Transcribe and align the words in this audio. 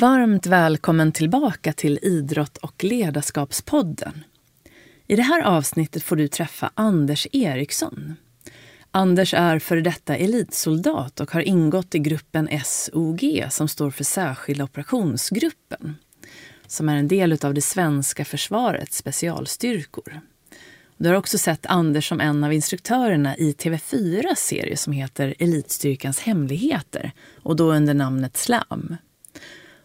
Varmt 0.00 0.46
välkommen 0.46 1.12
tillbaka 1.12 1.72
till 1.72 1.98
Idrott 2.02 2.56
och 2.56 2.84
ledarskapspodden. 2.84 4.24
I 5.06 5.16
det 5.16 5.22
här 5.22 5.42
avsnittet 5.42 6.02
får 6.02 6.16
du 6.16 6.28
träffa 6.28 6.70
Anders 6.74 7.26
Eriksson. 7.32 8.16
Anders 8.90 9.34
är 9.34 9.58
före 9.58 9.80
detta 9.80 10.16
elitsoldat 10.16 11.20
och 11.20 11.30
har 11.30 11.40
ingått 11.40 11.94
i 11.94 11.98
gruppen 11.98 12.48
SOG 12.64 13.44
som 13.50 13.68
står 13.68 13.90
för 13.90 14.04
Särskilda 14.04 14.64
operationsgruppen 14.64 15.96
som 16.66 16.88
är 16.88 16.96
en 16.96 17.08
del 17.08 17.38
av 17.44 17.54
det 17.54 17.62
svenska 17.62 18.24
försvarets 18.24 18.96
specialstyrkor. 18.96 20.20
Du 20.96 21.08
har 21.08 21.16
också 21.16 21.38
sett 21.38 21.66
Anders 21.66 22.08
som 22.08 22.20
en 22.20 22.44
av 22.44 22.52
instruktörerna 22.52 23.36
i 23.36 23.52
TV4 23.52 24.34
serie 24.36 24.76
som 24.76 24.92
heter 24.92 25.34
Elitstyrkans 25.38 26.20
hemligheter 26.20 27.12
och 27.42 27.56
då 27.56 27.72
under 27.72 27.94
namnet 27.94 28.36
Slam. 28.36 28.96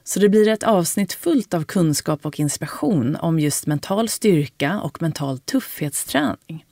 Så 0.07 0.19
det 0.19 0.29
blir 0.29 0.47
ett 0.47 0.63
avsnitt 0.63 1.13
fullt 1.13 1.53
av 1.53 1.63
kunskap 1.63 2.25
och 2.25 2.39
inspiration 2.39 3.15
om 3.15 3.39
just 3.39 3.67
mental 3.67 4.09
styrka 4.09 4.79
och 4.79 5.01
mental 5.01 5.39
tuffhetsträning. 5.39 6.65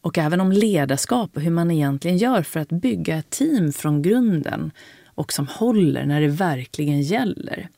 Och 0.00 0.18
även 0.18 0.40
om 0.40 0.52
ledarskap 0.52 1.36
och 1.36 1.42
hur 1.42 1.50
man 1.50 1.70
egentligen 1.70 2.16
gör 2.16 2.42
för 2.42 2.60
att 2.60 2.68
bygga 2.68 3.16
ett 3.16 3.30
team 3.30 3.72
från 3.72 4.02
grunden 4.02 4.70
och 5.04 5.32
som 5.32 5.46
håller 5.46 6.06
när 6.06 6.20
det 6.20 6.28
verkligen 6.28 7.02
gäller. 7.02 7.68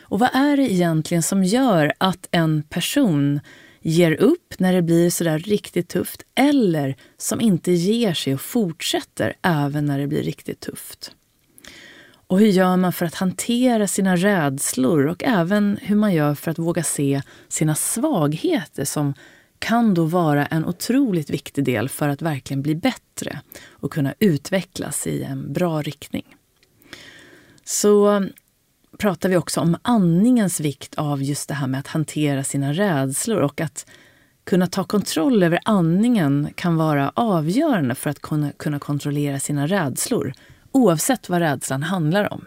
Och 0.00 0.18
vad 0.18 0.30
är 0.34 0.56
det 0.56 0.72
egentligen 0.72 1.22
som 1.22 1.44
gör 1.44 1.92
att 1.98 2.28
en 2.30 2.62
person 2.62 3.40
ger 3.80 4.12
upp 4.12 4.54
när 4.58 4.72
det 4.72 4.82
blir 4.82 5.10
sådär 5.10 5.38
riktigt 5.38 5.88
tufft 5.88 6.22
eller 6.34 6.96
som 7.16 7.40
inte 7.40 7.72
ger 7.72 8.14
sig 8.14 8.34
och 8.34 8.40
fortsätter 8.40 9.34
även 9.42 9.86
när 9.86 9.98
det 9.98 10.06
blir 10.06 10.22
riktigt 10.22 10.60
tufft? 10.60 11.12
Och 12.26 12.38
hur 12.38 12.46
gör 12.46 12.76
man 12.76 12.92
för 12.92 13.06
att 13.06 13.14
hantera 13.14 13.86
sina 13.86 14.16
rädslor 14.16 15.06
och 15.06 15.24
även 15.24 15.78
hur 15.82 15.96
man 15.96 16.14
gör 16.14 16.34
för 16.34 16.50
att 16.50 16.58
våga 16.58 16.82
se 16.82 17.22
sina 17.48 17.74
svagheter 17.74 18.84
som 18.84 19.14
kan 19.58 19.94
då 19.94 20.04
vara 20.04 20.46
en 20.46 20.64
otroligt 20.64 21.30
viktig 21.30 21.64
del 21.64 21.88
för 21.88 22.08
att 22.08 22.22
verkligen 22.22 22.62
bli 22.62 22.74
bättre 22.74 23.40
och 23.70 23.92
kunna 23.92 24.14
utvecklas 24.18 25.06
i 25.06 25.22
en 25.22 25.52
bra 25.52 25.82
riktning. 25.82 26.36
Så 27.64 28.08
um, 28.08 28.28
pratar 28.98 29.28
vi 29.28 29.36
också 29.36 29.60
om 29.60 29.76
andningens 29.82 30.60
vikt 30.60 30.94
av 30.94 31.22
just 31.22 31.48
det 31.48 31.54
här 31.54 31.66
med 31.66 31.80
att 31.80 31.86
hantera 31.86 32.44
sina 32.44 32.72
rädslor 32.72 33.40
och 33.40 33.60
att 33.60 33.86
kunna 34.44 34.66
ta 34.66 34.84
kontroll 34.84 35.42
över 35.42 35.58
andningen 35.64 36.48
kan 36.54 36.76
vara 36.76 37.12
avgörande 37.14 37.94
för 37.94 38.10
att 38.10 38.20
kunna, 38.20 38.52
kunna 38.52 38.78
kontrollera 38.78 39.40
sina 39.40 39.66
rädslor 39.66 40.32
oavsett 40.74 41.28
vad 41.28 41.38
rädslan 41.38 41.82
handlar 41.82 42.32
om. 42.32 42.44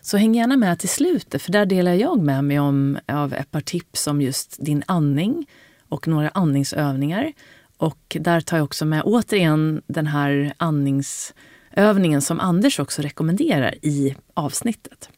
Så 0.00 0.16
häng 0.16 0.34
gärna 0.34 0.56
med 0.56 0.78
till 0.78 0.88
slutet, 0.88 1.42
för 1.42 1.52
där 1.52 1.66
delar 1.66 1.92
jag 1.92 2.22
med 2.22 2.44
mig 2.44 2.58
om, 2.58 2.98
av 3.06 3.34
ett 3.34 3.50
par 3.50 3.60
tips 3.60 4.06
om 4.06 4.22
just 4.22 4.56
din 4.58 4.82
andning 4.86 5.46
och 5.88 6.08
några 6.08 6.28
andningsövningar. 6.28 7.32
Och 7.76 8.16
där 8.20 8.40
tar 8.40 8.56
jag 8.56 8.64
också 8.64 8.84
med 8.84 9.02
återigen 9.04 9.82
den 9.86 10.06
här 10.06 10.52
andningsövningen 10.56 12.22
som 12.22 12.40
Anders 12.40 12.78
också 12.78 13.02
rekommenderar 13.02 13.74
i 13.82 14.16
avsnittet. 14.34 15.08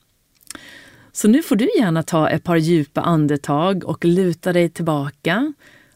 Så 1.13 1.29
nu 1.29 1.43
får 1.43 1.57
du 1.57 1.69
gärna 1.79 2.03
ta 2.03 2.29
ett 2.29 2.45
par 2.45 2.57
djupa 2.57 3.01
andetag 3.01 3.85
och 3.85 4.05
luta 4.05 4.53
dig 4.53 4.69
tillbaka. 4.69 5.53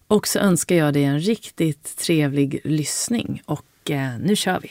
Och 0.06 0.28
så 0.28 0.38
önskar 0.38 0.76
jag 0.76 0.94
dig 0.94 1.04
en 1.04 1.20
riktigt 1.20 1.96
trevlig 1.96 2.60
lyssning. 2.64 3.42
Och 3.46 3.90
eh, 3.90 4.18
nu 4.20 4.36
kör 4.36 4.60
vi! 4.60 4.70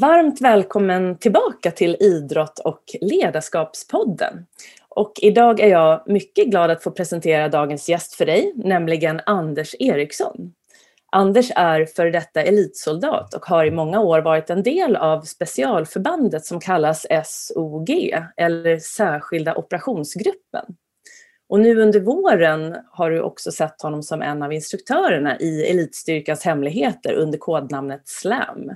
Varmt 0.00 0.40
välkommen 0.40 1.18
tillbaka 1.18 1.70
till 1.70 1.96
Idrott 2.00 2.58
och 2.58 2.82
ledarskapspodden. 3.00 4.46
Och 4.88 5.12
idag 5.22 5.60
är 5.60 5.68
jag 5.68 6.02
mycket 6.06 6.46
glad 6.46 6.70
att 6.70 6.82
få 6.82 6.90
presentera 6.90 7.48
dagens 7.48 7.88
gäst 7.88 8.14
för 8.14 8.26
dig, 8.26 8.52
nämligen 8.56 9.20
Anders 9.26 9.74
Eriksson. 9.78 10.52
Anders 11.12 11.50
är 11.56 11.86
för 11.86 12.06
detta 12.06 12.42
elitsoldat 12.42 13.34
och 13.34 13.46
har 13.46 13.64
i 13.64 13.70
många 13.70 14.00
år 14.00 14.20
varit 14.20 14.50
en 14.50 14.62
del 14.62 14.96
av 14.96 15.22
specialförbandet 15.22 16.44
som 16.44 16.60
kallas 16.60 17.06
SOG, 17.24 17.90
eller 18.36 18.78
Särskilda 18.78 19.54
operationsgruppen. 19.54 20.64
Och 21.48 21.60
nu 21.60 21.80
under 21.80 22.00
våren 22.00 22.76
har 22.90 23.10
du 23.10 23.20
också 23.20 23.52
sett 23.52 23.82
honom 23.82 24.02
som 24.02 24.22
en 24.22 24.42
av 24.42 24.52
instruktörerna 24.52 25.38
i 25.38 25.70
Elitstyrkans 25.70 26.44
hemligheter 26.44 27.12
under 27.12 27.38
kodnamnet 27.38 28.02
SLAM. 28.04 28.70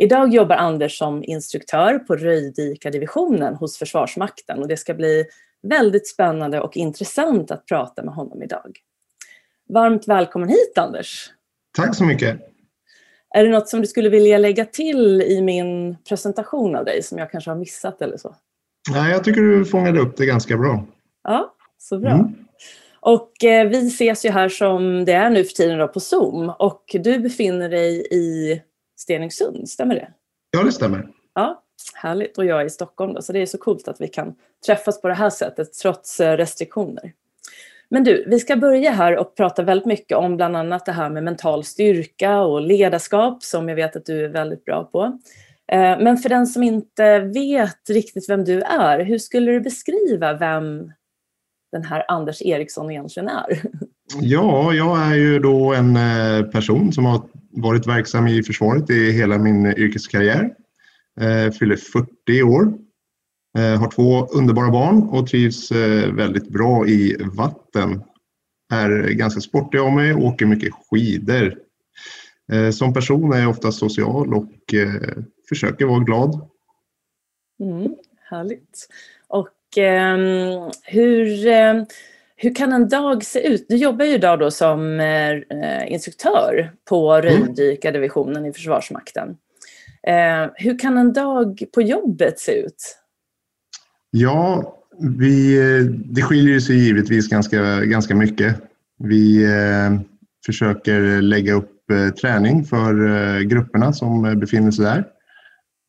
Idag 0.00 0.34
jobbar 0.34 0.56
Anders 0.56 0.98
som 0.98 1.24
instruktör 1.24 1.98
på 1.98 2.16
Röjdykadivisionen 2.16 3.54
hos 3.54 3.78
Försvarsmakten 3.78 4.58
och 4.58 4.68
det 4.68 4.76
ska 4.76 4.94
bli 4.94 5.24
väldigt 5.62 6.08
spännande 6.08 6.60
och 6.60 6.76
intressant 6.76 7.50
att 7.50 7.66
prata 7.66 8.02
med 8.02 8.14
honom 8.14 8.42
idag. 8.42 8.78
Varmt 9.68 10.08
välkommen 10.08 10.48
hit 10.48 10.78
Anders! 10.78 11.30
Tack 11.76 11.96
så 11.96 12.04
mycket! 12.04 12.40
Är 13.34 13.44
det 13.44 13.50
något 13.50 13.68
som 13.68 13.80
du 13.80 13.86
skulle 13.86 14.08
vilja 14.08 14.38
lägga 14.38 14.64
till 14.64 15.22
i 15.22 15.42
min 15.42 15.96
presentation 16.08 16.76
av 16.76 16.84
dig 16.84 17.02
som 17.02 17.18
jag 17.18 17.30
kanske 17.30 17.50
har 17.50 17.56
missat 17.56 18.02
eller 18.02 18.16
så? 18.16 18.36
Nej, 18.90 19.12
jag 19.12 19.24
tycker 19.24 19.40
du 19.40 19.64
fångade 19.64 20.00
upp 20.00 20.16
det 20.16 20.26
ganska 20.26 20.56
bra. 20.56 20.84
Ja, 21.24 21.54
så 21.78 21.98
bra. 21.98 22.10
Mm. 22.10 22.34
Och 23.00 23.44
eh, 23.44 23.68
vi 23.68 23.86
ses 23.86 24.24
ju 24.24 24.30
här 24.30 24.48
som 24.48 25.04
det 25.04 25.12
är 25.12 25.30
nu 25.30 25.44
för 25.44 25.52
tiden 25.52 25.78
då 25.78 25.88
på 25.88 26.00
Zoom 26.00 26.52
och 26.58 26.84
du 26.92 27.18
befinner 27.18 27.68
dig 27.68 28.06
i 28.10 28.60
Stenungsund, 28.98 29.68
stämmer 29.68 29.94
det? 29.94 30.12
Ja, 30.50 30.62
det 30.62 30.72
stämmer. 30.72 31.08
Ja, 31.34 31.62
Härligt. 31.94 32.38
Och 32.38 32.44
jag 32.44 32.60
är 32.60 32.64
i 32.64 32.70
Stockholm 32.70 33.14
då, 33.14 33.22
så 33.22 33.32
det 33.32 33.38
är 33.38 33.46
så 33.46 33.58
coolt 33.58 33.88
att 33.88 34.00
vi 34.00 34.08
kan 34.08 34.34
träffas 34.66 35.00
på 35.00 35.08
det 35.08 35.14
här 35.14 35.30
sättet 35.30 35.72
trots 35.72 36.20
eh, 36.20 36.36
restriktioner. 36.36 37.12
Men 37.90 38.04
du, 38.04 38.24
vi 38.28 38.40
ska 38.40 38.56
börja 38.56 38.90
här 38.90 39.16
och 39.16 39.36
prata 39.36 39.62
väldigt 39.62 39.86
mycket 39.86 40.16
om 40.16 40.36
bland 40.36 40.56
annat 40.56 40.86
det 40.86 40.92
här 40.92 41.10
med 41.10 41.24
mental 41.24 41.64
styrka 41.64 42.40
och 42.40 42.60
ledarskap 42.60 43.42
som 43.42 43.68
jag 43.68 43.76
vet 43.76 43.96
att 43.96 44.06
du 44.06 44.24
är 44.24 44.28
väldigt 44.28 44.64
bra 44.64 44.84
på. 44.84 45.18
Eh, 45.72 45.98
men 46.00 46.16
för 46.16 46.28
den 46.28 46.46
som 46.46 46.62
inte 46.62 47.18
vet 47.18 47.90
riktigt 47.90 48.28
vem 48.28 48.44
du 48.44 48.60
är, 48.60 49.04
hur 49.04 49.18
skulle 49.18 49.52
du 49.52 49.60
beskriva 49.60 50.34
vem 50.34 50.92
den 51.72 51.84
här 51.84 52.04
Anders 52.08 52.42
Eriksson 52.42 52.90
egentligen 52.90 53.28
är? 53.28 53.62
Ja, 54.20 54.72
jag 54.72 54.98
är 54.98 55.14
ju 55.14 55.38
då 55.38 55.74
en 55.74 55.96
eh, 55.96 56.42
person 56.42 56.92
som 56.92 57.04
har 57.04 57.22
varit 57.50 57.86
verksam 57.86 58.26
i 58.26 58.42
försvaret 58.42 58.90
i 58.90 59.10
hela 59.10 59.38
min 59.38 59.66
yrkeskarriär. 59.66 60.54
Eh, 61.20 61.52
fyller 61.52 61.76
40 61.76 62.42
år. 62.42 62.72
Eh, 63.58 63.80
har 63.80 63.90
två 63.90 64.26
underbara 64.26 64.70
barn 64.70 65.02
och 65.02 65.26
trivs 65.26 65.70
eh, 65.70 66.12
väldigt 66.12 66.48
bra 66.48 66.86
i 66.86 67.16
vatten. 67.20 68.02
Är 68.72 69.08
ganska 69.08 69.40
sportig 69.40 69.78
av 69.78 69.92
mig, 69.92 70.14
åker 70.14 70.46
mycket 70.46 70.72
skidor. 70.90 71.58
Eh, 72.52 72.70
som 72.70 72.94
person 72.94 73.32
är 73.32 73.40
jag 73.40 73.50
ofta 73.50 73.72
social 73.72 74.34
och 74.34 74.74
eh, 74.74 75.22
försöker 75.48 75.86
vara 75.86 76.00
glad. 76.00 76.48
Mm, 77.60 77.94
härligt. 78.30 78.88
Och 79.28 79.78
eh, 79.78 80.18
hur 80.82 81.46
ehm, 81.46 81.86
hur 82.40 82.54
kan 82.54 82.72
en 82.72 82.88
dag 82.88 83.24
se 83.24 83.46
ut? 83.48 83.66
Du 83.68 83.76
jobbar 83.76 84.04
ju 84.04 84.12
idag 84.12 84.38
då 84.38 84.50
som 84.50 85.00
eh, 85.00 85.92
instruktör 85.92 86.72
på 86.88 87.12
mm. 87.12 87.22
röjdykardivisionen 87.22 88.46
i 88.46 88.52
Försvarsmakten. 88.52 89.28
Eh, 90.02 90.50
hur 90.54 90.78
kan 90.78 90.98
en 90.98 91.12
dag 91.12 91.62
på 91.74 91.82
jobbet 91.82 92.38
se 92.38 92.52
ut? 92.52 92.96
Ja, 94.10 94.74
vi, 95.18 95.58
det 96.04 96.22
skiljer 96.22 96.60
sig 96.60 96.76
givetvis 96.76 97.28
ganska, 97.28 97.80
ganska 97.80 98.14
mycket. 98.14 98.56
Vi 98.98 99.44
eh, 99.44 100.00
försöker 100.46 101.22
lägga 101.22 101.52
upp 101.52 101.90
eh, 101.90 102.08
träning 102.08 102.64
för 102.64 103.08
eh, 103.08 103.40
grupperna 103.40 103.92
som 103.92 104.38
befinner 104.40 104.70
sig 104.70 104.84
där. 104.84 105.04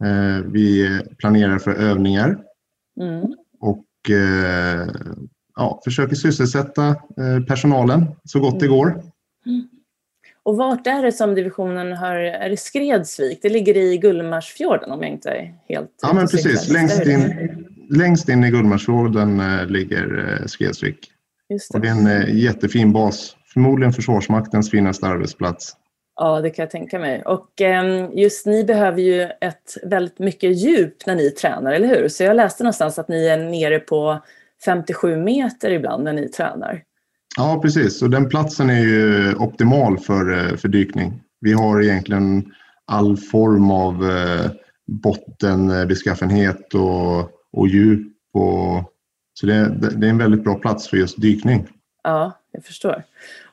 Eh, 0.04 0.46
vi 0.46 1.00
planerar 1.18 1.60
för 1.60 1.72
övningar 1.72 2.38
mm. 3.02 3.34
och 3.60 3.86
ja, 5.60 5.82
försöker 5.84 6.16
sysselsätta 6.16 6.88
eh, 6.88 7.44
personalen 7.48 8.06
så 8.24 8.40
gott 8.40 8.60
det 8.60 8.66
mm. 8.66 8.78
går. 8.78 8.88
Mm. 9.46 9.68
Och 10.44 10.58
vart 10.58 10.88
är 10.88 11.04
det 11.04 11.12
som 11.12 11.36
divisionen 11.36 11.94
har, 11.94 12.16
är 12.16 12.50
det 12.50 12.58
Skredsvik? 12.58 13.40
Det 13.42 13.50
ligger 13.50 13.78
i 13.78 13.98
Gullmarsfjorden 13.98 14.92
om 14.92 15.02
jag 15.04 15.12
inte 15.12 15.30
är 15.30 15.54
helt... 15.70 15.92
Ja 16.02 16.14
men 16.14 16.28
precis, 16.28 16.70
längst 16.70 17.06
in, 17.06 17.50
längst 17.90 18.30
in 18.30 18.44
i 18.44 18.50
Gullmarsfjorden 18.50 19.40
äh, 19.40 19.66
ligger 19.66 20.38
äh, 20.42 20.46
Skredsvik. 20.46 21.12
Det. 21.50 21.74
Och 21.74 21.82
det 21.82 21.88
är 21.88 21.92
en 21.92 22.38
jättefin 22.38 22.94
bas, 22.94 23.36
förmodligen 23.54 23.94
Försvarsmaktens 23.94 24.72
finaste 24.72 25.06
arbetsplats. 25.06 25.76
Ja, 26.16 26.42
det 26.42 26.50
kan 26.50 26.64
jag 26.64 26.72
tänka 26.72 27.00
mig. 27.00 27.24
Och 27.26 27.62
ehm, 27.62 28.12
just 28.18 28.46
ni 28.46 28.64
behöver 28.64 29.02
ju 29.02 29.22
ett 29.22 29.78
väldigt 29.84 30.20
mycket 30.20 30.58
djup 30.58 31.06
när 31.06 31.16
ni 31.16 31.32
tränar, 31.32 31.72
eller 31.72 31.88
hur? 31.88 32.08
Så 32.08 32.24
jag 32.24 32.36
läste 32.36 32.64
någonstans 32.64 33.00
att 33.00 33.08
ni 33.08 33.28
är 33.28 33.38
nere 33.38 33.80
på 33.80 34.20
57 34.66 35.18
meter 35.18 35.70
ibland 35.72 36.04
när 36.04 36.14
ni 36.14 36.30
tränar. 36.30 36.84
Ja, 37.38 37.60
precis. 37.62 38.02
Och 38.02 38.10
den 38.10 38.30
platsen 38.30 38.70
är 38.70 38.80
ju 38.80 39.36
optimal 39.36 39.98
för, 39.98 40.32
eh, 40.32 40.56
för 40.56 40.68
dykning. 40.68 41.22
Vi 41.42 41.54
har 41.54 41.82
egentligen 41.82 42.52
all 42.86 43.18
form 43.18 43.72
av 43.72 44.10
eh, 44.10 44.52
bottenbeskaffenhet 44.88 46.74
och, 46.74 47.20
och 47.54 47.68
djup. 47.68 48.08
Och, 48.34 48.94
så 49.34 49.46
det, 49.46 49.70
det 49.96 50.08
är 50.08 50.10
en 50.10 50.18
väldigt 50.18 50.44
bra 50.44 50.56
plats 50.56 50.88
för 50.88 50.98
just 50.98 51.22
dykning. 51.22 51.68
Ja, 52.04 52.32
jag 52.52 52.64
förstår. 52.64 53.04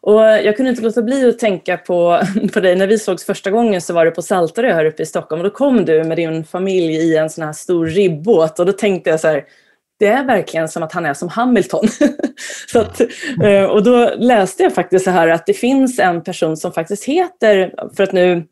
Och 0.00 0.20
jag 0.20 0.56
kunde 0.56 0.70
inte 0.70 0.82
låta 0.82 1.02
bli 1.02 1.28
att 1.28 1.38
tänka 1.38 1.76
på, 1.76 2.22
på 2.52 2.60
dig. 2.60 2.76
När 2.76 2.86
vi 2.86 2.98
sågs 2.98 3.24
första 3.24 3.50
gången 3.50 3.80
så 3.80 3.94
var 3.94 4.04
det 4.04 4.10
på 4.10 4.22
Saltarö 4.22 4.72
här 4.72 4.84
uppe 4.84 5.02
i 5.02 5.06
Stockholm. 5.06 5.40
Och 5.40 5.50
då 5.50 5.54
kom 5.54 5.84
du 5.84 6.04
med 6.04 6.16
din 6.16 6.44
familj 6.44 6.94
i 6.94 7.16
en 7.16 7.30
sån 7.30 7.44
här 7.44 7.52
stor 7.52 7.86
ribbåt. 7.86 8.58
Och 8.58 8.66
då 8.66 8.72
tänkte 8.72 9.10
jag 9.10 9.20
så 9.20 9.28
här, 9.28 9.44
det 9.98 10.06
är 10.06 10.24
verkligen 10.24 10.68
som 10.68 10.82
att 10.82 10.92
han 10.92 11.06
är 11.06 11.14
som 11.14 11.28
Hamilton. 11.28 11.88
så 12.72 12.80
att, 12.80 13.00
eh, 13.42 13.64
och 13.64 13.82
då 13.82 14.10
läste 14.18 14.62
jag 14.62 14.74
faktiskt 14.74 15.04
så 15.04 15.10
här 15.10 15.28
att 15.28 15.46
det 15.46 15.54
finns 15.54 15.98
en 15.98 16.22
person 16.22 16.56
som 16.56 16.72
faktiskt 16.72 17.04
heter, 17.04 17.74
för 17.96 18.02
att 18.02 18.12
nu 18.12 18.44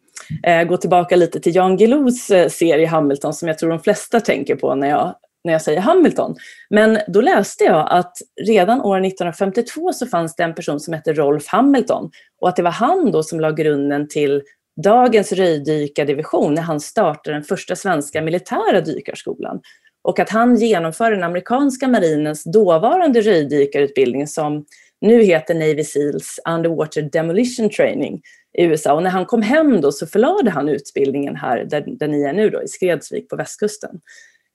eh, 0.46 0.64
gå 0.64 0.76
tillbaka 0.76 1.16
lite 1.16 1.40
till 1.40 1.56
Jan 1.56 1.76
Guillous 1.76 2.30
eh, 2.30 2.48
serie 2.48 2.86
Hamilton 2.86 3.34
som 3.34 3.48
jag 3.48 3.58
tror 3.58 3.70
de 3.70 3.80
flesta 3.80 4.20
tänker 4.20 4.56
på 4.56 4.74
när 4.74 4.88
jag, 4.88 5.14
när 5.44 5.52
jag 5.52 5.62
säger 5.62 5.80
Hamilton. 5.80 6.36
Men 6.70 6.98
då 7.08 7.20
läste 7.20 7.64
jag 7.64 7.88
att 7.90 8.16
redan 8.46 8.80
år 8.80 8.96
1952 8.96 9.92
så 9.92 10.06
fanns 10.06 10.36
det 10.36 10.42
en 10.42 10.54
person 10.54 10.80
som 10.80 10.94
hette 10.94 11.12
Rolf 11.12 11.46
Hamilton 11.46 12.10
och 12.40 12.48
att 12.48 12.56
det 12.56 12.62
var 12.62 12.70
han 12.70 13.10
då 13.10 13.22
som 13.22 13.40
la 13.40 13.50
grunden 13.50 14.08
till 14.08 14.42
dagens 14.82 15.32
röjdykardivision 15.32 16.54
när 16.54 16.62
han 16.62 16.80
startade 16.80 17.36
den 17.36 17.44
första 17.44 17.76
svenska 17.76 18.22
militära 18.22 18.80
dykarskolan 18.80 19.60
och 20.04 20.18
att 20.18 20.30
han 20.30 20.56
genomför 20.56 21.10
den 21.10 21.24
amerikanska 21.24 21.88
marinens 21.88 22.44
dåvarande 22.44 23.20
röjdykarutbildning 23.20 24.26
som 24.26 24.64
nu 25.00 25.22
heter 25.22 25.54
Navy 25.54 25.84
Seals 25.84 26.40
Underwater 26.48 27.02
Demolition 27.02 27.70
Training 27.70 28.20
i 28.58 28.64
USA. 28.64 28.94
Och 28.94 29.02
när 29.02 29.10
han 29.10 29.26
kom 29.26 29.42
hem 29.42 29.80
då 29.80 29.92
så 29.92 30.06
förlade 30.06 30.50
han 30.50 30.68
utbildningen 30.68 31.36
här 31.36 31.64
där, 31.64 31.84
där 31.98 32.08
ni 32.08 32.22
är 32.22 32.32
nu 32.32 32.50
då, 32.50 32.62
i 32.62 32.68
Skredsvik 32.68 33.28
på 33.28 33.36
västkusten. 33.36 34.00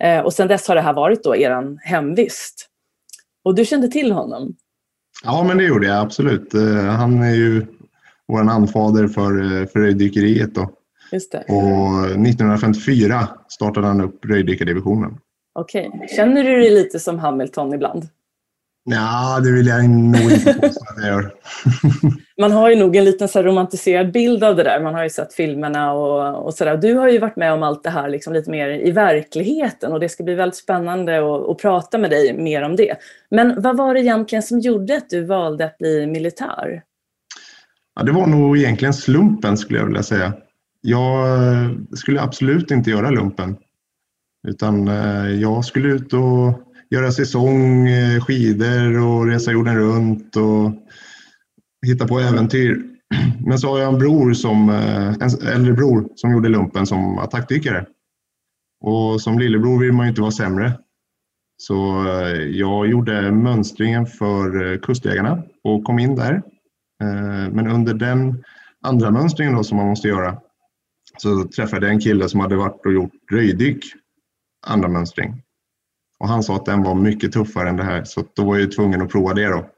Eh, 0.03 0.19
och 0.19 0.33
sedan 0.33 0.47
dess 0.47 0.67
har 0.67 0.75
det 0.75 0.81
här 0.81 0.93
varit 0.93 1.23
då 1.23 1.35
er 1.35 1.77
hemvist. 1.81 2.69
Och 3.43 3.55
du 3.55 3.65
kände 3.65 3.87
till 3.87 4.11
honom? 4.11 4.55
Ja, 5.23 5.43
men 5.43 5.57
det 5.57 5.63
gjorde 5.63 5.87
jag 5.87 5.97
absolut. 5.97 6.53
Eh, 6.53 6.83
han 6.83 7.23
är 7.23 7.35
ju 7.35 7.65
vår 8.27 8.49
anfader 8.49 9.07
för, 9.07 9.61
eh, 9.61 9.67
för 9.67 9.79
röjdykeriet. 9.79 10.55
Då. 10.55 10.61
Och 11.47 12.19
1954 12.19 13.27
startade 13.47 13.87
han 13.87 14.01
upp 14.01 14.25
röjdykardivisionen. 14.25 15.17
Okej. 15.53 15.91
Okay. 15.93 16.07
Känner 16.07 16.43
du 16.43 16.59
dig 16.59 16.69
lite 16.69 16.99
som 16.99 17.19
Hamilton 17.19 17.73
ibland? 17.73 18.07
Ja, 18.91 19.39
det 19.43 19.51
vill 19.51 19.67
jag 19.67 19.89
nog 19.89 20.31
inte 20.31 20.53
påstå 20.53 20.83
att 20.89 21.03
jag 21.03 21.07
gör. 21.07 21.33
Man 22.41 22.51
har 22.51 22.69
ju 22.69 22.75
nog 22.75 22.95
en 22.95 23.05
liten 23.05 23.27
så 23.27 23.43
romantiserad 23.43 24.11
bild 24.11 24.43
av 24.43 24.55
det 24.55 24.63
där. 24.63 24.81
Man 24.81 24.93
har 24.93 25.03
ju 25.03 25.09
sett 25.09 25.33
filmerna 25.33 25.93
och, 25.93 26.45
och 26.45 26.53
sådär. 26.53 26.77
Du 26.77 26.93
har 26.93 27.09
ju 27.09 27.19
varit 27.19 27.35
med 27.35 27.53
om 27.53 27.63
allt 27.63 27.83
det 27.83 27.89
här 27.89 28.09
liksom 28.09 28.33
lite 28.33 28.51
mer 28.51 28.69
i 28.69 28.91
verkligheten 28.91 29.91
och 29.91 29.99
det 29.99 30.09
ska 30.09 30.23
bli 30.23 30.35
väldigt 30.35 30.55
spännande 30.55 31.17
att, 31.17 31.49
att 31.49 31.57
prata 31.57 31.97
med 31.97 32.09
dig 32.09 32.33
mer 32.37 32.61
om 32.61 32.75
det. 32.75 32.95
Men 33.31 33.61
vad 33.61 33.77
var 33.77 33.93
det 33.93 33.99
egentligen 33.99 34.43
som 34.43 34.59
gjorde 34.59 34.97
att 34.97 35.09
du 35.09 35.25
valde 35.25 35.65
att 35.65 35.77
bli 35.77 36.07
militär? 36.07 36.83
Ja, 37.95 38.03
det 38.03 38.11
var 38.11 38.27
nog 38.27 38.57
egentligen 38.57 38.93
slumpen 38.93 39.57
skulle 39.57 39.79
jag 39.79 39.85
vilja 39.85 40.03
säga. 40.03 40.33
Jag 40.81 41.27
skulle 41.93 42.21
absolut 42.21 42.71
inte 42.71 42.89
göra 42.89 43.09
lumpen. 43.09 43.57
Utan 44.47 44.87
eh, 44.87 45.29
jag 45.29 45.65
skulle 45.65 45.87
ut 45.87 46.13
och 46.13 46.61
göra 46.89 47.11
säsong, 47.11 47.87
eh, 47.87 48.21
skidor 48.21 48.99
och 48.99 49.27
resa 49.27 49.51
jorden 49.51 49.77
runt 49.77 50.35
och 50.35 50.71
hitta 51.85 52.07
på 52.07 52.19
äventyr. 52.19 52.83
Men 53.45 53.59
så 53.59 53.69
har 53.69 53.79
jag 53.79 53.93
en 53.93 53.99
bror, 53.99 54.33
som, 54.33 54.69
eh, 54.69 55.07
en 55.07 55.47
äldre 55.53 55.73
bror 55.73 56.09
som 56.15 56.31
gjorde 56.31 56.49
lumpen 56.49 56.85
som 56.85 57.17
attackdykare. 57.17 57.85
Och 58.81 59.21
som 59.21 59.39
lillebror 59.39 59.79
vill 59.79 59.93
man 59.93 60.05
ju 60.05 60.09
inte 60.09 60.21
vara 60.21 60.31
sämre. 60.31 60.73
Så 61.57 62.05
jag 62.51 62.87
gjorde 62.87 63.31
mönstringen 63.31 64.05
för 64.05 64.77
Kustjägarna 64.77 65.43
och 65.63 65.83
kom 65.83 65.99
in 65.99 66.15
där. 66.15 66.41
Men 67.51 67.67
under 67.67 67.93
den 67.93 68.43
andra 68.83 69.11
mönstringen 69.11 69.53
då 69.53 69.63
som 69.63 69.77
man 69.77 69.87
måste 69.87 70.07
göra 70.07 70.37
så 71.17 71.43
träffade 71.43 71.85
jag 71.85 71.93
en 71.93 72.01
kille 72.01 72.29
som 72.29 72.39
hade 72.39 72.55
varit 72.55 72.85
och 72.85 72.93
gjort 72.93 73.11
röjdyk 73.31 73.85
andra 74.69 74.87
mönstring. 74.87 75.43
Och 76.19 76.27
han 76.27 76.43
sa 76.43 76.55
att 76.55 76.65
den 76.65 76.83
var 76.83 76.95
mycket 76.95 77.31
tuffare 77.31 77.69
än 77.69 77.77
det 77.77 77.83
här 77.83 78.03
så 78.03 78.23
då 78.35 78.43
var 78.43 78.57
jag 78.57 78.71
tvungen 78.71 79.01
att 79.01 79.09
prova 79.09 79.33
det 79.33 79.47
då. 79.47 79.69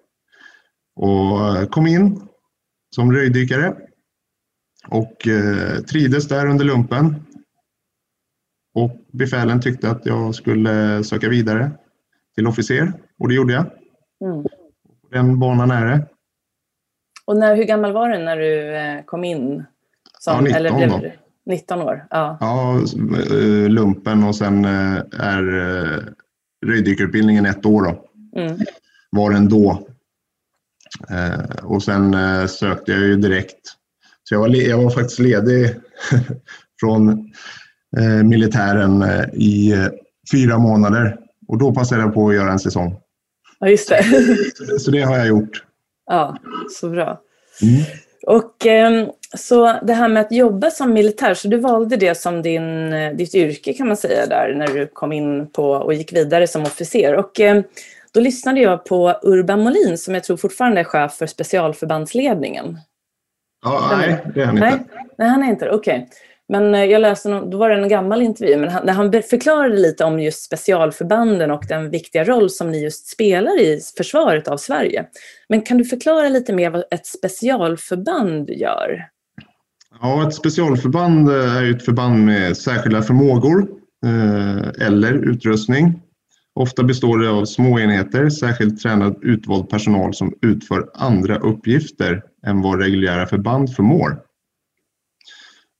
Och 0.95 1.57
eh, 1.57 1.65
kom 1.65 1.87
in 1.87 2.27
som 2.95 3.13
röjdykare 3.13 3.75
och 4.87 5.27
eh, 5.27 5.81
trivdes 5.81 6.27
där 6.27 6.47
under 6.47 6.65
lumpen. 6.65 7.25
Och 8.73 8.91
befälen 9.11 9.61
tyckte 9.61 9.89
att 9.89 10.05
jag 10.05 10.35
skulle 10.35 11.03
söka 11.03 11.29
vidare 11.29 11.71
till 12.35 12.47
officer 12.47 12.93
och 13.19 13.27
det 13.27 13.35
gjorde 13.35 13.53
jag. 13.53 13.65
Mm. 14.25 14.45
Den 15.11 15.39
banan 15.39 15.71
är 15.71 15.85
det. 15.85 16.07
Och 17.25 17.37
när, 17.37 17.55
hur 17.55 17.63
gammal 17.63 17.93
var 17.93 18.09
du 18.09 18.17
när 18.17 18.37
du 18.37 18.75
eh, 18.75 19.03
kom 19.05 19.23
in? 19.23 19.63
Som, 20.19 20.33
ja, 20.33 20.41
19 20.41 20.57
eller 20.57 20.75
blev, 20.75 20.89
då. 20.89 21.20
19 21.45 21.81
år? 21.81 22.07
Ja. 22.09 22.37
ja, 22.39 22.79
eh, 23.31 23.69
lumpen 23.69 24.23
och 24.23 24.35
sen 24.35 24.65
eh, 24.65 24.97
är 25.19 25.57
eh, 25.57 25.99
röjdykarutbildningen 26.65 27.45
ett 27.45 27.65
år 27.65 27.83
då. 27.83 28.05
Mm. 28.41 28.59
Var 29.09 29.31
den 29.31 29.49
då. 29.49 29.87
Och 31.61 31.83
sen 31.83 32.15
sökte 32.47 32.91
jag 32.91 33.01
ju 33.01 33.15
direkt. 33.15 33.59
Så 34.23 34.35
jag 34.35 34.39
var, 34.39 34.47
jag 34.47 34.77
var 34.77 34.89
faktiskt 34.89 35.19
ledig 35.19 35.75
från 36.79 37.33
militären 38.23 39.03
i 39.33 39.73
fyra 40.31 40.57
månader 40.57 41.17
och 41.47 41.57
då 41.57 41.73
passade 41.73 42.01
jag 42.01 42.13
på 42.13 42.29
att 42.29 42.35
göra 42.35 42.51
en 42.51 42.59
säsong. 42.59 42.95
Ja, 43.59 43.69
just 43.69 43.89
det. 43.89 44.03
Så 44.79 44.91
det 44.91 45.01
har 45.01 45.17
jag 45.17 45.27
gjort. 45.27 45.63
Ja, 46.05 46.37
så 46.69 46.89
bra. 46.89 47.21
Mm. 47.61 47.81
Och 48.27 48.65
eh, 48.65 49.07
så 49.37 49.79
det 49.83 49.93
här 49.93 50.07
med 50.07 50.21
att 50.21 50.31
jobba 50.31 50.71
som 50.71 50.93
militär, 50.93 51.33
så 51.33 51.47
du 51.47 51.57
valde 51.57 51.97
det 51.97 52.15
som 52.15 52.41
din, 52.41 52.93
eh, 52.93 53.13
ditt 53.13 53.35
yrke 53.35 53.73
kan 53.73 53.87
man 53.87 53.97
säga 53.97 54.25
där 54.25 54.53
när 54.57 54.67
du 54.67 54.87
kom 54.87 55.11
in 55.11 55.47
på 55.47 55.71
och 55.71 55.93
gick 55.93 56.13
vidare 56.13 56.47
som 56.47 56.61
officer. 56.61 57.15
Och 57.15 57.39
eh, 57.39 57.61
då 58.13 58.19
lyssnade 58.19 58.59
jag 58.59 58.85
på 58.85 59.19
Urban 59.23 59.63
Molin 59.63 59.97
som 59.97 60.13
jag 60.13 60.23
tror 60.23 60.37
fortfarande 60.37 60.79
är 60.79 60.83
chef 60.83 61.13
för 61.13 61.27
specialförbandsledningen. 61.27 62.77
Ja, 63.63 63.97
nej, 63.97 64.17
det 64.35 64.41
är 64.41 64.45
han 64.45 64.55
inte. 64.57 64.79
Nej, 65.17 65.29
han 65.29 65.43
är 65.43 65.47
inte. 65.47 65.69
Okej. 65.69 65.95
Okay. 65.95 66.17
Men 66.51 66.75
eh, 66.75 66.85
jag 66.85 67.01
läste, 67.01 67.29
då 67.29 67.57
var 67.57 67.69
det 67.69 67.75
en 67.75 67.89
gammal 67.89 68.21
intervju, 68.21 68.57
men 68.57 68.69
han, 68.69 68.85
när 68.85 68.93
han 68.93 69.11
förklarade 69.11 69.77
lite 69.77 70.05
om 70.05 70.19
just 70.19 70.43
specialförbanden 70.43 71.51
och 71.51 71.65
den 71.67 71.89
viktiga 71.89 72.23
roll 72.23 72.49
som 72.49 72.71
ni 72.71 72.83
just 72.83 73.07
spelar 73.07 73.61
i 73.61 73.81
försvaret 73.97 74.47
av 74.47 74.57
Sverige. 74.57 75.05
Men 75.49 75.61
kan 75.61 75.77
du 75.77 75.85
förklara 75.85 76.29
lite 76.29 76.53
mer 76.53 76.69
vad 76.69 76.83
ett 76.91 77.05
specialförband 77.05 78.49
gör? 78.49 79.07
Ja, 80.01 80.27
ett 80.27 80.33
specialförband 80.33 81.29
eh, 81.29 81.57
är 81.57 81.71
ett 81.71 81.85
förband 81.85 82.25
med 82.25 82.57
särskilda 82.57 83.01
förmågor 83.01 83.67
eh, 84.05 84.87
eller 84.87 85.13
utrustning. 85.13 86.01
Ofta 86.55 86.83
består 86.83 87.17
det 87.17 87.29
av 87.29 87.45
små 87.45 87.79
enheter, 87.79 88.29
särskilt 88.29 88.81
tränad 88.81 89.15
utvald 89.21 89.69
personal 89.69 90.13
som 90.13 90.33
utför 90.41 90.89
andra 90.93 91.37
uppgifter 91.37 92.23
än 92.45 92.61
vad 92.61 92.79
reguljära 92.81 93.27
förband 93.27 93.75
förmår. 93.75 94.30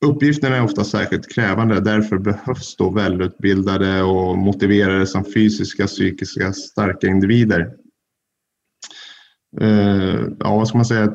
Uppgifterna 0.06 0.56
är 0.56 0.64
ofta 0.64 0.84
särskilt 0.84 1.34
krävande, 1.34 1.80
därför 1.80 2.18
behövs 2.18 2.76
då 2.76 2.90
välutbildade 2.90 4.02
och 4.02 4.38
motiverade 4.38 5.08
som 5.08 5.26
fysiska, 5.26 5.88
psykiska, 5.88 6.54
starka 6.54 7.08
individer. 7.08 7.76
Eh, 9.62 10.28
ja, 10.40 10.56
vad 10.56 10.68
ska 10.68 10.78
man 10.78 10.86
säga? 10.86 11.08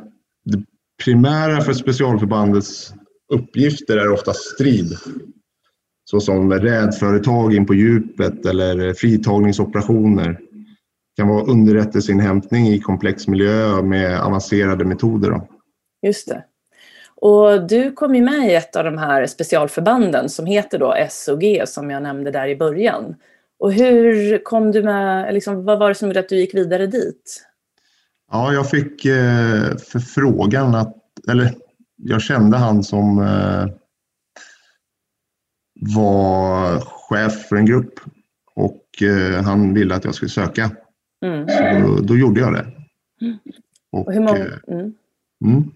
Det 0.44 0.64
primära 1.04 1.60
för 1.60 1.72
specialförbandets 1.72 2.94
uppgifter 3.32 3.96
är 3.96 4.12
ofta 4.12 4.32
strid. 4.34 4.96
Såsom 6.10 6.52
rädföretag 6.52 7.54
in 7.54 7.66
på 7.66 7.74
djupet 7.74 8.46
eller 8.46 8.94
fritagningsoperationer. 8.94 10.28
Det 10.28 11.22
kan 11.22 11.28
vara 11.28 11.44
underrättelseinhämtning 11.44 12.66
i 12.66 12.80
komplex 12.80 13.28
miljö 13.28 13.82
med 13.82 14.20
avancerade 14.20 14.84
metoder. 14.84 15.30
Då. 15.30 15.48
Just 16.06 16.28
det. 16.28 16.44
Och 17.16 17.66
du 17.66 17.92
kom 17.92 18.14
ju 18.14 18.22
med 18.22 18.50
i 18.50 18.54
ett 18.54 18.76
av 18.76 18.84
de 18.84 18.98
här 18.98 19.26
specialförbanden 19.26 20.28
som 20.28 20.46
heter 20.46 20.78
då 20.78 20.94
SOG 21.10 21.62
som 21.66 21.90
jag 21.90 22.02
nämnde 22.02 22.30
där 22.30 22.48
i 22.48 22.56
början. 22.56 23.14
Och 23.58 23.72
hur 23.72 24.38
kom 24.44 24.72
du 24.72 24.82
med, 24.82 25.34
liksom, 25.34 25.64
vad 25.64 25.78
var 25.78 25.88
det 25.88 25.94
som 25.94 26.08
gjorde 26.08 26.20
att 26.20 26.28
du 26.28 26.36
gick 26.36 26.54
vidare 26.54 26.86
dit? 26.86 27.46
Ja, 28.30 28.52
jag 28.52 28.70
fick 28.70 29.04
eh, 29.04 29.76
förfrågan 29.76 30.74
att, 30.74 30.96
eller 31.28 31.54
jag 31.96 32.22
kände 32.22 32.56
han 32.56 32.84
som 32.84 33.18
eh, 33.18 33.66
var 35.80 36.80
chef 36.80 37.48
för 37.48 37.56
en 37.56 37.66
grupp 37.66 38.00
och 38.54 39.02
eh, 39.02 39.42
han 39.42 39.74
ville 39.74 39.94
att 39.94 40.04
jag 40.04 40.14
skulle 40.14 40.28
söka. 40.28 40.70
Mm. 41.24 41.48
Så 41.48 41.88
då, 41.88 42.00
då 42.00 42.16
gjorde 42.16 42.40
jag 42.40 42.52
det. 42.52 42.66
Och, 43.92 44.06
Och 44.06 44.12
hur, 44.12 44.20
många, 44.20 44.38
eh, 44.38 44.52
mm. 44.68 44.94
mm, 45.44 45.70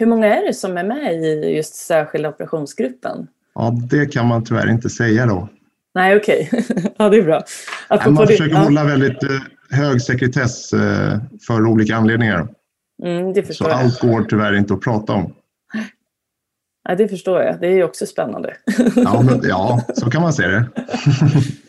hur 0.00 0.06
många 0.06 0.26
är 0.36 0.46
det 0.46 0.54
som 0.54 0.76
är 0.78 0.84
med 0.84 1.14
i 1.24 1.56
just 1.56 1.74
särskilda 1.74 2.28
operationsgruppen? 2.28 3.26
ja, 3.54 3.74
det 3.90 4.06
kan 4.06 4.26
man 4.26 4.44
tyvärr 4.44 4.70
inte 4.70 4.90
säga 4.90 5.26
då. 5.26 5.48
Nej, 5.94 6.16
okej. 6.16 6.50
ja, 6.98 7.08
det 7.08 7.16
är 7.18 7.22
bra. 7.22 7.42
Apropå 7.88 8.10
Man 8.10 8.26
det- 8.26 8.32
försöker 8.32 8.54
ja, 8.54 8.60
hålla 8.60 8.84
väldigt 8.84 9.22
eh, 9.22 9.30
hög 9.70 10.02
sekretess 10.02 10.72
eh, 10.72 11.18
för 11.46 11.66
olika 11.66 11.96
anledningar. 11.96 12.48
mm, 13.02 13.32
det 13.32 13.42
Så 13.42 13.46
förstår 13.46 13.68
jag. 13.70 13.78
allt 13.80 14.00
går 14.00 14.22
tyvärr 14.24 14.54
inte 14.54 14.74
att 14.74 14.80
prata 14.80 15.12
om. 15.12 15.34
Ja, 16.88 16.94
det 16.94 17.08
förstår 17.08 17.42
jag. 17.42 17.60
Det 17.60 17.66
är 17.66 17.70
ju 17.74 17.84
också 17.84 18.06
spännande. 18.06 18.54
Ja, 18.96 19.22
men, 19.22 19.40
ja 19.48 19.80
så 19.94 20.10
kan 20.10 20.22
man 20.22 20.32
se 20.32 20.46
det. 20.46 20.64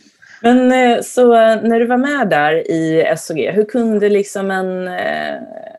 Men 0.42 0.72
eh, 0.72 1.02
så 1.04 1.34
eh, 1.34 1.62
när 1.62 1.80
du 1.80 1.86
var 1.86 1.98
med 1.98 2.30
där 2.30 2.72
i 2.72 3.16
SOG, 3.18 3.38
hur 3.38 3.66
kunde 3.66 4.10
liksom 4.10 4.52
en, 4.52 4.88
eh, 4.88 5.36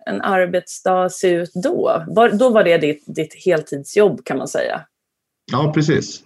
en 0.06 0.20
arbetsdag 0.20 1.12
se 1.12 1.30
ut 1.30 1.52
då? 1.54 2.04
Var, 2.08 2.30
då 2.30 2.50
var 2.50 2.64
det 2.64 2.78
ditt, 2.78 3.04
ditt 3.06 3.44
heltidsjobb 3.44 4.24
kan 4.24 4.38
man 4.38 4.48
säga. 4.48 4.80
Ja, 5.52 5.72
precis. 5.74 6.22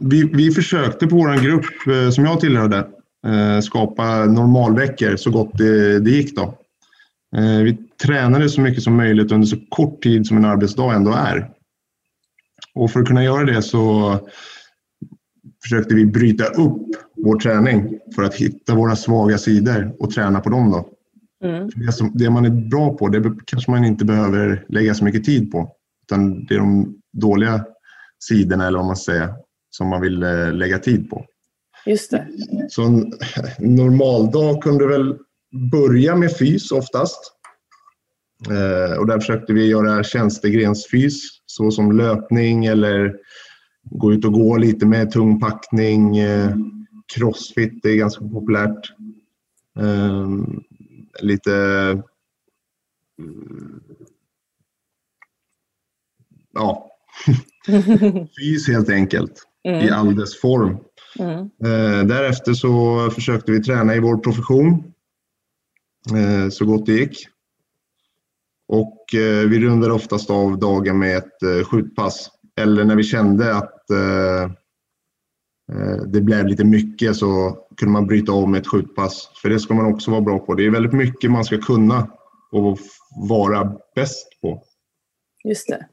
Vi, 0.00 0.30
vi 0.34 0.50
försökte 0.50 1.06
på 1.06 1.16
vår 1.16 1.42
grupp 1.42 1.64
som 2.14 2.24
jag 2.24 2.40
tillhörde 2.40 2.86
skapa 3.62 4.24
normalveckor 4.24 5.16
så 5.16 5.30
gott 5.30 5.58
det, 5.58 6.00
det 6.00 6.10
gick. 6.10 6.36
Då. 6.36 6.54
Vi 7.64 7.76
tränade 8.02 8.48
så 8.48 8.60
mycket 8.60 8.82
som 8.82 8.96
möjligt 8.96 9.32
under 9.32 9.46
så 9.46 9.56
kort 9.68 10.02
tid 10.02 10.26
som 10.26 10.36
en 10.36 10.44
arbetsdag 10.44 10.94
ändå 10.94 11.12
är. 11.12 11.50
Och 12.74 12.90
för 12.90 13.00
att 13.00 13.06
kunna 13.06 13.24
göra 13.24 13.44
det 13.44 13.62
så 13.62 14.18
försökte 15.62 15.94
vi 15.94 16.06
bryta 16.06 16.44
upp 16.44 17.05
vår 17.16 17.38
träning 17.38 17.98
för 18.14 18.22
att 18.22 18.34
hitta 18.34 18.74
våra 18.74 18.96
svaga 18.96 19.38
sidor 19.38 19.96
och 19.98 20.10
träna 20.10 20.40
på 20.40 20.50
dem. 20.50 20.70
Då. 20.70 20.88
Mm. 21.48 21.70
Det, 21.74 21.92
som, 21.92 22.10
det 22.14 22.30
man 22.30 22.44
är 22.44 22.68
bra 22.70 22.96
på, 22.96 23.08
det 23.08 23.32
kanske 23.44 23.70
man 23.70 23.84
inte 23.84 24.04
behöver 24.04 24.64
lägga 24.68 24.94
så 24.94 25.04
mycket 25.04 25.24
tid 25.24 25.52
på. 25.52 25.72
Utan 26.02 26.44
det 26.44 26.54
är 26.54 26.58
de 26.58 26.96
dåliga 27.12 27.64
sidorna, 28.28 28.66
eller 28.66 28.78
vad 28.78 28.86
man 28.86 28.96
säger, 28.96 29.34
som 29.70 29.88
man 29.88 30.00
vill 30.00 30.22
eh, 30.22 30.52
lägga 30.52 30.78
tid 30.78 31.10
på. 31.10 31.24
Just 31.86 32.10
det. 32.10 32.26
Så 32.68 32.82
en 32.82 33.12
normaldag 33.76 34.62
kunde 34.62 34.86
väl 34.86 35.18
börja 35.70 36.16
med 36.16 36.36
fys 36.36 36.72
oftast. 36.72 37.32
Eh, 38.50 38.98
och 38.98 39.06
där 39.06 39.20
försökte 39.20 39.52
vi 39.52 39.66
göra 39.66 40.04
tjänstegrensfys, 40.04 41.22
såsom 41.46 41.96
löpning 41.96 42.66
eller 42.66 43.16
gå 43.90 44.12
ut 44.12 44.24
och 44.24 44.32
gå 44.32 44.56
lite 44.56 44.86
med 44.86 45.10
tung 45.10 45.40
packning. 45.40 46.18
Eh, 46.18 46.50
crossfit 47.14 47.84
är 47.84 47.94
ganska 47.96 48.28
populärt. 48.28 48.92
Eh, 49.78 50.28
lite 51.22 51.52
mm, 53.18 53.82
ja, 56.52 56.90
fys 58.38 58.68
helt 58.68 58.90
enkelt 58.90 59.42
i 59.64 59.68
Mm. 59.68 59.94
all 59.94 60.16
dess 60.16 60.40
form. 60.40 60.78
Mm. 61.18 61.38
Eh, 61.40 62.06
därefter 62.06 62.52
så 62.52 63.10
försökte 63.10 63.52
vi 63.52 63.62
träna 63.62 63.94
i 63.94 64.00
vår 64.00 64.16
profession 64.16 64.92
eh, 66.14 66.48
så 66.50 66.64
gott 66.64 66.86
det 66.86 66.92
gick. 66.92 67.28
Och 68.68 69.14
eh, 69.14 69.48
vi 69.48 69.60
rundade 69.60 69.92
oftast 69.94 70.30
av 70.30 70.58
dagen 70.58 70.98
med 70.98 71.16
ett 71.16 71.66
skjutpass. 71.66 72.30
Eller 72.56 72.84
när 72.84 72.96
vi 72.96 73.02
kände 73.02 73.54
att 73.56 73.82
det 76.06 76.20
blev 76.20 76.46
lite 76.46 76.64
mycket 76.64 77.16
så 77.16 77.58
kunde 77.76 77.92
man 77.92 78.06
bryta 78.06 78.46
med 78.46 78.60
ett 78.60 78.66
skjutpass. 78.66 79.30
För 79.42 79.48
det 79.48 79.60
ska 79.60 79.74
man 79.74 79.92
också 79.92 80.10
vara 80.10 80.20
bra 80.20 80.38
på. 80.38 80.54
Det 80.54 80.66
är 80.66 80.70
väldigt 80.70 80.92
mycket 80.92 81.30
man 81.30 81.44
ska 81.44 81.58
kunna 81.58 82.08
och 82.52 82.78
vara 83.28 83.72
bäst 83.94 84.28
på. 84.42 84.62
Just 85.44 85.68
det. 85.68 85.86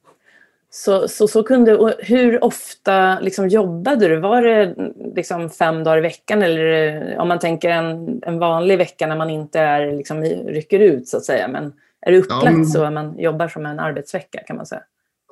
Så, 0.70 1.08
så, 1.08 1.28
så 1.28 1.44
kunde, 1.44 1.96
hur 2.00 2.44
ofta 2.44 3.20
liksom 3.20 3.48
jobbade 3.48 4.08
du? 4.08 4.20
Var 4.20 4.42
det 4.42 4.76
liksom 5.16 5.50
fem 5.50 5.84
dagar 5.84 5.98
i 5.98 6.02
veckan 6.02 6.42
eller 6.42 6.88
eh, 7.12 7.20
om 7.22 7.28
man 7.28 7.40
tänker 7.40 7.70
en, 7.70 8.20
en 8.24 8.40
vanlig 8.40 8.78
vecka 8.78 9.08
när 9.08 9.18
man 9.18 9.30
inte 9.30 9.60
är, 9.60 9.92
liksom, 9.98 10.24
rycker 10.24 10.80
ut 10.80 11.08
så 11.08 11.18
att 11.18 11.24
säga. 11.24 11.48
Men 11.48 11.74
är 12.02 12.12
det 12.12 12.18
upplagt 12.18 12.46
Ja, 12.46 12.52
men- 12.52 12.66
så 12.66 12.84
att 12.84 12.94
man 12.94 13.20
jobbar 13.20 13.48
som 13.48 13.66
en 13.66 13.80
arbetsvecka 13.80 14.40
kan 14.48 14.56
man 14.56 14.66
säga? 14.66 14.82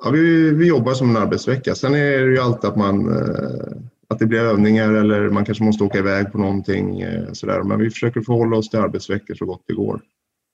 Ja, 0.04 0.10
vi, 0.10 0.50
vi 0.54 0.66
jobbar 0.68 0.94
som 0.94 1.10
en 1.16 1.22
arbetsvecka. 1.22 1.74
Sen 1.74 1.94
är 1.94 2.18
det 2.18 2.32
ju 2.32 2.38
alltid 2.38 2.70
att, 2.70 2.76
man, 2.76 3.08
eh, 3.16 3.76
att 4.12 4.18
det 4.18 4.26
blir 4.26 4.40
övningar 4.40 4.94
eller 4.94 5.28
man 5.28 5.44
kanske 5.44 5.64
måste 5.64 5.84
åka 5.84 5.98
iväg 5.98 6.32
på 6.32 6.38
någonting. 6.38 7.00
Eh, 7.00 7.32
sådär. 7.32 7.62
Men 7.62 7.78
vi 7.78 7.90
försöker 7.90 8.20
förhålla 8.20 8.56
oss 8.56 8.70
till 8.70 8.78
arbetsveckor 8.78 9.34
så 9.34 9.44
gott 9.44 9.64
det 9.66 9.74
går. 9.74 10.00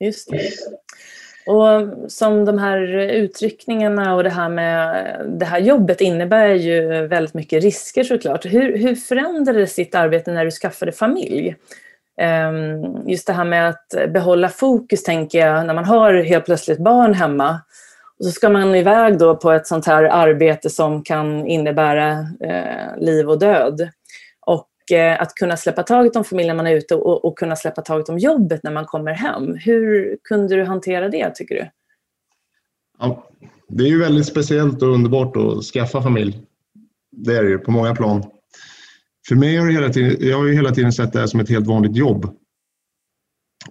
Just 0.05 0.31
det. 0.31 0.51
Och 1.47 1.71
eh, 1.71 1.89
som 2.09 2.45
de 2.45 2.59
här 2.59 2.81
utryckningarna 2.99 4.15
och 4.15 4.25
det 4.25 4.31
här 4.31 4.49
med 4.49 5.07
det 5.39 5.45
här 5.45 5.59
jobbet 5.59 6.01
innebär 6.01 6.49
ju 6.49 7.07
väldigt 7.07 7.35
mycket 7.35 7.63
risker 7.63 8.05
såklart. 8.05 8.47
Hur, 8.47 8.79
hur 8.79 8.95
förändrades 8.95 9.75
ditt 9.75 9.95
arbete 9.95 10.33
när 10.33 10.45
du 10.45 10.51
skaffade 10.51 10.93
familj? 10.93 11.57
Ehm, 12.21 13.09
just 13.09 13.27
det 13.27 13.33
här 13.33 13.45
med 13.45 13.69
att 13.69 13.95
behålla 14.09 14.49
fokus 14.49 15.03
tänker 15.03 15.39
jag 15.39 15.67
när 15.67 15.75
man 15.75 15.85
har 15.85 16.15
helt 16.15 16.45
plötsligt 16.45 16.79
barn 16.79 17.15
hemma. 17.15 17.61
Och 18.19 18.25
så 18.25 18.31
ska 18.31 18.49
man 18.49 18.75
iväg 18.75 19.19
då 19.19 19.37
på 19.37 19.51
ett 19.51 19.67
sånt 19.67 19.87
här 19.87 20.05
arbete 20.05 20.71
som 20.71 21.03
kan 21.03 21.47
innebära 21.47 22.11
eh, 22.21 22.99
liv 23.01 23.29
och 23.29 23.39
död. 23.39 23.91
Och 24.47 24.93
eh, 24.93 25.23
att 25.23 25.35
kunna 25.35 25.57
släppa 25.57 25.83
taget 25.83 26.17
om 26.17 26.25
familjen 26.25 26.57
man 26.57 26.67
är 26.67 26.75
ute 26.75 26.95
och, 26.95 27.25
och 27.25 27.39
kunna 27.39 27.57
släppa 27.57 27.83
taget 27.83 28.09
om 28.09 28.19
jobbet 28.19 28.63
när 28.63 28.73
man 28.73 28.85
kommer 28.85 29.13
hem. 29.13 29.55
Hur 29.55 30.19
kunde 30.25 30.57
du 30.57 30.65
hantera 30.65 31.09
det 31.09 31.35
tycker 31.35 31.55
du? 31.55 31.71
Ja, 32.99 33.29
det 33.69 33.85
är 33.85 33.89
ju 33.89 33.99
väldigt 33.99 34.27
speciellt 34.27 34.83
och 34.83 34.89
underbart 34.89 35.37
att 35.37 35.65
skaffa 35.65 36.03
familj. 36.03 36.41
Det 37.11 37.37
är 37.37 37.43
det 37.43 37.51
ju 37.51 37.59
på 37.59 37.71
många 37.71 37.95
plan. 37.95 38.25
För 39.29 39.35
mig 39.35 39.57
har 39.57 39.71
hela 39.71 39.89
tiden, 39.89 40.29
jag 40.29 40.39
har 40.39 40.47
ju 40.47 40.55
hela 40.55 40.71
tiden 40.71 40.93
sett 40.93 41.13
det 41.13 41.19
här 41.19 41.27
som 41.27 41.41
ett 41.41 41.49
helt 41.49 41.67
vanligt 41.67 41.97
jobb. 41.97 42.25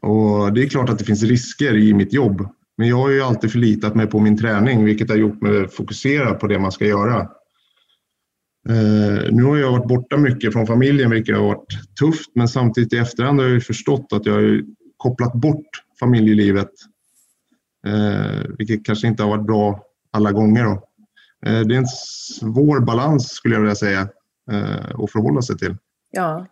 Och 0.01 0.53
det 0.53 0.63
är 0.63 0.69
klart 0.69 0.89
att 0.89 0.99
det 0.99 1.05
finns 1.05 1.23
risker 1.23 1.77
i 1.77 1.93
mitt 1.93 2.13
jobb. 2.13 2.49
Men 2.77 2.88
jag 2.88 2.98
har 2.98 3.10
ju 3.10 3.22
alltid 3.22 3.51
förlitat 3.51 3.96
mig 3.96 4.07
på 4.07 4.19
min 4.19 4.38
träning, 4.38 4.86
vilket 4.86 5.10
har 5.10 5.17
gjort 5.17 5.41
mig 5.41 5.67
fokuserad 5.67 6.39
på 6.39 6.48
det 6.48 6.60
man 6.60 6.72
ska 6.72 6.86
göra. 6.86 7.19
Eh, 8.69 9.31
nu 9.31 9.43
har 9.43 9.57
jag 9.57 9.72
varit 9.72 9.88
borta 9.88 10.17
mycket 10.17 10.53
från 10.53 10.67
familjen, 10.67 11.10
vilket 11.10 11.36
har 11.36 11.43
varit 11.43 11.98
tufft. 12.00 12.31
Men 12.36 12.48
samtidigt 12.48 12.93
i 12.93 12.98
efterhand 12.98 13.39
har 13.39 13.48
jag 13.48 13.63
förstått 13.63 14.07
att 14.12 14.25
jag 14.25 14.34
har 14.34 14.62
kopplat 14.98 15.34
bort 15.34 15.69
familjelivet 16.00 16.72
Eh, 17.88 18.41
vilket 18.57 18.86
kanske 18.86 19.07
inte 19.07 19.24
har 19.24 19.29
varit 19.29 19.46
bra 19.46 19.84
alla 20.12 20.31
gånger. 20.31 20.63
Då. 20.63 20.72
Eh, 21.46 21.60
det 21.60 21.75
är 21.75 21.77
en 21.77 21.88
svår 21.88 22.79
balans 22.79 23.27
skulle 23.27 23.55
jag 23.55 23.62
vilja 23.62 23.75
säga 23.75 24.01
att 24.93 25.12
förhålla 25.12 25.41
sig 25.41 25.57
till. 25.57 25.75
Ja, 26.12 26.46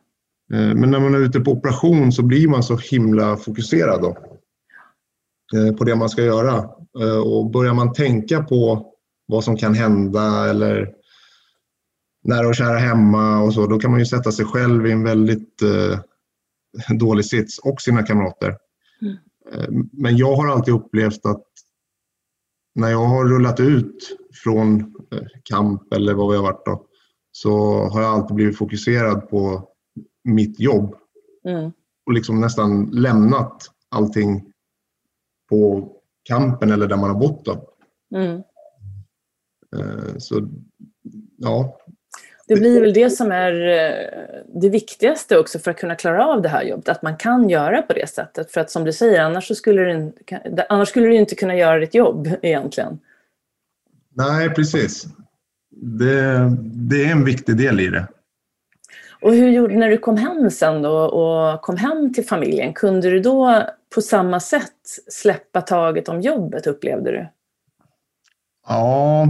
men 0.50 0.91
när 0.91 1.00
man 1.00 1.13
är 1.13 1.20
ute 1.20 1.39
på 1.39 1.51
operation 1.51 2.12
så 2.12 2.24
blir 2.24 2.48
man 2.48 2.63
så 2.63 2.77
himla 2.77 3.38
fokuserad 3.38 4.01
då, 4.01 4.17
på 5.77 5.83
det 5.83 5.95
man 5.95 6.09
ska 6.09 6.24
göra. 6.24 6.69
Eh, 7.00 7.19
och 7.19 7.51
börjar 7.51 7.74
man 7.74 7.93
tänka 7.93 8.43
på 8.43 8.91
vad 9.27 9.43
som 9.43 9.57
kan 9.57 9.74
hända 9.74 10.50
eller 10.50 10.93
nära 12.24 12.47
och 12.47 12.55
kära 12.55 12.77
hemma 12.77 13.41
och 13.41 13.53
så, 13.53 13.67
då 13.67 13.79
kan 13.79 13.91
man 13.91 14.00
ju 14.00 14.05
sätta 14.05 14.31
sig 14.31 14.45
själv 14.45 14.88
i 14.88 14.91
en 14.91 15.03
väldigt 15.03 15.62
eh, 15.62 16.00
dålig 16.97 17.25
sits 17.25 17.59
och 17.59 17.81
sina 17.81 18.03
kamrater. 18.03 18.57
Mm. 19.01 19.15
Eh, 19.53 19.85
Men 19.91 20.17
jag 20.17 20.35
har 20.35 20.47
alltid 20.47 20.74
upplevt 20.74 21.25
att 21.25 21.45
när 22.75 22.89
jag 22.89 23.05
har 23.05 23.25
rullat 23.25 23.59
ut 23.59 24.17
från 24.43 24.79
eh, 25.12 25.27
kamp 25.43 25.93
eller 25.93 26.13
vad 26.13 26.29
vi 26.29 26.35
har 26.35 26.43
varit 26.43 26.65
då, 26.65 26.85
så 27.31 27.83
har 27.89 28.01
jag 28.01 28.12
alltid 28.12 28.35
blivit 28.35 28.57
fokuserad 28.57 29.29
på 29.29 29.69
mitt 30.24 30.59
jobb 30.59 30.95
mm. 31.47 31.71
och 32.05 32.13
liksom 32.13 32.41
nästan 32.41 32.85
lämnat 32.85 33.71
allting 33.89 34.51
på 35.49 35.91
kampen 36.23 36.71
eller 36.71 36.87
där 36.87 36.95
man 36.95 37.09
har 37.09 37.19
bott. 37.19 37.45
Då. 37.45 37.69
Mm. 38.15 38.43
Eh, 39.77 40.17
Så 40.17 40.47
ja, 41.37 41.77
Det 42.47 42.55
blir 42.55 42.81
väl 42.81 42.93
det 42.93 43.09
som 43.09 43.31
är 43.31 43.53
eh, 43.67 44.41
det 44.61 44.69
viktigaste 44.69 45.37
också 45.37 45.59
för 45.59 45.71
att 45.71 45.77
kunna 45.77 45.95
klara 45.95 46.27
av 46.27 46.41
det 46.41 46.49
här 46.49 46.63
jobbet, 46.63 46.89
att 46.89 47.01
man 47.01 47.17
kan 47.17 47.49
göra 47.49 47.81
på 47.81 47.93
det 47.93 48.09
sättet. 48.09 48.51
För 48.51 48.61
att 48.61 48.71
som 48.71 48.83
du 48.83 48.93
säger, 48.93 49.21
annars, 49.21 49.57
skulle, 49.57 49.83
du 49.83 50.11
annars 50.69 50.89
skulle 50.89 51.07
du 51.07 51.15
inte 51.15 51.35
kunna 51.35 51.55
göra 51.55 51.79
ditt 51.79 51.95
jobb 51.95 52.29
egentligen. 52.41 52.99
nej 54.13 54.49
precis. 54.49 55.05
Det, 55.77 56.51
det 56.73 57.05
är 57.05 57.11
en 57.11 57.25
viktig 57.25 57.57
del 57.57 57.79
i 57.79 57.87
det. 57.87 58.07
Och 59.21 59.33
hur 59.33 59.49
gjorde 59.49 59.75
när 59.75 59.89
du 59.89 59.97
kom 59.97 60.17
hem 60.17 60.51
sen 60.51 60.81
då 60.81 60.91
och 60.91 61.61
kom 61.61 61.77
hem 61.77 62.13
till 62.13 62.25
familjen? 62.25 62.73
Kunde 62.73 63.09
du 63.09 63.19
då 63.19 63.63
på 63.96 64.01
samma 64.01 64.39
sätt 64.39 64.82
släppa 65.08 65.62
taget 65.62 66.10
om 66.10 66.22
jobbet 66.22 66.68
upplevde 66.68 67.12
du? 67.12 67.27
Ja. 68.68 69.27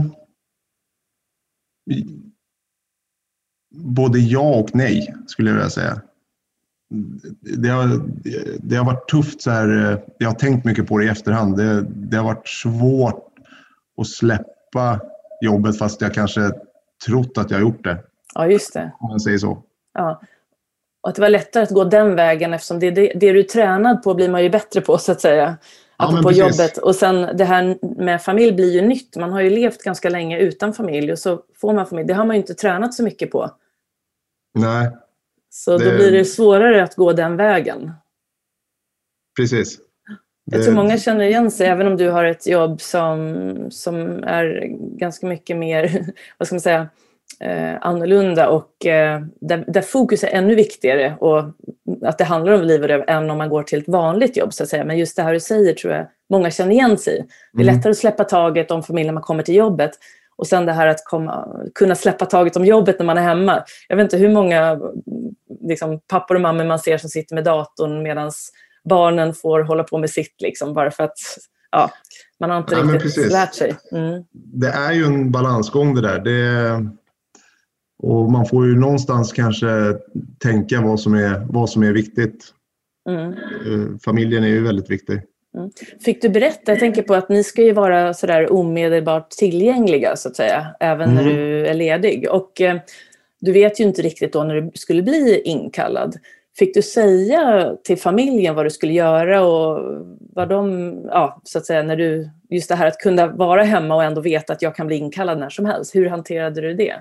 Både 3.76 4.20
ja 4.20 4.56
och 4.56 4.76
nej 4.76 5.16
skulle 5.28 5.50
jag 5.50 5.56
vilja 5.56 5.70
säga. 5.70 6.02
Det 7.40 7.70
har, 7.70 8.02
det 8.58 8.76
har 8.76 8.86
varit 8.86 9.08
tufft. 9.10 9.42
Så 9.42 9.52
här, 9.52 10.02
jag 10.18 10.30
har 10.30 10.36
tänkt 10.36 10.66
mycket 10.66 10.88
på 10.88 10.98
det 10.98 11.06
i 11.06 11.10
efterhand. 11.10 11.58
Det, 11.58 11.82
det 11.82 12.18
har 12.18 12.24
varit 12.24 12.48
svårt 12.48 13.34
att 13.98 14.08
släppa 14.08 15.02
jobbet 15.42 15.78
fast 15.78 16.02
jag 16.02 16.14
kanske 16.14 16.52
trott 17.06 17.38
att 17.38 17.52
jag 17.52 17.62
gjort 17.62 17.84
det. 17.84 18.04
Ja, 18.34 18.48
just 18.48 18.74
det. 18.74 18.92
Om 19.00 19.10
man 19.10 19.20
säger 19.20 19.38
så. 19.38 19.64
Ja. 19.94 20.22
Och 21.06 21.10
att 21.10 21.16
det 21.16 21.22
var 21.22 21.30
lättare 21.30 21.64
att 21.64 21.70
gå 21.70 21.84
den 21.84 22.16
vägen 22.16 22.54
eftersom 22.54 22.80
det, 22.80 22.92
det, 22.92 23.08
det 23.16 23.32
du 23.32 23.40
är 23.40 23.44
tränad 23.44 24.04
på 24.04 24.14
blir 24.14 24.30
man 24.30 24.44
ju 24.44 24.50
bättre 24.50 24.82
på 24.82 24.98
så 24.98 25.12
att 25.12 25.22
säga. 25.22 25.58
Ja, 25.98 26.20
på 26.24 26.32
jobbet. 26.32 26.78
Och 26.78 26.96
sen 26.96 27.38
det 27.38 27.44
här 27.46 27.78
med 28.04 28.22
familj 28.22 28.52
blir 28.52 28.72
ju 28.74 28.82
nytt. 28.82 29.16
Man 29.18 29.32
har 29.32 29.42
ju 29.42 29.50
levt 29.50 29.84
ganska 29.84 30.10
länge 30.10 30.40
utan 30.40 30.74
familj 30.74 31.12
och 31.12 31.20
så 31.20 31.42
får 31.62 31.74
man 31.74 31.86
familj. 31.88 32.08
Det 32.08 32.14
har 32.14 32.26
man 32.26 32.36
ju 32.36 32.42
inte 32.42 32.54
tränat 32.54 32.94
så 32.94 33.04
mycket 33.04 33.32
på. 33.32 33.52
Nej, 34.60 34.92
Så 35.50 35.72
då 35.72 35.78
Det- 35.78 35.96
blir 35.96 36.12
det 36.12 36.26
svårare 36.26 36.84
att 36.84 36.96
gå 36.96 37.14
den 37.14 37.38
vägen. 37.38 37.92
precis. 39.40 39.80
Jag 40.52 40.64
tror 40.64 40.74
många 40.74 40.98
känner 40.98 41.26
igen 41.26 41.52
sig, 41.52 41.68
även 41.68 41.88
om 41.88 41.98
du 41.98 42.10
har 42.10 42.24
ett 42.26 42.48
jobb 42.48 42.82
som, 42.82 43.68
som 43.72 44.24
är 44.24 44.66
ganska 44.98 45.28
mycket 45.28 45.58
mer, 45.58 46.06
vad 46.38 46.48
ska 46.48 46.56
man 46.56 46.62
säga, 46.62 46.88
eh, 47.40 47.74
annorlunda 47.82 48.50
och 48.50 48.86
eh, 48.86 49.22
där, 49.42 49.66
där 49.68 49.82
fokus 49.82 50.24
är 50.24 50.28
ännu 50.28 50.56
viktigare 50.56 51.16
och 51.20 51.44
att 52.02 52.18
det 52.18 52.24
handlar 52.24 52.54
om 52.54 52.62
liv 52.62 52.82
och 52.82 52.88
död 52.88 53.04
än 53.08 53.30
om 53.30 53.38
man 53.38 53.50
går 53.50 53.64
till 53.64 53.80
ett 53.80 53.88
vanligt 53.88 54.38
jobb 54.38 54.54
så 54.54 54.64
att 54.64 54.70
säga. 54.70 54.86
Men 54.86 54.98
just 54.98 55.16
det 55.16 55.24
här 55.24 55.34
du 55.34 55.40
säger 55.40 55.74
tror 55.74 55.94
jag 55.94 56.08
många 56.30 56.52
känner 56.52 56.72
igen 56.72 56.98
sig 56.98 57.14
i. 57.18 57.24
Det 57.54 57.62
är 57.62 57.64
Mm. 57.64 57.76
lättare 57.76 57.92
att 57.92 57.98
släppa 57.98 58.24
taget 58.24 58.72
om 58.72 58.84
familjen 58.84 59.08
när 59.08 59.14
man 59.14 59.24
kommer 59.24 59.44
till 59.44 59.56
jobbet 59.56 59.92
och 60.38 60.48
sen 60.48 60.66
det 60.66 60.72
här 60.74 60.88
att 60.88 61.06
komma, 61.06 61.48
kunna 61.76 61.96
släppa 61.96 62.26
taget 62.26 62.56
om 62.56 62.66
jobbet 62.66 63.00
när 63.00 63.06
man 63.06 63.18
är 63.18 63.22
hemma. 63.22 63.64
Jag 63.88 63.96
vet 63.96 64.04
inte 64.04 64.18
hur 64.18 64.30
många 64.30 64.80
liksom, 65.62 66.00
pappor 66.08 66.36
och 66.36 66.42
mammor 66.42 66.64
man 66.66 66.80
ser 66.80 66.98
som 66.98 67.10
sitter 67.10 67.36
med 67.36 67.44
datorn 67.44 68.04
medan 68.04 68.32
barnen 68.90 69.34
får 69.34 69.60
hålla 69.62 69.84
på 69.84 69.98
med 69.98 70.10
sitt, 70.10 70.36
liksom, 70.42 70.74
bara 70.74 70.92
för 70.92 71.04
att 71.04 71.18
ja, 71.72 71.92
man 72.40 72.50
har 72.50 72.58
inte 72.58 72.76
Ja, 72.76 72.82
riktigt 72.82 73.32
lärt 73.32 73.54
sig. 73.54 73.76
Mm. 73.92 74.24
det 74.34 74.68
är 74.68 74.92
ju 74.92 75.04
en 75.06 75.32
balansgång 75.32 75.96
det 75.96 76.02
där. 76.02 76.20
Det, 76.20 76.86
och 78.04 78.32
man 78.32 78.46
får 78.46 78.66
ju 78.66 78.76
någonstans 78.76 79.34
kanske 79.34 79.68
tänka 80.40 80.82
vad 80.82 81.00
som 81.00 81.14
är, 81.14 81.46
vad 81.50 81.70
som 81.70 81.84
är 81.84 81.94
viktigt. 81.94 82.46
Mm. 83.10 83.32
Eh, 83.32 83.98
Familjen 84.06 84.44
är 84.44 84.48
ju 84.48 84.64
väldigt 84.64 84.90
viktig. 84.90 85.22
Fick 86.06 86.22
du 86.22 86.30
berätta, 86.30 86.72
jag 86.72 86.80
tänker 86.80 87.02
på 87.04 87.14
att 87.16 87.30
ni 87.30 87.44
ska 87.44 87.62
ju 87.62 87.72
vara 87.72 88.14
sådär 88.14 88.54
omedelbart 88.54 89.30
tillgängliga 89.30 90.16
så 90.16 90.30
att 90.30 90.36
säga, 90.36 90.68
även 90.80 91.16
när 91.16 91.22
Mm. 91.22 91.36
du 91.36 91.68
är 91.68 91.74
ledig. 91.74 92.28
Och 92.32 92.62
eh, 92.62 92.78
du 93.42 93.52
vet 93.52 93.80
ju 93.80 93.84
inte 93.84 94.02
riktigt 94.02 94.34
då 94.34 94.44
när 94.44 94.62
du 94.62 94.72
skulle 94.74 95.02
bli 95.02 95.42
inkallad. 95.46 96.16
Fick 96.58 96.74
du 96.74 96.82
säga 96.82 97.72
till 97.84 97.98
familjen 97.98 98.56
vad 98.56 98.66
du 98.66 98.70
skulle 98.70 98.94
göra 98.94 99.46
och 99.46 99.80
vad 100.20 100.50
de, 100.50 100.94
ja, 101.08 101.42
så 101.44 101.58
att 101.58 101.66
säga, 101.66 101.84
när 101.84 101.96
du, 101.96 102.30
just 102.50 102.70
det 102.70 102.76
här 102.76 102.88
att 102.88 102.98
kunna 102.98 103.28
vara 103.28 103.64
hemma 103.64 103.96
och 103.96 104.04
ändå 104.04 104.22
veta 104.22 104.54
att 104.54 104.62
jag 104.62 104.76
kan 104.76 104.88
bli 104.88 104.96
inkallad 104.96 105.40
när 105.40 105.50
som 105.50 105.66
helst. 105.66 105.96
Hur 105.96 106.10
hanterade 106.10 106.62
du 106.62 106.74
det? 106.74 106.96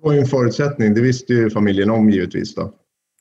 Det 0.00 0.06
var 0.06 0.12
ju 0.12 0.20
en 0.20 0.26
förutsättning. 0.26 0.94
Det 0.94 1.00
visste 1.00 1.32
ju 1.32 1.50
familjen 1.50 1.90
om 1.90 2.10
givetvis. 2.10 2.54
Då. 2.54 2.74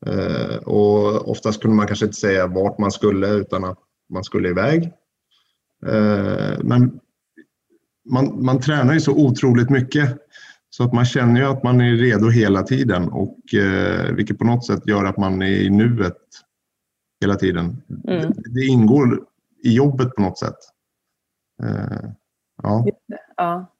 Eh, 0.05 0.55
och 0.55 1.29
oftast 1.29 1.61
kunde 1.61 1.77
man 1.77 1.87
kanske 1.87 2.05
inte 2.05 2.17
säga 2.17 2.47
vart 2.47 2.77
man 2.77 2.91
skulle 2.91 3.29
utan 3.29 3.63
att 3.63 3.79
man 4.09 4.23
skulle 4.23 4.49
iväg. 4.49 4.83
Eh, 5.85 6.59
men 6.63 6.99
man, 8.09 8.45
man 8.45 8.61
tränar 8.61 8.93
ju 8.93 8.99
så 8.99 9.11
otroligt 9.11 9.69
mycket 9.69 10.17
så 10.69 10.83
att 10.83 10.93
man 10.93 11.05
känner 11.05 11.41
ju 11.41 11.47
att 11.47 11.63
man 11.63 11.81
är 11.81 11.95
redo 11.95 12.29
hela 12.29 12.63
tiden 12.63 13.09
och 13.09 13.53
eh, 13.53 14.13
vilket 14.13 14.37
på 14.37 14.45
något 14.45 14.65
sätt 14.65 14.87
gör 14.87 15.05
att 15.05 15.17
man 15.17 15.41
är 15.41 15.61
i 15.61 15.69
nuet 15.69 16.17
hela 17.21 17.35
tiden. 17.35 17.83
Mm. 18.07 18.31
Det, 18.31 18.53
det 18.53 18.65
ingår 18.65 19.25
i 19.63 19.73
jobbet 19.73 20.15
på 20.15 20.21
något 20.21 20.39
sätt. 20.39 20.57
Ja. 22.63 22.85
Ja. 23.37 23.76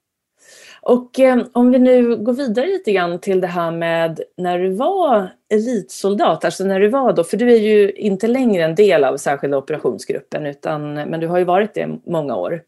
Och 0.88 1.20
eh, 1.20 1.46
om 1.52 1.70
vi 1.70 1.78
nu 1.78 2.16
går 2.16 2.32
vidare 2.32 2.66
lite 2.66 2.92
grann 2.92 3.20
till 3.20 3.40
det 3.40 3.46
här 3.46 3.70
med 3.70 4.20
när 4.36 4.58
du 4.58 4.74
var 4.74 5.32
elitsoldat, 5.48 6.44
alltså 6.44 6.64
när 6.64 6.80
du 6.80 6.88
var 6.88 7.12
då, 7.12 7.24
för 7.24 7.36
du 7.36 7.52
är 7.52 7.58
ju 7.58 7.92
inte 7.92 8.26
längre 8.26 8.64
en 8.64 8.74
del 8.74 9.04
av 9.04 9.16
särskilda 9.16 9.56
operationsgruppen, 9.56 10.46
utan, 10.46 10.94
men 10.94 11.20
du 11.20 11.26
har 11.26 11.38
ju 11.38 11.44
varit 11.44 11.74
det 11.74 11.98
många 12.06 12.36
år. 12.36 12.62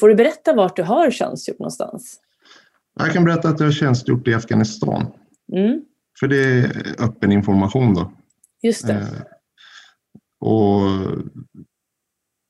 Får 0.00 0.08
du 0.08 0.14
berätta 0.14 0.54
vart 0.54 0.76
du 0.76 0.82
har 0.82 1.10
tjänstgjort 1.10 1.58
någonstans? 1.58 2.20
Jag 2.98 3.12
kan 3.12 3.24
berätta 3.24 3.48
att 3.48 3.60
jag 3.60 3.66
har 3.66 3.72
tjänstgjort 3.72 4.28
i 4.28 4.34
Afghanistan. 4.34 5.06
Mm, 5.52 5.82
För 6.20 6.26
det 6.26 6.44
är 6.44 6.70
öppen 6.98 7.32
information 7.32 7.94
då. 7.94 8.12
just 8.62 8.86
det. 8.86 8.92
Eh, 8.92 9.00
och 10.40 10.80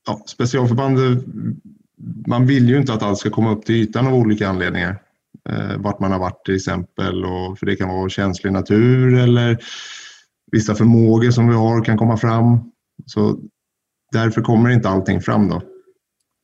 ja, 0.07 0.23
specialförband, 0.25 0.97
man 2.27 2.47
vill 2.47 2.69
ju 2.69 2.77
inte 2.77 2.93
att 2.93 3.03
allt 3.03 3.17
ska 3.17 3.29
komma 3.29 3.51
upp 3.51 3.65
till 3.65 3.75
ytan 3.75 4.07
av 4.07 4.13
olika 4.13 4.47
anledningar. 4.47 5.04
Eh, 5.49 5.77
vart 5.77 5.99
man 5.99 6.11
har 6.11 6.19
varit 6.19 6.45
till 6.45 6.55
exempel, 6.55 7.25
och, 7.25 7.59
för 7.59 7.65
det 7.65 7.75
kan 7.75 7.89
vara 7.89 8.09
känslig 8.09 8.53
natur 8.53 9.19
eller 9.19 9.57
vissa 10.51 10.75
förmågor 10.75 11.31
som 11.31 11.47
vi 11.47 11.55
har 11.55 11.83
kan 11.83 11.97
komma 11.97 12.17
fram. 12.17 12.71
Så 13.05 13.39
därför 14.11 14.41
kommer 14.41 14.69
inte 14.69 14.89
allting 14.89 15.21
fram 15.21 15.49
då. 15.49 15.61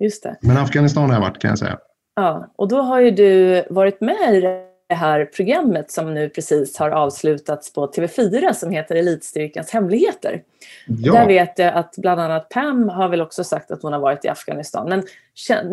Just 0.04 0.23
det. 0.23 0.38
Men 0.41 0.58
Afghanistan 0.58 1.10
har 1.10 1.13
jag 1.13 1.21
varit 1.21 1.39
kan 1.39 1.49
jag 1.49 1.60
säga. 1.60 1.80
Ja, 2.15 2.54
och 2.58 2.67
då 2.67 2.82
har 2.82 2.99
ju 2.99 3.12
du 3.12 3.63
varit 3.69 4.01
med 4.01 4.36
i 4.36 4.41
det 4.91 4.95
här 4.95 5.25
programmet 5.25 5.91
som 5.91 6.13
nu 6.13 6.30
precis 6.30 6.77
har 6.77 6.89
avslutats 6.89 7.73
på 7.73 7.88
TV4 7.91 8.54
som 8.54 8.71
heter 8.71 8.95
Elitstyrkans 8.95 9.69
hemligheter. 9.71 10.43
Där 10.88 11.15
Ja, 11.15 11.25
vet 11.25 11.60
jag 11.60 11.73
att 11.73 11.95
bland 11.97 12.21
annat 12.21 12.49
Pam 12.49 12.89
har 12.89 13.10
väl 13.10 13.21
också 13.21 13.43
sagt 13.43 13.71
att 13.71 13.82
hon 13.84 13.93
har 13.93 13.99
varit 13.99 14.25
i 14.25 14.27
Afghanistan. 14.27 14.89
Men 14.89 15.04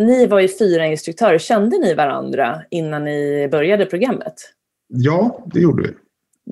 ni 0.06 0.26
var 0.26 0.40
ju 0.40 0.48
fyra 0.58 0.86
instruktörer. 0.86 1.38
Kände 1.38 1.78
ni 1.78 1.94
varandra 1.94 2.62
innan 2.70 3.04
ni 3.04 3.48
började 3.50 3.86
programmet? 3.86 4.34
ja 4.88 5.44
det 5.46 5.60
gjorde 5.60 5.82
vi. 5.82 5.94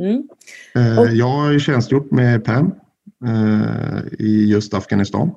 Mm. 0.08 0.28
Eh, 0.74 0.98
Och- 1.00 1.08
Jag 1.08 1.26
har 1.28 1.58
tjänstgjort 1.58 2.10
med 2.10 2.44
Pam 2.44 2.74
eh, 3.26 4.00
i 4.18 4.50
just 4.50 4.74
Afghanistan. 4.74 5.30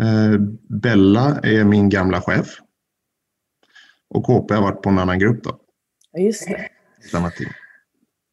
Eh, 0.00 0.40
Bella 0.68 1.38
är 1.42 1.64
min 1.64 1.88
gamla 1.88 2.20
chef. 2.20 2.46
Och 4.14 4.24
KP 4.24 4.54
har 4.54 4.62
varit 4.62 4.82
på 4.82 4.88
en 4.90 4.98
annan 4.98 5.18
grupp 5.18 5.44
då, 5.44 5.50
Ja, 6.12 6.20
Just 6.20 6.46
det. 6.48 7.18
annat 7.18 7.36
team. 7.36 7.50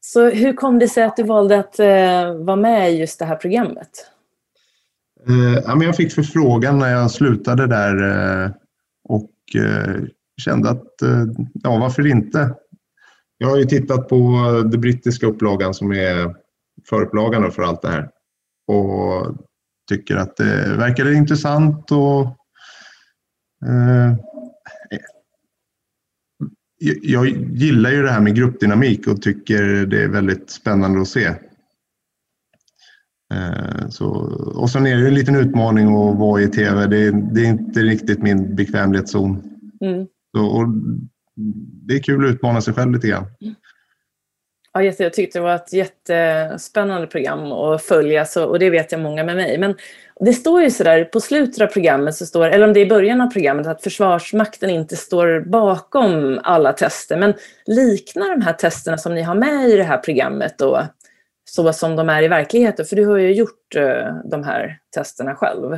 Så 0.01 0.29
hur 0.29 0.53
kom 0.53 0.79
det 0.79 0.87
sig 0.87 1.03
att 1.03 1.15
du 1.15 1.23
valde 1.23 1.59
att 1.59 1.79
eh, 1.79 2.33
vara 2.45 2.55
med 2.55 2.91
i 2.91 2.97
just 2.97 3.19
det 3.19 3.25
här 3.25 3.35
programmet? 3.35 3.89
Eh, 5.27 5.61
ja, 5.65 5.75
men 5.75 5.87
jag 5.87 5.95
fick 5.95 6.13
förfrågan 6.13 6.79
när 6.79 6.91
jag 6.91 7.11
slutade 7.11 7.67
där 7.67 8.03
eh, 8.43 8.51
och 9.03 9.31
eh, 9.55 9.95
kände 10.41 10.69
att 10.69 11.01
eh, 11.01 11.25
ja, 11.53 11.77
varför 11.77 12.07
inte? 12.07 12.55
Jag 13.37 13.47
har 13.47 13.57
ju 13.57 13.65
tittat 13.65 14.07
på 14.07 14.17
den 14.71 14.81
brittiska 14.81 15.27
upplagan 15.27 15.73
som 15.73 15.91
är 15.91 16.35
förupplagan 16.89 17.51
för 17.51 17.63
allt 17.63 17.81
det 17.81 17.89
här 17.89 18.09
och 18.67 19.35
tycker 19.89 20.15
att 20.15 20.37
det 20.37 20.75
verkar 20.77 21.11
intressant 21.11 21.91
och 21.91 22.21
eh, 23.65 24.15
jag 27.01 27.27
gillar 27.55 27.91
ju 27.91 28.01
det 28.03 28.11
här 28.11 28.21
med 28.21 28.35
gruppdynamik 28.35 29.07
och 29.07 29.21
tycker 29.21 29.85
det 29.85 30.03
är 30.03 30.07
väldigt 30.07 30.49
spännande 30.49 31.01
att 31.01 31.07
se. 31.07 31.25
Eh, 33.33 33.89
Så, 33.89 34.07
och 34.55 34.69
sen 34.69 34.87
är 34.87 34.97
det 34.97 35.07
en 35.07 35.13
liten 35.13 35.35
utmaning 35.35 35.87
att 35.87 36.17
vara 36.17 36.41
i 36.41 36.47
tv. 36.47 36.87
Det 36.87 36.97
är, 36.97 37.11
det 37.11 37.41
är 37.41 37.45
inte 37.45 37.79
riktigt 37.79 38.21
min 38.21 38.55
bekvämlighetszon. 38.55 39.41
Mm. 39.81 40.07
Så, 40.37 40.45
och 40.45 40.67
det 41.87 41.93
är 41.93 41.99
kul 42.03 42.25
att 42.25 42.31
utmana 42.31 42.61
sig 42.61 42.73
själv 42.73 42.91
lite 42.91 43.07
grann. 43.07 43.25
Ja, 44.73 44.83
jätte- 44.83 45.03
jag 45.03 45.13
tyckte 45.13 45.39
det 45.39 45.43
var 45.43 45.55
ett 45.55 45.73
jättespännande 45.73 47.07
program 47.07 47.51
att 47.51 47.83
följa 47.83 48.25
så, 48.25 48.45
och 48.45 48.59
det 48.59 48.69
vet 48.69 48.91
jag 48.91 49.01
många 49.01 49.23
med 49.23 49.35
mig. 49.35 49.57
Men 49.57 49.75
det 50.19 50.33
står 50.33 50.61
ju 50.61 50.71
sådär 50.71 51.03
på 51.05 51.19
slutet 51.21 51.61
av 51.61 51.67
programmet, 51.67 52.15
så 52.15 52.25
står, 52.25 52.45
eller 52.47 52.67
om 52.67 52.73
det 52.73 52.79
är 52.79 52.85
i 52.85 52.89
början 52.89 53.21
av 53.21 53.27
programmet, 53.27 53.67
att 53.67 53.83
Försvarsmakten 53.83 54.69
inte 54.69 54.95
står 54.95 55.39
bakom 55.39 56.39
alla 56.43 56.73
tester. 56.73 57.17
Men 57.17 57.33
liknar 57.65 58.29
de 58.29 58.41
här 58.41 58.53
testerna 58.53 58.97
som 58.97 59.15
ni 59.15 59.21
har 59.21 59.35
med 59.35 59.69
i 59.69 59.77
det 59.77 59.83
här 59.83 59.97
programmet 59.97 60.57
då 60.57 60.83
så 61.49 61.73
som 61.73 61.95
de 61.95 62.09
är 62.09 62.23
i 62.23 62.27
verkligheten? 62.27 62.85
För 62.85 62.95
du 62.95 63.05
har 63.05 63.17
ju 63.17 63.33
gjort 63.33 63.75
eh, 63.75 64.15
de 64.25 64.43
här 64.43 64.79
testerna 64.95 65.35
själv. 65.35 65.77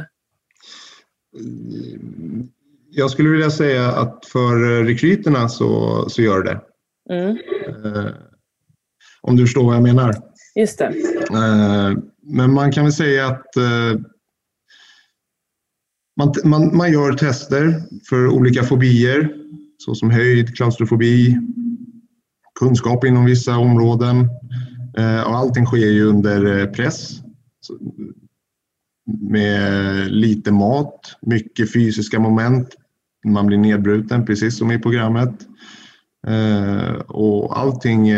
Jag 2.90 3.12
skulle 3.12 3.30
vilja 3.30 3.50
säga 3.50 3.88
att 3.88 4.26
för 4.26 4.84
rekryterna 4.84 5.50
så, 5.50 6.06
så 6.10 6.22
gör 6.22 6.44
det. 6.44 6.60
Mm, 7.10 7.38
Eh, 7.68 8.06
Om 9.22 9.36
du 9.36 9.44
förstår 9.46 9.64
vad 9.64 9.76
jag 9.76 9.84
menar. 9.84 10.16
just 10.56 10.78
det. 10.78 10.86
Eh, 11.34 11.98
Men 12.24 12.54
man 12.54 12.72
kan 12.72 12.84
väl 12.84 12.94
säga 12.94 13.28
att 13.28 13.56
eh, 13.58 14.00
Man, 16.18 16.34
man, 16.44 16.78
man 16.78 16.92
gör 16.92 17.14
tester 17.14 17.82
för 18.10 18.28
olika 18.28 18.64
fobier 18.64 19.30
såsom 19.78 20.10
höjd, 20.10 20.56
klaustrofobi, 20.56 21.38
kunskap 22.60 23.06
inom 23.06 23.26
vissa 23.26 23.58
områden. 23.58 24.30
Eh, 24.98 25.22
och 25.22 25.36
allting 25.38 25.66
sker 25.66 25.78
ju 25.92 26.04
under 26.06 26.68
press 26.68 27.22
med 29.22 30.12
lite 30.12 30.52
mat, 30.52 31.16
mycket 31.22 31.74
fysiska 31.74 32.20
moment. 32.20 32.76
Man 33.26 33.48
blir 33.48 33.58
nedbruten 33.58 34.26
precis 34.26 34.58
som 34.58 34.72
i 34.72 34.80
programmet. 34.80 35.34
Och 37.08 37.60
allting 37.60 38.10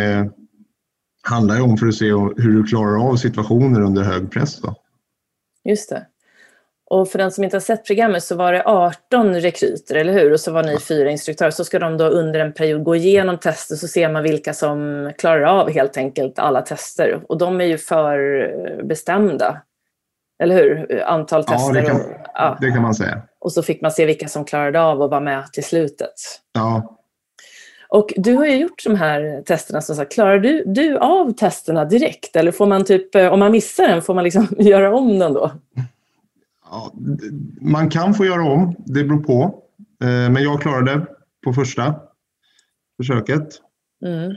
handlar 1.23 1.55
ju 1.55 1.61
om 1.61 1.77
för 1.77 1.87
att 1.87 1.95
se 1.95 2.05
hur 2.11 2.53
du 2.53 2.63
klarar 2.63 3.09
av 3.09 3.15
situationer 3.15 3.81
under 3.81 4.03
hög 4.03 4.31
press. 4.31 4.61
Då. 4.61 4.75
Just 5.63 5.89
det. 5.89 6.05
Och 6.89 7.09
för 7.09 7.17
den 7.17 7.31
som 7.31 7.43
inte 7.43 7.55
har 7.55 7.61
sett 7.61 7.85
programmet 7.85 8.23
så 8.23 8.35
var 8.35 8.53
det 8.53 8.63
18 8.65 9.33
rekryter, 9.33 9.95
eller 9.95 10.13
hur? 10.13 10.33
Och 10.33 10.39
så 10.39 10.51
var 10.51 10.63
ni 10.63 10.79
fyra 10.79 11.11
instruktörer. 11.11 11.51
Så 11.51 11.65
ska 11.65 11.79
de 11.79 11.97
då 11.97 12.05
under 12.05 12.39
en 12.39 12.53
period 12.53 12.83
gå 12.83 12.95
igenom 12.95 13.37
tester 13.37 13.75
så 13.75 13.87
ser 13.87 14.09
man 14.09 14.23
vilka 14.23 14.53
som 14.53 15.11
klarar 15.17 15.43
av 15.43 15.69
helt 15.69 15.97
enkelt 15.97 16.39
alla 16.39 16.61
tester. 16.61 17.21
Och 17.29 17.37
de 17.37 17.61
är 17.61 17.65
ju 17.65 17.77
förbestämda. 17.77 19.61
Eller 20.43 20.55
hur? 20.55 21.01
Antal 21.03 21.43
tester. 21.43 21.75
Ja, 21.75 21.81
det 21.81 21.87
kan, 21.87 22.01
och, 22.01 22.07
ja. 22.33 22.57
det 22.61 22.71
kan 22.71 22.81
man 22.81 22.95
säga. 22.95 23.21
Och 23.39 23.51
så 23.51 23.63
fick 23.63 23.81
man 23.81 23.91
se 23.91 24.05
vilka 24.05 24.27
som 24.27 24.45
klarade 24.45 24.81
av 24.81 25.01
att 25.01 25.09
vara 25.09 25.21
med 25.21 25.53
till 25.53 25.63
slutet. 25.63 26.13
Ja. 26.53 26.97
Och 27.93 28.13
du 28.17 28.33
har 28.33 28.45
ju 28.45 28.55
gjort 28.55 28.83
de 28.83 28.95
här 28.95 29.43
testerna 29.45 29.81
som 29.81 29.95
sagt. 29.95 30.13
Klarar 30.13 30.39
du, 30.39 30.63
du 30.65 30.97
av 30.97 31.31
testerna 31.31 31.85
direkt? 31.85 32.35
Eller 32.35 32.51
får 32.51 32.65
man 32.65 32.85
typ, 32.85 33.15
om 33.15 33.39
man 33.39 33.51
missar 33.51 33.87
den, 33.87 34.01
får 34.01 34.13
man 34.13 34.23
liksom 34.23 34.47
göra 34.57 34.95
om 34.95 35.19
den 35.19 35.33
då? 35.33 35.51
Ja, 36.69 36.93
man 37.61 37.89
kan 37.89 38.13
få 38.13 38.25
göra 38.25 38.43
om, 38.43 38.75
det 38.85 39.03
beror 39.03 39.23
på. 39.23 39.43
Eh, 40.03 40.07
men 40.07 40.43
jag 40.43 40.61
klarade 40.61 41.05
på 41.43 41.53
första 41.53 41.95
försöket. 42.97 43.47
Mm. 44.05 44.35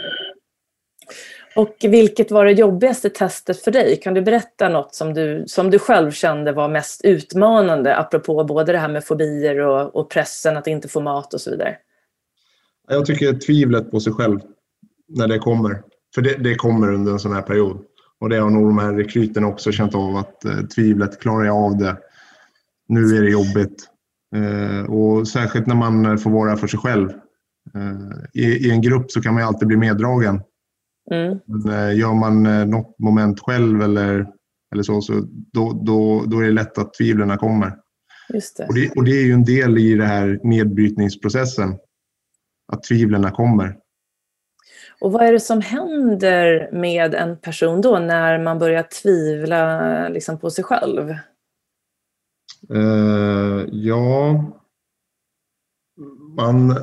Och 1.57 1.77
vilket 1.83 2.31
var 2.31 2.45
det 2.45 2.53
jobbigaste 2.53 3.11
testet 3.11 3.61
för 3.61 3.71
dig? 3.71 3.97
Kan 3.97 4.15
du 4.15 4.23
berätta 4.23 4.69
något 4.69 4.95
som 4.95 5.15
du, 5.15 5.45
som 5.47 5.71
du 5.71 5.79
själv 5.79 6.11
kände 6.11 6.53
var 6.53 6.69
mest 6.69 7.05
utmanande 7.05 7.97
apropå 7.97 8.45
både 8.45 8.73
det 8.73 8.79
här 8.79 8.89
med 8.89 9.05
fobier 9.05 9.59
och, 9.59 9.97
och 9.97 10.11
pressen 10.11 10.57
att 10.57 10.67
inte 10.67 10.89
få 10.89 11.01
mat 11.01 11.35
och 11.35 11.41
så 11.41 11.51
vidare? 11.51 11.77
Jag 12.89 13.07
tycker 13.07 13.39
tvivlet 13.39 13.91
på 13.91 14.01
sig 14.01 14.13
själv 14.13 14.41
när 15.09 15.29
det 15.29 15.39
kommer. 15.39 15.83
För 16.15 16.23
det, 16.23 16.35
det 16.35 16.55
kommer 16.55 16.93
under 16.93 17.13
en 17.13 17.19
sån 17.19 17.33
här 17.33 17.43
period. 17.43 17.79
Och 18.21 18.29
det 18.29 18.37
har 18.37 18.51
nog 18.51 18.67
de 18.67 18.79
här 18.79 18.93
rekryterna 18.93 19.47
också 19.47 19.73
känt 19.73 19.95
av 19.95 20.17
att 20.17 20.45
eh, 20.45 20.61
tvivlet, 20.61 21.21
klarar 21.21 21.45
jag 21.45 21.57
av 21.57 21.79
det? 21.79 21.97
nu 22.89 23.17
är 23.17 23.23
det 23.23 23.31
jobbigt. 23.31 23.89
Eh, 24.37 24.91
och 24.91 25.29
särskilt 25.29 25.67
när 25.67 25.75
man 25.75 26.19
får 26.19 26.31
vara 26.31 26.57
för 26.57 26.67
sig 26.67 26.79
själv. 26.79 27.11
Eh, 27.75 28.43
I, 28.43 28.45
I, 28.45 28.71
en 28.71 28.83
grupp 28.83 29.11
så 29.11 29.23
kan 29.23 29.35
man 29.35 29.43
ju 29.43 29.47
alltid 29.47 29.69
bli 29.69 29.77
meddragen. 29.77 30.41
Mm. 31.11 31.39
Men 31.47 31.89
eh, 31.89 31.99
gör 31.99 32.15
man 32.15 32.43
något 32.71 32.99
moment 32.99 33.41
själv 33.41 33.83
eller, 33.83 34.27
eller 34.73 34.83
så, 34.83 35.01
så 35.01 35.13
då, 35.53 35.83
då, 35.85 36.25
då 36.27 36.39
är 36.39 36.45
det 36.45 36.53
lätt 36.53 36.79
att 36.79 36.95
tvivlen 36.95 37.39
kommer. 37.39 37.77
Just 38.35 38.57
det. 38.57 38.67
Och, 38.67 38.75
det, 38.75 38.91
och 38.91 39.05
det 39.05 39.11
är 39.11 39.25
ju 39.25 39.33
en 39.33 39.45
del 39.45 39.79
i 39.79 39.95
den 39.95 40.07
här 40.07 40.41
nedbrytningsprocessen. 40.43 41.75
Att 42.73 42.83
tvivlen 42.83 43.33
kommer. 43.33 43.77
Och 45.01 45.13
vad 45.13 45.23
är 45.23 45.33
det 45.33 45.41
som 45.41 45.61
händer 45.61 46.71
med 46.73 47.15
en 47.15 47.37
person 47.37 47.81
då 47.81 47.99
när 47.99 48.39
man 48.39 48.59
börjar 48.59 48.83
tvivla 48.83 50.09
liksom, 50.09 50.39
på 50.39 50.51
sig 50.51 50.65
själv? 50.65 51.15
Uh, 52.71 53.65
ja, 53.73 54.45
man, 56.37 56.81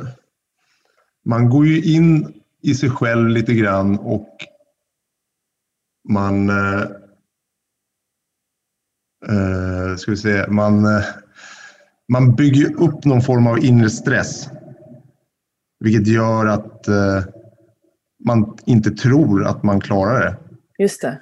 man 1.26 1.50
går 1.50 1.65
ju 1.65 1.96
in 1.96 2.41
i 2.62 2.76
sig 2.76 2.89
själv 2.89 3.30
lite 3.30 3.54
grann 3.54 4.00
och 4.00 4.38
man 6.10 6.50
uh, 6.50 6.88
ska 9.98 10.12
vi 10.12 10.17
säga, 10.17 10.48
man, 10.48 10.88
man 12.08 12.36
bygger 12.36 12.82
upp 12.82 13.06
någon 13.06 13.22
form 13.22 13.48
av 13.48 13.65
inre 13.65 13.89
stress. 13.89 14.50
Vilket 15.84 16.08
gör 16.08 16.46
att 16.46 16.88
man 18.26 18.58
inte 18.65 18.91
tror 18.91 19.46
att 19.46 19.63
man 19.63 19.82
klarar 19.82 20.19
det. 20.19 20.38
Just 20.84 21.02
det. 21.02 21.19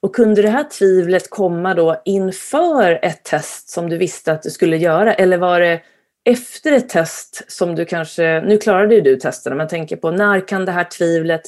Och 0.00 0.14
kunde 0.14 0.42
det 0.42 0.48
här 0.48 0.66
tvivlet 0.78 1.30
komma 1.30 1.74
då 1.74 2.02
inför 2.04 2.98
ett 3.02 3.24
test 3.24 3.68
som 3.68 3.88
du 3.88 3.96
visste 3.96 4.32
att 4.32 4.42
du 4.42 4.50
skulle 4.50 4.76
göra 4.76 5.14
eller 5.14 5.38
var 5.38 5.60
det 5.60 5.80
efter 6.24 6.72
ett 6.72 6.88
test 6.88 7.44
som 7.48 7.74
du 7.74 7.84
kanske, 7.84 8.40
nu 8.40 8.58
klarade 8.58 8.94
ju 8.94 9.00
du 9.00 9.16
testerna, 9.16 9.56
men 9.56 9.68
tänker 9.68 9.96
på 9.96 10.10
när 10.10 10.48
kan 10.48 10.64
det 10.64 10.72
här 10.72 10.84
tvivlet 10.84 11.42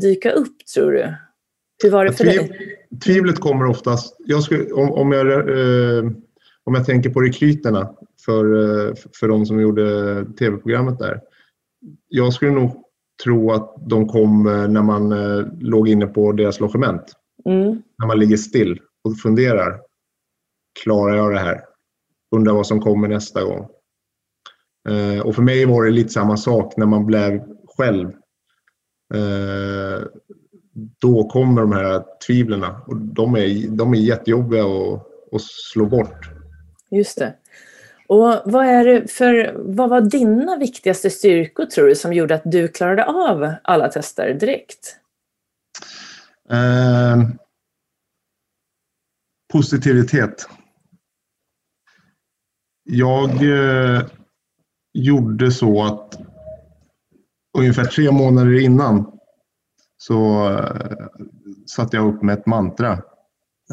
dyka 0.00 0.30
upp 0.30 0.66
tror 0.74 0.92
du? 0.92 1.14
Hur 1.82 1.90
var 1.90 2.04
det 2.04 2.12
för 2.12 2.24
Tviv, 2.24 2.38
dig? 2.38 2.78
Tvivlet 3.04 3.40
kommer 3.40 3.66
oftast, 3.66 4.16
jag 4.18 4.42
skulle, 4.42 4.72
om, 4.72 4.92
om, 4.92 5.12
jag, 5.12 5.26
eh, 5.28 6.04
om 6.64 6.74
jag 6.74 6.86
tänker 6.86 7.10
på 7.10 7.20
rekryterna 7.20 7.90
för, 8.24 8.44
eh, 8.44 8.94
för 9.20 9.28
de 9.28 9.46
som 9.46 9.60
gjorde 9.60 10.24
tv-programmet 10.38 10.98
där. 10.98 11.20
Jag 12.08 12.32
skulle 12.32 12.50
nog 12.50 12.84
tro 13.24 13.52
att 13.52 13.74
de 13.88 14.08
kom 14.08 14.42
när 14.68 14.82
man 14.82 15.12
eh, 15.12 15.46
låg 15.60 15.88
inne 15.88 16.06
på 16.06 16.32
deras 16.32 16.60
logement. 16.60 17.02
Mm. 17.44 17.82
När 17.98 18.06
man 18.06 18.18
ligger 18.18 18.36
still 18.36 18.80
och 19.04 19.18
funderar. 19.18 19.80
Klarar 20.82 21.16
jag 21.16 21.32
det 21.32 21.38
här? 21.38 21.60
Undrar 22.36 22.52
vad 22.52 22.66
som 22.66 22.80
kommer 22.80 23.08
nästa 23.08 23.44
gång. 23.44 23.68
Eh, 24.88 25.20
och 25.20 25.34
för 25.34 25.42
mig 25.42 25.64
var 25.64 25.84
det 25.84 25.90
lite 25.90 26.08
samma 26.08 26.36
sak 26.36 26.76
när 26.76 26.86
man 26.86 27.06
blev 27.06 27.42
själv. 27.76 28.08
Eh, 29.14 30.06
då 31.00 31.28
kommer 31.28 31.60
de 31.60 31.72
här 31.72 32.04
tvivlen 32.26 32.64
och 32.64 32.96
de 32.96 33.36
är, 33.36 33.68
de 33.68 33.94
är 33.94 33.98
jättejobbiga 33.98 34.64
att, 34.64 35.06
att 35.32 35.42
slå 35.72 35.86
bort. 35.86 36.30
Just 36.90 37.18
det. 37.18 37.34
Och 38.10 38.42
vad, 38.44 38.66
är 38.66 38.84
det 38.84 39.12
för, 39.12 39.54
vad 39.56 39.90
var 39.90 40.00
dina 40.00 40.56
viktigaste 40.56 41.10
styrkor 41.10 41.66
tror 41.66 41.86
du 41.88 41.94
som 41.94 42.12
gjorde 42.12 42.34
att 42.34 42.42
du 42.44 42.68
klarade 42.68 43.04
av 43.04 43.54
alla 43.62 43.88
tester 43.88 44.34
direkt? 44.34 44.96
Eh, 46.50 47.28
positivitet. 49.52 50.48
Jag 52.84 53.30
eh, 53.30 54.02
gjorde 54.92 55.50
så 55.50 55.84
att 55.84 56.20
ungefär 57.58 57.84
tre 57.84 58.10
månader 58.10 58.60
innan 58.60 59.12
så 59.96 60.48
eh, 60.50 61.06
satte 61.66 61.96
jag 61.96 62.14
upp 62.14 62.22
med 62.22 62.38
ett 62.38 62.46
mantra. 62.46 62.92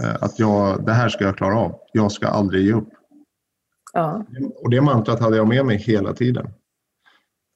Eh, 0.04 0.16
att 0.22 0.40
jag, 0.40 0.86
det 0.86 0.94
här 0.94 1.10
ska 1.10 1.24
jag 1.24 1.38
klara 1.38 1.60
av. 1.60 1.80
Jag 1.92 2.12
ska 2.12 2.28
aldrig 2.28 2.66
ge 2.66 2.74
upp. 2.74 2.97
Ja. 3.98 4.26
Och 4.56 4.70
det 4.70 4.82
mantrat 4.82 5.20
hade 5.20 5.38
jag 5.38 5.48
med 5.48 5.66
mig 5.66 5.78
hela 5.78 6.14
tiden. 6.14 6.48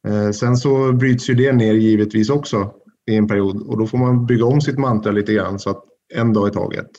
Eh, 0.07 0.31
sen 0.31 0.57
så 0.57 0.91
bryts 0.91 1.29
ju 1.29 1.33
det 1.33 1.51
ner 1.51 1.73
givetvis 1.73 2.29
också 2.29 2.73
i 3.11 3.15
en 3.15 3.27
period 3.27 3.67
och 3.67 3.77
då 3.77 3.87
får 3.87 3.97
man 3.97 4.25
bygga 4.25 4.45
om 4.45 4.61
sitt 4.61 4.77
mantra 4.77 5.11
lite 5.11 5.33
grann 5.33 5.59
så 5.59 5.69
att 5.69 5.83
en 6.13 6.33
dag 6.33 6.47
i 6.47 6.51
taget, 6.51 6.89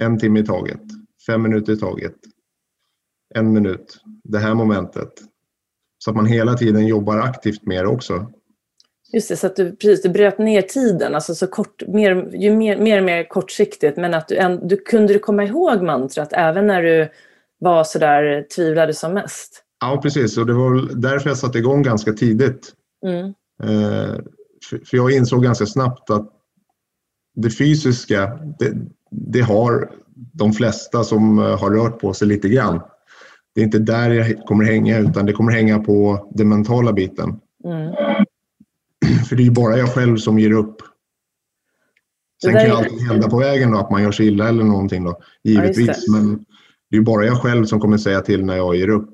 en 0.00 0.18
timme 0.18 0.40
i 0.40 0.46
taget, 0.46 0.80
fem 1.26 1.42
minuter 1.42 1.72
i 1.72 1.76
taget, 1.76 2.14
en 3.34 3.52
minut, 3.52 4.00
det 4.24 4.38
här 4.38 4.54
momentet. 4.54 5.12
Så 5.98 6.10
att 6.10 6.16
man 6.16 6.26
hela 6.26 6.54
tiden 6.54 6.86
jobbar 6.86 7.18
aktivt 7.18 7.66
med 7.66 7.84
det 7.84 7.88
också. 7.88 8.32
Just 9.12 9.28
det, 9.28 9.36
så 9.36 9.46
att 9.46 9.56
du, 9.56 9.76
precis, 9.76 10.02
du 10.02 10.08
bröt 10.08 10.38
ner 10.38 10.62
tiden, 10.62 11.14
alltså 11.14 11.34
så 11.34 11.46
kort, 11.46 11.82
mer, 11.88 12.30
ju 12.34 12.56
mer, 12.56 12.78
mer 12.78 13.00
mer 13.00 13.28
kortsiktigt, 13.28 13.96
men 13.96 14.14
att 14.14 14.28
du, 14.28 14.36
en, 14.36 14.68
du 14.68 14.76
kunde 14.76 15.12
du 15.12 15.18
komma 15.18 15.44
ihåg 15.44 15.82
mantrat 15.82 16.32
även 16.32 16.66
när 16.66 16.82
du 16.82 17.08
var 17.62 17.84
så 17.84 17.98
där 17.98 18.46
tvivlade 18.56 18.94
som 18.94 19.14
mest? 19.14 19.64
Ja, 19.80 20.00
precis, 20.02 20.38
och 20.38 20.46
det 20.46 20.52
var 20.52 20.94
därför 20.94 21.30
jag 21.30 21.38
satte 21.38 21.58
igång 21.58 21.82
ganska 21.82 22.12
tidigt. 22.12 22.72
Mm. 23.06 23.26
Eh, 23.62 24.16
för 24.70 24.96
jag 24.96 25.12
insåg 25.12 25.42
ganska 25.42 25.66
snabbt 25.66 26.10
att 26.10 26.30
det 27.34 27.50
fysiska, 27.50 28.38
det, 28.58 28.72
det, 29.10 29.40
har 29.40 29.90
de 30.32 30.52
flesta 30.52 31.04
som 31.04 31.38
eh, 31.38 31.58
har 31.58 31.70
rört 31.70 32.00
på 32.00 32.14
sig 32.14 32.28
lite 32.28 32.48
grann. 32.48 32.80
Det 33.54 33.60
är 33.60 33.64
inte 33.64 33.78
där 33.78 34.10
jag 34.10 34.46
kommer 34.46 34.64
hänga 34.64 34.98
utan 34.98 35.26
det 35.26 35.32
kommer 35.32 35.52
hänga 35.52 35.78
på 35.78 36.28
den 36.34 36.48
mentala 36.48 36.92
biten. 36.92 37.40
Mm. 37.64 37.94
För 39.28 39.36
det 39.36 39.42
är 39.42 39.44
ju 39.44 39.50
bara 39.50 39.76
jag 39.76 39.88
själv 39.88 40.16
som 40.16 40.38
ger 40.38 40.52
upp. 40.52 40.76
Sen 42.42 42.52
kan 42.52 42.64
ju 42.64 42.70
alltid 42.70 43.08
hända 43.08 43.30
på 43.30 43.38
vägen 43.38 43.70
då, 43.70 43.78
att 43.78 43.90
man 43.90 44.02
gör 44.02 44.12
sig 44.12 44.26
illa 44.26 44.48
eller 44.48 44.64
någonting 44.64 45.04
då, 45.04 45.20
givetvis. 45.42 46.04
Ja, 46.06 46.12
men 46.12 46.44
det 46.92 46.98
är 46.98 47.00
bara 47.00 47.24
jag 47.24 47.36
själv 47.36 47.64
som 47.64 47.80
kommer 47.80 47.96
säga 47.96 48.20
till 48.20 48.44
när 48.44 48.56
jag 48.56 48.76
ger 48.76 48.88
upp. 48.88 49.10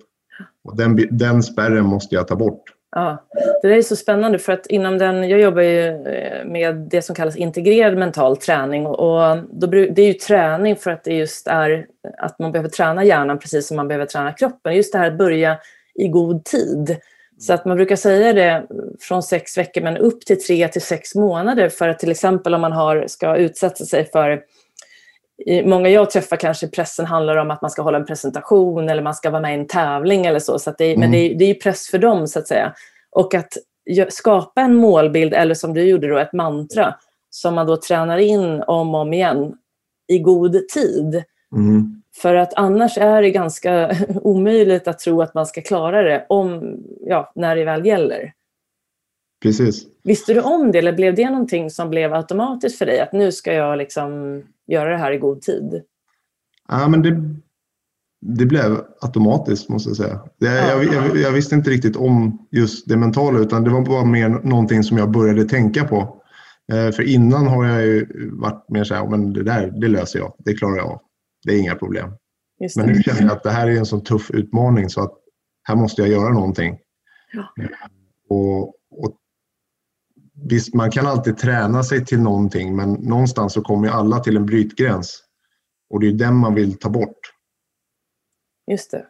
Och 0.65 0.77
den, 0.77 1.09
den 1.11 1.43
spärren 1.43 1.85
måste 1.85 2.15
jag 2.15 2.29
ta 2.29 2.37
bort. 2.37 2.63
Ja, 2.91 3.27
det 3.63 3.69
där 3.69 3.77
är 3.77 3.83
så 3.83 3.97
spännande 3.97 4.39
för 4.39 4.53
att 4.53 4.67
inom 4.67 4.99
den, 4.99 5.29
jag 5.29 5.41
jobbar 5.41 5.63
ju 5.63 5.87
eh, 5.87 6.45
med 6.45 6.77
det 6.77 7.03
som 7.03 7.15
kallas 7.15 7.37
integrerad 7.37 7.99
mental 7.99 8.37
träning 8.37 8.87
och 8.87 9.39
då, 9.51 9.67
det 9.67 9.99
är 9.99 10.07
ju 10.07 10.13
träning 10.13 10.77
för 10.77 10.91
att 10.91 11.05
det 11.05 11.15
just 11.15 11.47
är 11.47 11.87
att 12.19 12.39
man 12.39 12.53
behöver 12.53 12.69
träna 12.69 13.05
hjärnan 13.05 13.39
precis 13.39 13.67
som 13.69 13.77
man 13.77 13.89
behöver 13.89 14.07
träna 14.07 14.33
kroppen. 14.33 14.77
Just 14.77 14.93
det 14.93 14.99
här 14.99 15.11
att 15.11 15.19
börja 15.19 15.59
i 15.95 16.09
god 16.09 16.45
tid. 16.45 16.97
Så 17.39 17.53
att 17.53 17.65
man 17.65 17.77
brukar 17.77 17.97
säga 17.97 18.33
det 18.33 18.67
från 19.01 19.23
sex 19.23 19.59
veckor 19.59 19.81
men 19.81 19.97
upp 19.97 20.21
till 20.21 20.45
tre 20.45 20.69
till 20.69 20.83
sex 20.83 21.15
månader 21.15 21.69
för 21.69 21.89
att 21.89 21.99
till 21.99 22.11
exempel 22.11 22.55
om 22.55 22.61
man 22.61 22.73
har, 22.73 23.05
ska 23.07 23.37
utsätta 23.37 23.85
sig 23.85 24.05
för 24.05 24.43
Många 25.65 25.89
jag 25.89 26.11
träffar 26.11 26.37
kanske 26.37 26.69
pressen 26.69 27.07
handlar 27.07 27.37
om 27.37 27.51
att 27.51 27.63
man 27.63 27.71
ska 27.71 27.83
hålla 27.83 27.99
en 27.99 28.07
presentation 28.07 28.89
eller 28.89 29.03
man 29.03 29.15
ska 29.15 29.31
vara 29.31 29.43
med 29.43 29.57
i 29.57 29.61
en 29.61 29.67
tävling 29.67 30.27
eller 30.27 30.39
så. 30.39 30.59
så 30.59 30.75
det, 30.79 30.91
mm. 30.91 31.01
Men 31.01 31.11
det 31.11 31.19
är, 31.19 31.35
det 31.35 31.45
är 31.45 31.55
press 31.55 31.89
för 31.89 31.99
dem 31.99 32.27
så 32.27 32.39
att 32.39 32.49
säga. 32.49 32.75
Och 33.11 33.35
att 33.35 33.53
skapa 34.09 34.61
en 34.61 34.75
målbild 34.75 35.35
eller 35.35 35.55
som 35.55 35.75
du 35.75 35.83
gjorde 35.83 36.09
då 36.09 36.19
ett 36.19 36.33
mantra 36.33 36.95
som 37.31 37.55
man 37.55 37.67
då 37.67 37.77
tränar 37.77 38.19
in 38.19 38.63
om 38.63 38.95
och 38.95 39.01
om 39.01 39.13
igen 39.13 39.55
i 40.09 40.19
god 40.19 40.69
tid. 40.69 41.25
Mm. 41.57 42.03
För 42.17 42.35
att 42.35 42.55
annars 42.55 42.99
är 42.99 43.23
det 43.23 43.31
ganska 43.31 43.97
omöjligt 44.23 44.89
att 44.89 44.99
tro 44.99 45.23
att 45.23 45.35
man 45.35 45.47
ska 45.47 45.63
klara 45.63 46.03
det 46.03 46.27
om, 46.29 46.77
ja, 47.01 47.33
när 47.35 47.57
det 47.57 47.65
väl 47.65 47.87
gäller. 47.87 48.33
Precis. 49.43 49.87
Visste 50.03 50.35
du 50.35 50.41
om 50.41 50.73
det 50.73 50.79
eller 50.79 50.93
blev 50.93 51.15
det 51.15 51.31
någonting 51.31 51.71
som 51.71 51.91
blev 51.91 52.15
automatiskt 52.15 52.79
för 52.79 52.87
dig? 52.87 53.01
Att 53.01 53.13
nu 53.13 53.33
ska 53.33 53.53
jag 53.53 53.79
liksom 53.79 54.43
göra 54.69 54.91
det 54.91 54.97
här 54.97 55.13
i 55.13 55.19
god 55.19 55.43
tid? 55.43 55.83
Ja, 56.69 56.89
men 56.89 57.03
det, 57.03 57.39
det 58.21 58.47
blev 58.47 58.81
automatiskt 59.01 59.69
måste 59.69 59.91
jag 59.91 59.97
säga. 59.97 60.21
Det, 60.39 60.47
ja. 60.47 60.83
jag, 60.83 60.85
jag, 60.85 61.17
jag, 61.17 61.33
visste 61.33 61.55
inte 61.55 61.71
riktigt 61.71 61.97
om 61.97 62.47
just 62.51 62.89
det 62.89 62.97
mentala 62.97 63.39
utan 63.39 63.65
det 63.65 63.71
var 63.71 63.85
bara 63.85 64.05
mer 64.05 64.29
någonting 64.29 64.83
som 64.83 64.99
jag 64.99 65.11
började 65.11 65.45
tänka 65.45 65.85
på. 65.85 66.23
Eh, 66.73 66.91
för 66.91 67.03
innan 67.03 67.47
har 67.47 67.65
jag 67.67 67.87
ju 67.87 68.07
varit 68.33 68.69
mer 68.69 68.85
så 68.85 68.95
här, 68.95 69.07
men 69.09 69.33
det 69.33 69.43
där 69.43 69.71
det 69.81 69.89
löser 69.89 70.19
jag, 70.19 70.35
det 70.39 70.55
klarar 70.55 70.77
jag 70.77 70.87
av. 70.87 71.01
Det 71.45 71.55
är 71.55 71.59
inga 71.59 71.75
problem. 71.75 72.11
Men 72.77 72.87
nu 72.87 73.03
känner 73.03 73.23
jag 73.23 73.33
att 73.33 73.43
det 73.43 73.51
här 73.51 73.67
är 73.67 73.77
en 73.77 73.87
så 73.87 74.01
tuff 74.01 74.31
utmaning 74.31 74.91
så 74.91 75.01
att 75.01 75.13
här 75.63 75.77
måste 75.77 76.03
jag 76.03 76.11
göra 76.11 76.33
någonting. 76.33 76.79
Ja. 77.33 77.65
Eh, 77.65 77.69
och 78.29 78.75
Visst, 80.45 80.75
man 80.75 80.91
kan 80.91 81.07
alltid 81.07 81.39
träna 81.39 81.83
sig 81.83 82.05
till 82.05 82.21
någonting 82.21 82.77
men 82.77 82.93
någonstans 82.93 83.53
så 83.53 83.63
kommer 83.63 83.89
alla 83.89 84.19
till 84.19 84.37
en 84.37 84.47
brytgräns. 84.47 85.23
Och 85.91 86.01
det 86.01 86.09
är 86.09 86.13
den 86.13 86.35
man 86.35 86.55
vill 86.55 86.79
ta 86.79 86.89
bort. 86.89 87.19
Just 88.71 88.91
det. 88.91 89.07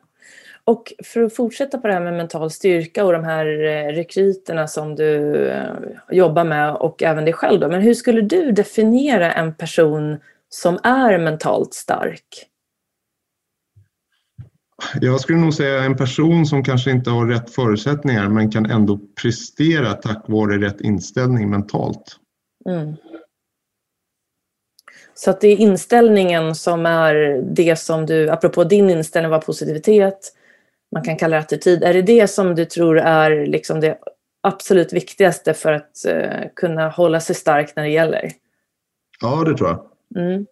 Och 0.64 0.93
för 1.05 1.23
att 1.23 1.35
fortsätta 1.35 1.79
på 1.79 1.87
det 1.87 1.93
här 1.93 2.01
med 2.01 2.14
mental 2.14 2.51
styrka 2.51 3.05
och 3.05 3.12
de 3.12 3.25
här 3.25 3.47
eh, 3.47 3.93
rekryterna 3.93 4.69
som 4.69 4.95
du 4.95 5.47
eh, 5.49 5.75
jobbar 6.11 6.45
med 6.45 6.75
och 6.75 7.03
även 7.03 7.25
dig 7.25 7.35
själv. 7.35 7.61
Då. 7.61 7.69
Men 7.69 7.81
hur 7.81 7.95
skulle 7.95 8.21
du 8.21 8.53
definiera 8.53 9.33
en 9.33 9.55
person 9.55 10.19
som 10.49 10.79
är 10.83 11.19
mentalt 11.19 11.75
stark? 11.75 12.49
Jag 15.01 15.21
skulle 15.21 15.38
nog 15.38 15.55
säga 15.55 15.85
en 15.85 15.97
person 15.97 16.47
som 16.47 16.64
kanske 16.64 16.91
inte 16.91 17.11
har 17.11 17.27
rätt 17.27 17.51
förutsättningar 17.51 18.29
men 18.29 18.51
kan 18.51 18.67
ändå 18.67 19.01
prestera 19.23 19.93
tack 19.93 20.25
vare 20.29 20.59
rätt 20.59 20.81
inställning 20.81 21.51
mentalt. 21.51 22.17
Mm. 22.69 22.97
Så 25.14 25.31
att 25.31 25.41
det 25.41 25.49
är 25.49 25.57
inställningen 25.57 26.55
som 26.55 26.87
är 26.87 27.43
det 27.55 27.79
som 27.79 28.07
du, 28.07 28.31
apropå 28.31 28.64
din 28.64 28.91
inställning 28.91 29.31
var 29.31 29.41
positivitet, 29.41 30.33
man 30.93 31.05
kan 31.05 31.17
kalla 31.17 31.37
det 31.37 31.43
attityd, 31.43 31.83
är 31.83 31.95
det 31.95 32.03
det 32.03 32.29
som 32.29 32.55
du 32.55 32.64
tror 32.64 32.99
är 32.99 33.47
liksom 33.47 33.81
det 33.81 33.99
absolut 34.43 34.93
viktigaste 34.93 35.55
för 35.55 35.73
att 35.73 35.93
uh, 36.09 36.49
kunna 36.57 36.88
hålla 36.88 37.21
sig 37.21 37.37
stark 37.37 37.77
när 37.77 37.83
det 37.83 37.91
gäller? 37.91 38.31
Ja, 39.21 39.45
det 39.45 39.57
tror 39.57 39.69
jag. 39.69 39.87
Mm. 40.25 40.47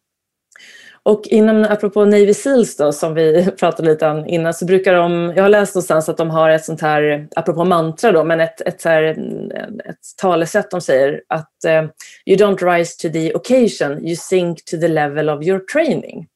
Och 1.06 1.26
inom, 1.26 1.66
apropå 1.68 2.04
Navy 2.04 2.34
Seals 2.34 2.76
då, 2.76 2.92
som 2.92 3.14
vi 3.14 3.50
pratade 3.58 3.88
lite 3.88 4.08
om 4.08 4.26
innan, 4.26 4.54
så 4.54 4.64
brukar 4.64 4.94
de, 4.94 5.32
jag 5.36 5.42
har 5.42 5.48
läst 5.48 5.74
någonstans 5.74 6.08
att 6.08 6.16
de 6.16 6.30
har 6.30 6.50
ett 6.50 6.64
sånt 6.64 6.80
här, 6.80 7.28
apropå 7.36 7.64
mantra 7.64 8.12
då, 8.12 8.24
men 8.24 8.40
ett, 8.40 8.60
ett, 8.60 8.84
här, 8.84 9.02
ett 9.84 9.98
talesätt 10.16 10.70
de 10.70 10.80
säger 10.80 11.22
att 11.28 11.52
uh, 11.66 11.90
you 12.26 12.38
don't 12.38 12.74
rise 12.74 12.96
to 13.02 13.12
the 13.12 13.34
occasion, 13.34 14.06
you 14.06 14.16
sink 14.16 14.64
to 14.64 14.76
the 14.76 14.88
level 14.88 15.28
of 15.28 15.44
your 15.44 15.58
training. 15.58 16.26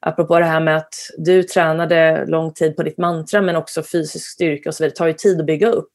Apropå 0.00 0.38
det 0.38 0.44
här 0.44 0.60
med 0.60 0.76
att 0.76 0.94
du 1.18 1.42
tränade 1.42 2.24
lång 2.26 2.52
tid 2.52 2.76
på 2.76 2.82
ditt 2.82 2.98
mantra 2.98 3.42
men 3.42 3.56
också 3.56 3.82
fysisk 3.82 4.26
styrka 4.30 4.68
och 4.68 4.74
så 4.74 4.84
vidare, 4.84 4.92
det 4.92 4.96
tar 4.96 5.06
ju 5.06 5.12
tid 5.12 5.40
att 5.40 5.46
bygga 5.46 5.68
upp. 5.68 5.92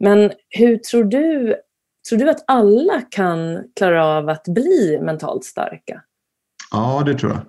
Men 0.00 0.32
hur 0.48 0.76
tror 0.76 1.04
du, 1.04 1.56
tror 2.08 2.18
du 2.18 2.30
att 2.30 2.44
alla 2.46 3.02
kan 3.10 3.64
klara 3.76 4.06
av 4.06 4.28
att 4.28 4.44
bli 4.44 4.98
mentalt 5.02 5.44
starka? 5.44 6.02
Ja, 6.70 7.02
det 7.06 7.14
tror 7.14 7.32
jag. 7.32 7.40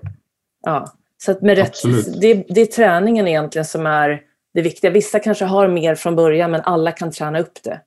Ja, 0.64 0.94
så 1.18 1.32
att 1.32 1.42
med 1.42 1.58
rätt, 1.58 1.76
det, 2.22 2.46
det 2.50 2.62
är 2.62 2.66
träningen 2.66 3.28
egentligen 3.28 3.66
som 3.66 3.86
är 3.86 4.22
det 4.54 4.62
viktiga. 4.62 4.92
Vissa 4.92 5.20
kanske 5.20 5.46
har 5.46 5.68
mer 5.68 5.96
från 5.96 6.16
början, 6.16 6.52
men 6.52 6.62
alla 6.62 6.92
kan 6.92 7.12
träna 7.12 7.40
upp 7.40 7.64
det. 7.64 7.82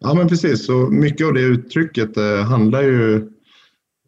Ja, 0.00 0.14
men 0.14 0.28
precis. 0.28 0.66
Så 0.66 0.72
mycket 0.72 1.26
av 1.26 1.34
det 1.34 1.40
uttrycket 1.40 2.16
eh, 2.16 2.40
handlar 2.40 2.82
ju 2.82 3.16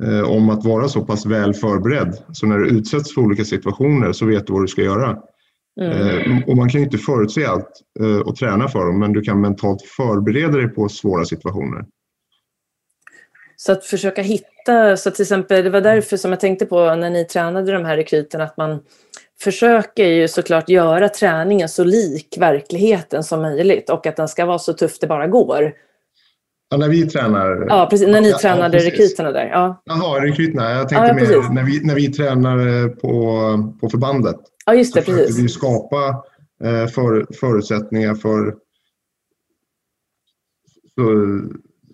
eh, 0.02 0.22
om 0.30 0.50
att 0.50 0.64
vara 0.64 0.88
så 0.88 1.04
pass 1.04 1.26
väl 1.26 1.54
förberedd. 1.54 2.22
Så 2.32 2.46
när 2.46 2.58
du 2.58 2.68
utsätts 2.68 3.14
för 3.14 3.20
olika 3.20 3.44
situationer 3.44 4.12
så 4.12 4.26
vet 4.26 4.46
du 4.46 4.52
vad 4.52 4.62
du 4.62 4.68
ska 4.68 4.82
göra. 4.82 5.18
Mm. 5.80 5.92
Eh, 5.92 6.48
och 6.48 6.56
man 6.56 6.68
kan 6.68 6.80
ju 6.80 6.84
inte 6.84 6.98
förutse 6.98 7.46
allt 7.46 7.80
och 8.24 8.36
träna 8.36 8.68
för 8.68 8.86
dem, 8.86 8.98
men 8.98 9.12
du 9.12 9.20
kan 9.22 9.40
mentalt 9.40 9.82
förbereda 9.82 10.58
dig 10.58 10.68
på 10.68 10.88
svåra 10.88 11.24
situationer. 11.24 11.84
Så 13.56 13.72
att 13.72 13.84
försöka 13.84 14.22
hitta, 14.22 14.48
så 14.96 15.10
till 15.10 15.22
exempel, 15.22 15.64
det 15.64 15.70
var 15.70 15.80
därför 15.80 16.16
som 16.16 16.30
jag 16.30 16.40
tänkte 16.40 16.66
på 16.66 16.94
när 16.94 17.10
ni 17.10 17.24
tränade 17.24 17.72
de 17.72 17.84
här 17.84 17.96
rekryterna, 17.96 18.44
att 18.44 18.56
man 18.56 18.80
försöker 19.40 20.06
ju 20.06 20.28
såklart 20.28 20.68
göra 20.68 21.08
träningen 21.08 21.68
så 21.68 21.84
lik 21.84 22.36
verkligheten 22.38 23.24
som 23.24 23.42
möjligt 23.42 23.90
och 23.90 24.06
att 24.06 24.16
den 24.16 24.28
ska 24.28 24.46
vara 24.46 24.58
så 24.58 24.72
tuff 24.72 24.98
det 24.98 25.06
bara 25.06 25.26
går. 25.26 25.72
Ja, 26.70 26.76
när 26.76 26.88
vi 26.88 27.06
tränar? 27.06 27.66
Ja, 27.68 27.86
precis. 27.90 28.08
När 28.08 28.20
ni 28.20 28.30
ja, 28.30 28.38
tränade 28.38 28.78
ja, 28.78 28.86
rekryterna 28.86 29.32
där. 29.32 29.46
Ja. 29.46 29.82
Jaha, 29.84 30.24
rekryterna. 30.24 30.70
Jag 30.70 30.88
tänkte 30.88 31.06
ja, 31.06 31.14
mer 31.14 31.54
när 31.54 31.64
vi, 31.64 31.80
när 31.84 31.94
vi 31.94 32.12
tränar 32.12 32.88
på, 32.88 33.78
på 33.80 33.88
förbandet. 33.88 34.36
Ja, 34.66 34.74
just 34.74 34.94
det. 34.94 35.02
Så 35.02 35.12
precis. 35.12 35.38
vi 35.38 35.48
skapa 35.48 36.24
eh, 36.64 36.86
för, 36.86 37.26
förutsättningar 37.40 38.14
för 38.14 38.54
så, 40.94 41.40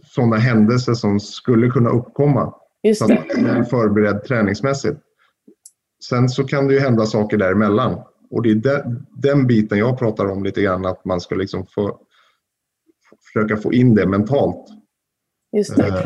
sådana 0.07 0.37
händelser 0.37 0.95
som 0.95 1.21
skulle 1.21 1.71
kunna 1.71 1.91
uppkomma. 1.91 2.55
Just 2.87 2.99
så 2.99 3.05
att 3.05 3.37
man 3.37 3.47
är 3.47 3.65
förberedd 3.65 4.25
träningsmässigt. 4.25 5.01
Sen 6.05 6.29
så 6.29 6.45
kan 6.45 6.69
det 6.69 6.75
ju 6.75 6.81
hända 6.81 7.07
saker 7.07 7.37
däremellan. 7.37 8.01
Och 8.31 8.43
det 8.43 8.51
är 8.51 8.55
den, 8.55 9.07
den 9.17 9.47
biten 9.47 9.79
jag 9.79 9.99
pratar 9.99 10.27
om 10.27 10.45
lite 10.45 10.63
grann, 10.63 10.87
att 10.87 11.05
man 11.05 11.21
ska 11.21 11.35
liksom 11.35 11.67
få, 11.67 11.99
försöka 13.27 13.57
få 13.57 13.73
in 13.73 13.95
det 13.95 14.07
mentalt. 14.07 14.69
Just 15.57 15.77
det. 15.77 15.87
Eh, 15.87 16.05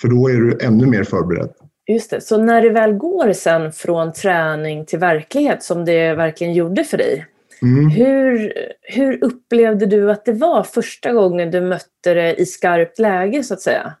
för 0.00 0.08
då 0.08 0.28
är 0.28 0.34
du 0.34 0.58
ännu 0.60 0.86
mer 0.86 1.04
förberedd. 1.04 1.52
Just 1.88 2.10
det. 2.10 2.20
Så 2.20 2.42
när 2.42 2.62
det 2.62 2.70
väl 2.70 2.92
går 2.92 3.32
sen 3.32 3.72
från 3.72 4.12
träning 4.12 4.86
till 4.86 4.98
verklighet 4.98 5.62
som 5.62 5.84
det 5.84 6.14
verkligen 6.14 6.54
gjorde 6.54 6.84
för 6.84 6.98
dig, 6.98 7.26
Mm. 7.62 7.90
Hur, 7.90 8.52
hur 8.82 9.24
upplevde 9.24 9.86
du 9.86 10.10
att 10.10 10.24
det 10.24 10.32
var 10.32 10.62
första 10.62 11.12
gången 11.12 11.50
du 11.50 11.60
mötte 11.60 12.14
det 12.14 12.34
i 12.34 12.46
skarpt 12.46 12.98
läge 12.98 13.42
så 13.42 13.54
att 13.54 13.60
säga? 13.60 13.94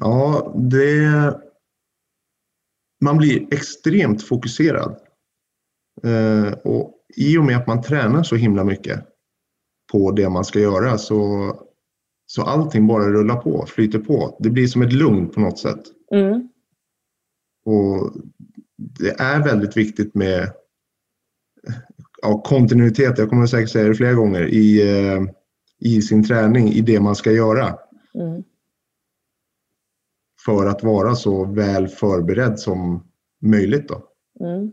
Ja, 0.00 0.52
det... 0.56 1.34
Man 3.02 3.16
blir 3.18 3.54
extremt 3.54 4.22
fokuserad. 4.22 4.96
Eh, 6.02 6.52
och 6.52 6.94
I 7.16 7.38
och 7.38 7.44
med 7.44 7.56
att 7.56 7.66
man 7.66 7.82
tränar 7.82 8.22
så 8.22 8.36
himla 8.36 8.64
mycket 8.64 9.00
på 9.92 10.10
det 10.10 10.28
man 10.28 10.44
ska 10.44 10.60
göra 10.60 10.98
så, 10.98 11.52
så 12.26 12.42
allting 12.42 12.86
bara 12.86 13.08
rullar 13.08 13.36
på, 13.36 13.66
flyter 13.66 13.98
på. 13.98 14.36
Det 14.40 14.50
blir 14.50 14.66
som 14.66 14.82
ett 14.82 14.92
lugn 14.92 15.28
på 15.28 15.40
något 15.40 15.58
sätt. 15.58 15.82
Mm. 16.14 16.48
Och 17.64 18.12
Det 18.76 19.20
är 19.20 19.44
väldigt 19.44 19.76
viktigt 19.76 20.14
med 20.14 20.52
ja, 22.22 22.42
kontinuitet, 22.42 23.18
jag 23.18 23.30
kommer 23.30 23.46
säkert 23.46 23.70
säga 23.70 23.88
det 23.88 23.94
flera 23.94 24.14
gånger, 24.14 24.42
i, 24.48 24.98
eh, 24.98 25.22
i 25.78 26.02
sin 26.02 26.24
träning, 26.24 26.68
i 26.68 26.80
det 26.80 27.00
man 27.00 27.16
ska 27.16 27.32
göra. 27.32 27.78
Mm. 28.14 28.42
För 30.44 30.66
att 30.66 30.82
vara 30.82 31.14
så 31.14 31.44
väl 31.44 31.88
förberedd 31.88 32.58
som 32.58 33.04
möjligt. 33.42 33.88
Då. 33.88 34.02
Mm. 34.46 34.72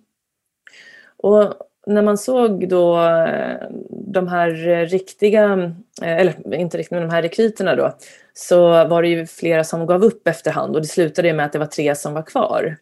Och 1.17 1.53
när 1.87 2.01
man 2.01 2.17
såg 2.17 2.69
då 2.69 3.01
eh, 3.01 3.57
de 3.89 4.27
här 4.27 4.51
riktiga, 4.85 5.73
eh, 6.01 6.17
eller 6.17 6.53
inte 6.53 6.77
riktigt, 6.77 6.91
men 6.91 7.01
de 7.01 7.09
här 7.09 7.21
rekryterna 7.21 7.75
då, 7.75 7.95
så 8.33 8.87
var 8.87 9.01
det 9.01 9.07
ju 9.07 9.25
flera 9.25 9.63
som 9.63 9.85
gav 9.85 10.03
upp 10.03 10.27
efterhand 10.27 10.75
och 10.75 10.81
det 10.81 10.87
slutade 10.87 11.33
med 11.33 11.45
att 11.45 11.53
det 11.53 11.59
var 11.59 11.65
tre 11.65 11.95
som 11.95 12.13
var 12.13 12.23
kvar. 12.23 12.77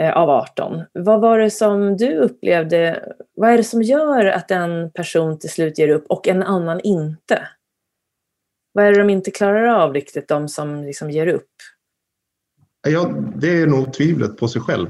Eh, 0.00 0.16
av 0.16 0.30
18. 0.30 0.82
Vad 0.92 1.20
var 1.20 1.38
det 1.38 1.50
som 1.50 1.96
du 1.96 2.16
upplevde, 2.16 3.12
vad 3.34 3.50
är 3.50 3.56
det 3.56 3.64
som 3.64 3.82
gör 3.82 4.26
att 4.26 4.50
en 4.50 4.90
person 4.90 5.38
till 5.38 5.50
slut 5.50 5.78
ger 5.78 5.88
upp 5.88 6.06
och 6.08 6.28
en 6.28 6.42
annan 6.42 6.80
inte? 6.80 7.48
Vad 8.72 8.84
är 8.84 8.92
det 8.92 8.98
de 8.98 9.10
inte 9.10 9.30
klarar 9.30 9.66
av 9.66 9.94
riktigt, 9.94 10.28
de 10.28 10.48
som 10.48 10.84
liksom 10.84 11.10
ger 11.10 11.26
upp? 11.26 11.50
Ja, 12.88 13.14
det 13.36 13.62
är 13.62 13.66
nog 13.66 13.92
tvivlet 13.92 14.36
på 14.36 14.48
sig 14.48 14.62
själv 14.62 14.88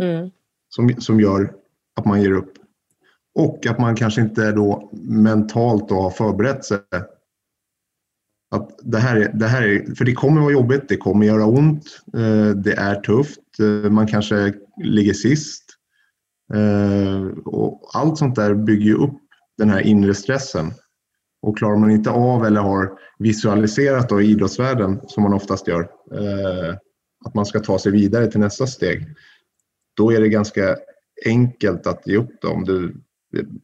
Mm. 0.00 0.30
som, 0.68 1.00
som 1.00 1.20
gör 1.20 1.54
att 1.96 2.04
man 2.04 2.22
ger 2.22 2.32
upp. 2.32 2.52
Och 3.34 3.66
att 3.66 3.78
man 3.78 3.96
kanske 3.96 4.20
inte 4.20 4.52
då 4.52 4.90
mentalt 5.02 5.88
då 5.88 5.94
har 5.94 6.10
förberett 6.10 6.64
sig. 6.64 6.78
Att 8.50 8.70
det 8.82 8.98
här, 8.98 9.16
är, 9.16 9.32
det 9.34 9.46
här 9.46 9.62
är, 9.62 9.94
för 9.94 10.04
det 10.04 10.12
kommer 10.12 10.40
vara 10.40 10.52
jobbigt, 10.52 10.88
det 10.88 10.96
kommer 10.96 11.26
göra 11.26 11.46
ont, 11.46 11.84
eh, 12.16 12.50
det 12.50 12.72
är 12.72 13.00
tufft, 13.00 13.40
eh, 13.60 13.90
man 13.90 14.06
kanske 14.06 14.54
ligger 14.82 15.12
sist. 15.12 15.64
Eh, 16.54 17.22
och 17.44 17.90
allt 17.94 18.18
sånt 18.18 18.34
där 18.34 18.54
bygger 18.54 18.84
ju 18.86 18.94
upp 18.94 19.20
den 19.58 19.70
här 19.70 19.80
inre 19.80 20.14
stressen. 20.14 20.72
Och 21.42 21.58
klarar 21.58 21.76
man 21.76 21.90
inte 21.90 22.10
av 22.10 22.46
eller 22.46 22.60
har 22.60 22.98
visualiserat 23.18 24.08
då 24.08 24.22
i 24.22 24.26
idrottsvärlden, 24.30 25.00
som 25.06 25.22
man 25.22 25.34
oftast 25.34 25.68
gör, 25.68 25.90
att 27.24 27.34
man 27.34 27.46
ska 27.46 27.60
ta 27.60 27.78
sig 27.78 27.92
vidare 27.92 28.26
till 28.26 28.40
nästa 28.40 28.66
steg, 28.66 29.06
då 29.96 30.12
är 30.12 30.20
det 30.20 30.28
ganska 30.28 30.76
enkelt 31.26 31.86
att 31.86 32.06
ge 32.06 32.16
upp 32.16 32.40
det 32.40 32.48
om 32.48 32.64
du 32.64 32.94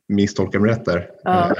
misstolkar 0.08 0.58
mig 0.58 0.70
rätt 0.70 0.84
där. 0.84 1.10
Ja. 1.24 1.56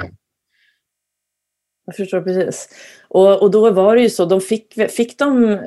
Jag 1.84 1.96
förstår 1.96 2.20
precis. 2.20 2.68
Och, 3.08 3.42
och 3.42 3.50
då 3.50 3.70
var 3.70 3.96
det 3.96 4.02
ju 4.02 4.10
så, 4.10 4.24
de 4.24 4.40
fick, 4.40 4.74
fick 4.90 5.18
de, 5.18 5.58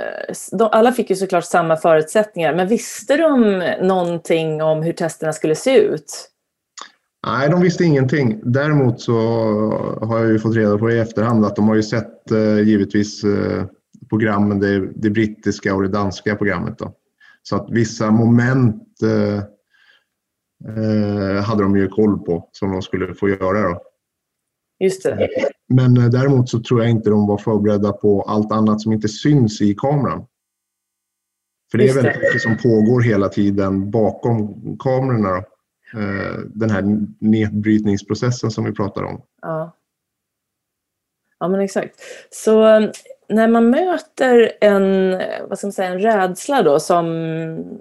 de, 0.51 0.69
alla 0.71 0.91
fick 0.91 1.09
ju 1.09 1.15
såklart 1.15 1.45
samma 1.45 1.77
förutsättningar, 1.77 2.55
men 2.55 2.67
visste 2.67 3.17
de 3.17 3.59
någonting 3.81 4.61
om 4.61 4.83
hur 4.83 4.93
testerna 4.93 5.33
skulle 5.33 5.55
se 5.55 5.77
ut? 5.77 6.31
Nej, 7.27 7.49
de 7.49 7.61
visste 7.61 7.83
ingenting. 7.83 8.41
Däremot 8.43 9.01
så 9.01 9.13
har 10.01 10.19
jag 10.19 10.29
ju 10.29 10.39
fått 10.39 10.55
reda 10.55 10.77
på 10.77 10.91
i 10.91 10.99
efterhand 10.99 11.45
att 11.45 11.55
de 11.55 11.67
har 11.67 11.75
ju 11.75 11.83
sett 11.83 12.31
eh, 12.31 12.59
givetvis 12.59 13.23
eh, 13.23 13.65
programmen, 14.09 14.59
det, 14.59 14.91
det, 14.95 15.09
brittiska 15.09 15.75
och 15.75 15.81
det 15.81 15.87
danska 15.87 16.35
programmet. 16.35 16.77
Då. 16.77 16.93
Så 17.43 17.55
att 17.55 17.69
vissa 17.71 18.11
moment 18.11 19.01
eh, 19.03 19.37
eh 20.77 21.43
hade 21.43 21.63
de 21.63 21.77
ju 21.77 21.87
koll 21.87 22.19
på 22.19 22.49
som 22.51 22.71
de 22.71 22.81
skulle 22.81 23.13
få 23.13 23.29
göra. 23.29 23.69
Då. 23.69 23.81
Just 24.79 25.03
det. 25.03 25.29
Men 25.67 25.97
eh, 25.97 26.09
däremot 26.09 26.49
så 26.49 26.59
tror 26.59 26.81
jag 26.81 26.89
inte 26.89 27.09
de 27.09 27.27
var 27.27 27.37
förberedda 27.37 27.91
på 27.91 28.21
allt 28.21 28.51
annat 28.51 28.81
som 28.81 28.91
inte 28.91 29.07
syns 29.07 29.61
i 29.61 29.75
kameran. 29.75 30.25
För 31.71 31.77
det 31.77 31.89
är 31.89 31.93
väldigt 31.93 32.21
mycket 32.21 32.41
som 32.41 32.57
pågår 32.57 33.01
hela 33.01 33.29
tiden 33.29 33.91
bakom 33.91 34.77
kamerorna. 34.77 35.29
Då. 35.29 35.43
Eh, 35.99 36.39
den 36.53 36.69
här 36.69 36.83
nedbrytningsprocessen 37.19 38.51
som 38.51 38.63
vi 38.65 38.71
pratar 38.71 39.03
om. 39.03 39.21
Ja. 39.41 39.77
Ja 41.39 41.47
men 41.47 41.59
exakt. 41.59 41.95
Så 42.29 42.67
eh, 42.67 42.89
när 43.31 43.47
man 43.47 43.69
möter 43.69 44.51
en, 44.61 45.21
vad 45.49 45.57
ska 45.57 45.67
man 45.67 45.71
säga, 45.71 45.89
en 45.89 45.99
rädsla 45.99 46.63
då 46.63 46.79
som 46.79 47.07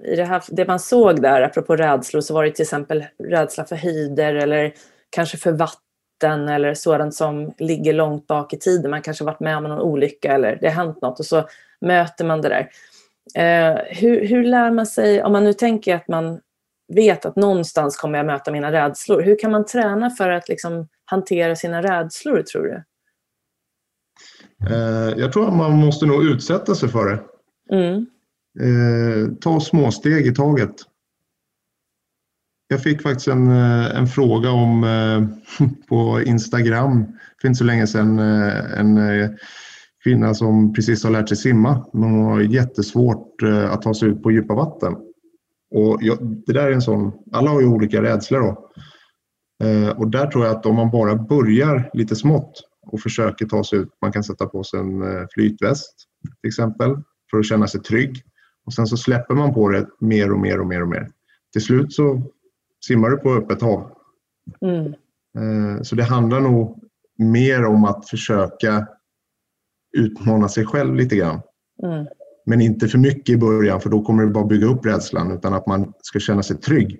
i 0.03 0.15
det, 0.15 0.23
här, 0.23 0.43
det 0.47 0.67
man 0.67 0.79
såg 0.79 1.21
där, 1.21 1.41
apropå 1.41 1.75
rädslor, 1.75 2.21
så 2.21 2.33
var 2.33 2.43
det 2.43 2.51
till 2.51 2.63
exempel 2.63 3.05
rädsla 3.23 3.65
för 3.65 3.75
höjder 3.75 4.35
eller 4.35 4.73
kanske 5.09 5.37
för 5.37 5.51
vatten 5.51 6.49
eller 6.49 6.73
sådant 6.73 7.15
som 7.15 7.53
ligger 7.57 7.93
långt 7.93 8.27
bak 8.27 8.53
i 8.53 8.57
tiden. 8.57 8.91
Man 8.91 9.01
kanske 9.01 9.23
varit 9.23 9.39
med 9.39 9.57
om 9.57 9.63
någon 9.63 9.79
olycka 9.79 10.31
eller 10.31 10.57
det 10.61 10.67
har 10.67 10.85
hänt 10.85 11.01
något 11.01 11.19
och 11.19 11.25
så 11.25 11.47
möter 11.81 12.25
man 12.25 12.41
det 12.41 12.49
där. 12.49 12.69
Eh, 13.35 13.77
hur, 13.87 14.27
hur 14.27 14.43
lär 14.43 14.71
man 14.71 14.85
sig, 14.85 15.23
om 15.23 15.31
man 15.31 15.43
nu 15.43 15.53
tänker 15.53 15.95
att 15.95 16.07
man 16.07 16.39
vet 16.93 17.25
att 17.25 17.35
någonstans 17.35 17.97
kommer 17.97 18.19
jag 18.19 18.25
möta 18.25 18.51
mina 18.51 18.71
rädslor, 18.71 19.21
hur 19.21 19.39
kan 19.39 19.51
man 19.51 19.65
träna 19.65 20.09
för 20.09 20.29
att 20.29 20.49
liksom 20.49 20.87
hantera 21.05 21.55
sina 21.55 21.81
rädslor 21.81 22.41
tror 22.41 22.63
du? 22.63 22.83
Eh, 24.69 25.19
jag 25.19 25.33
tror 25.33 25.47
att 25.47 25.55
man 25.55 25.71
måste 25.71 26.05
nog 26.05 26.23
utsätta 26.23 26.75
sig 26.75 26.89
för 26.89 27.05
det. 27.05 27.19
Mm. 27.75 28.05
Eh, 28.59 29.33
ta 29.41 29.59
små 29.59 29.91
steg 29.91 30.27
i 30.27 30.33
taget. 30.35 30.75
Jag 32.67 32.83
fick 32.83 33.01
faktiskt 33.01 33.27
en, 33.27 33.47
eh, 33.47 33.97
en 33.97 34.07
fråga 34.07 34.51
om 34.51 34.85
på 35.89 36.21
Instagram 36.25 37.05
för 37.41 37.47
inte 37.47 37.57
så 37.57 37.63
länge 37.63 37.87
sedan 37.87 38.19
en 38.19 38.99
kvinna 40.03 40.33
som 40.33 40.73
precis 40.73 41.03
har 41.03 41.11
lärt 41.11 41.27
sig 41.27 41.37
simma 41.37 41.85
men 41.93 42.03
hon 42.03 42.25
har 42.25 42.41
jättesvårt 42.41 43.41
att 43.69 43.81
ta 43.81 43.93
sig 43.93 44.09
ut 44.09 44.23
på 44.23 44.31
djupa 44.31 44.53
vatten. 44.53 44.95
Och 45.71 45.99
det 46.45 46.53
där 46.53 46.67
är 46.67 46.71
en 46.71 46.81
sån, 46.81 47.11
alla 47.31 47.51
har 47.51 47.61
ju 47.61 47.67
olika 47.67 48.01
rädslor 48.01 48.39
då. 48.39 48.69
Och 49.97 50.07
där 50.07 50.27
tror 50.27 50.45
jag 50.45 50.55
att 50.55 50.65
om 50.65 50.75
man 50.75 50.91
bara 50.91 51.15
börjar 51.15 51.89
lite 51.93 52.15
smått 52.15 52.70
och 52.87 53.01
försöker 53.01 53.45
ta 53.45 53.63
sig 53.63 53.79
ut, 53.79 53.89
man 54.01 54.11
kan 54.11 54.23
sätta 54.23 54.45
på 54.45 54.63
sig 54.63 54.79
en 54.79 55.27
flytväst 55.33 55.95
till 56.41 56.47
exempel 56.47 56.95
för 57.31 57.39
att 57.39 57.45
känna 57.45 57.67
sig 57.67 57.81
trygg. 57.81 58.23
Och 58.65 58.73
sen 58.73 58.87
så 58.87 58.97
släpper 58.97 59.35
man 59.35 59.53
på 59.53 59.69
det 59.69 59.87
mer 59.99 60.31
och 60.31 60.39
mer 60.39 60.59
och 60.59 60.67
mer 60.67 60.81
och 60.81 60.87
mer. 60.87 61.11
Till 61.53 61.61
slut 61.61 61.93
så 61.93 62.21
simmar 62.85 63.09
du 63.09 63.17
på 63.17 63.33
öppet 63.33 63.61
hav. 63.61 63.91
Mm. 64.61 64.85
Eh, 65.37 65.81
så 65.81 65.95
det 65.95 66.03
handlar 66.03 66.39
nog 66.39 66.83
mer 67.17 67.65
om 67.65 67.85
att 67.85 68.09
försöka 68.09 68.87
utmana 69.97 70.49
sig 70.49 70.65
själv 70.65 70.95
lite 70.95 71.15
grann. 71.15 71.41
Mm. 71.83 72.05
Men 72.45 72.61
inte 72.61 72.87
för 72.87 72.97
mycket 72.97 73.29
i 73.29 73.37
början 73.37 73.81
för 73.81 73.89
då 73.89 74.01
kommer 74.01 74.25
det 74.25 74.31
bara 74.31 74.45
bygga 74.45 74.67
upp 74.67 74.85
rädslan 74.85 75.31
utan 75.31 75.53
att 75.53 75.67
man 75.67 75.93
ska 76.01 76.19
känna 76.19 76.43
sig 76.43 76.57
trygg 76.57 76.99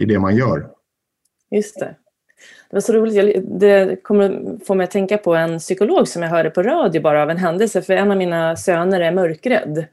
i 0.00 0.04
det 0.04 0.18
man 0.18 0.36
gör. 0.36 0.70
Just 1.50 1.80
det. 1.80 1.96
Det 2.70 2.76
var 2.76 2.80
så 2.80 2.92
roligt. 2.92 3.42
Det 3.60 4.02
kommer 4.02 4.58
få 4.64 4.74
mig 4.74 4.84
att 4.84 4.90
tänka 4.90 5.18
på 5.18 5.34
en 5.34 5.58
psykolog 5.58 6.08
som 6.08 6.22
jag 6.22 6.30
hörde 6.30 6.50
på 6.50 6.62
radio 6.62 7.02
bara 7.02 7.22
av 7.22 7.30
en 7.30 7.36
händelse. 7.36 7.82
För 7.82 7.92
en 7.92 8.10
av 8.10 8.16
mina 8.16 8.56
söner 8.56 9.00
är 9.00 9.12
mörkrädd. 9.12 9.86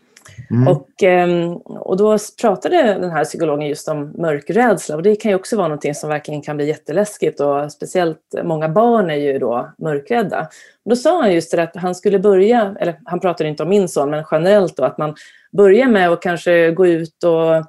Mm. 0.51 0.67
Och, 0.67 1.03
ehm, 1.03 1.53
och 1.55 1.97
då 1.97 2.17
pratade 2.41 2.77
den 2.77 3.11
här 3.11 3.23
psykologen 3.23 3.67
just 3.67 3.87
om 3.87 4.13
mörkrädsla 4.17 4.95
och 4.95 5.03
det 5.03 5.15
kan 5.15 5.31
ju 5.31 5.35
också 5.35 5.57
vara 5.57 5.67
någonting 5.67 5.95
som 5.95 6.09
verkligen 6.09 6.41
kan 6.41 6.57
bli 6.57 6.67
jätteläskigt 6.67 7.39
och 7.39 7.71
speciellt 7.71 8.19
många 8.43 8.69
barn 8.69 9.09
är 9.09 9.15
ju 9.15 9.39
då 9.39 9.69
mörkrädda. 9.77 10.41
Och 10.85 10.89
då 10.89 10.95
sa 10.95 11.21
han 11.21 11.33
just 11.33 11.51
det 11.51 11.63
att 11.63 11.75
han 11.75 11.95
skulle 11.95 12.19
börja, 12.19 12.75
eller 12.79 12.99
han 13.05 13.19
pratade 13.19 13.49
inte 13.49 13.63
om 13.63 13.69
min 13.69 13.89
son, 13.89 14.09
men 14.09 14.25
generellt 14.31 14.77
då 14.77 14.83
att 14.83 14.97
man 14.97 15.15
börjar 15.51 15.87
med 15.87 16.09
att 16.09 16.21
kanske 16.21 16.71
gå 16.71 16.87
ut 16.87 17.23
och 17.23 17.65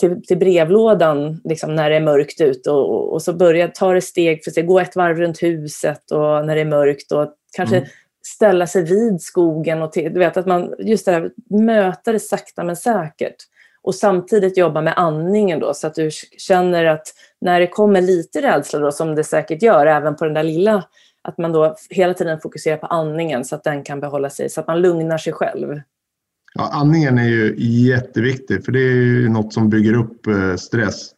till, 0.00 0.22
till 0.22 0.38
brevlådan 0.38 1.40
liksom, 1.44 1.74
när 1.74 1.90
det 1.90 1.96
är 1.96 2.00
mörkt 2.00 2.40
ute 2.40 2.70
och, 2.70 3.12
och, 3.12 3.22
så 3.22 3.32
börja 3.32 3.68
ta 3.68 3.94
det 3.94 4.00
steg 4.00 4.44
för 4.44 4.50
sig, 4.50 4.62
gå 4.62 4.80
ett 4.80 4.96
varv 4.96 5.16
runt 5.16 5.42
huset 5.42 6.10
och 6.10 6.46
när 6.46 6.54
det 6.54 6.60
är 6.60 6.64
mörkt 6.64 7.12
och 7.12 7.34
kanske 7.56 7.76
mm 7.76 7.88
ställa 8.22 8.66
sig 8.66 8.84
vid 8.84 9.22
skogen 9.22 9.82
och 9.82 9.92
till, 9.92 10.12
du 10.12 10.18
vet 10.18 10.36
att 10.36 10.46
man 10.46 10.74
just 10.78 11.06
det 11.06 11.12
här 11.12 11.30
möta 11.50 12.12
det 12.12 12.20
sakta 12.20 12.64
men 12.64 12.76
säkert 12.76 13.36
och 13.82 13.94
samtidigt 13.94 14.56
jobba 14.56 14.80
med 14.80 14.94
andningen 14.96 15.60
då 15.60 15.74
så 15.74 15.86
att 15.86 15.94
du 15.94 16.10
känner 16.38 16.84
att 16.84 17.06
när 17.40 17.60
det 17.60 17.66
kommer 17.66 18.00
lite 18.00 18.42
rädsla 18.42 18.78
då 18.78 18.92
som 18.92 19.14
det 19.14 19.24
säkert 19.24 19.62
gör 19.62 19.86
även 19.86 20.16
på 20.16 20.24
den 20.24 20.34
där 20.34 20.42
lilla 20.42 20.84
att 21.22 21.38
man 21.38 21.52
då 21.52 21.76
hela 21.90 22.14
tiden 22.14 22.40
fokuserar 22.40 22.76
på 22.76 22.86
andningen 22.86 23.44
så 23.44 23.54
att 23.54 23.64
den 23.64 23.84
kan 23.84 24.00
behålla 24.00 24.30
sig 24.30 24.50
så 24.50 24.60
att 24.60 24.66
man 24.66 24.80
lugnar 24.80 25.18
sig 25.18 25.32
själv. 25.32 25.80
Ja, 26.54 26.70
andningen 26.72 27.18
är 27.18 27.28
ju 27.28 27.54
jätteviktig 27.58 28.64
för 28.64 28.72
det 28.72 28.80
är 28.80 28.94
ju 28.94 29.28
något 29.28 29.52
som 29.52 29.70
bygger 29.70 29.94
upp 29.94 30.26
eh, 30.26 30.56
stress. 30.56 31.10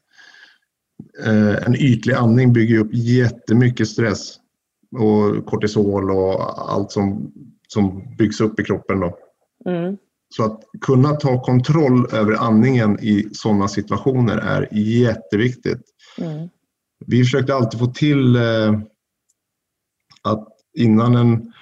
Eh, 1.24 1.66
en 1.66 1.74
ytlig 1.76 2.14
andning 2.14 2.52
bygger 2.52 2.78
upp 2.78 2.90
jättemycket 2.92 3.88
stress 3.88 4.36
och 4.98 5.46
kortisol 5.46 6.10
och 6.10 6.70
allt 6.72 6.92
som, 6.92 7.32
som 7.68 8.14
byggs 8.18 8.40
upp 8.40 8.60
i 8.60 8.64
kroppen. 8.64 9.00
Då. 9.00 9.18
Mm. 9.66 9.96
Så 10.34 10.44
att 10.44 10.60
kunna 10.80 11.12
ta 11.12 11.42
kontroll 11.42 12.06
över 12.12 12.32
andningen 12.32 12.98
i 13.00 13.28
sådana 13.32 13.68
situationer 13.68 14.37
är 14.38 14.68
jätteviktigt. 14.72 15.83
Mm. 16.18 16.48
Vi 17.06 17.24
försökte 17.24 17.54
alltid 17.54 17.80
få 17.80 17.87
till 17.87 18.37
eh, 18.37 18.80
att 20.22 20.48
innan 20.74 21.16
en, 21.16 21.52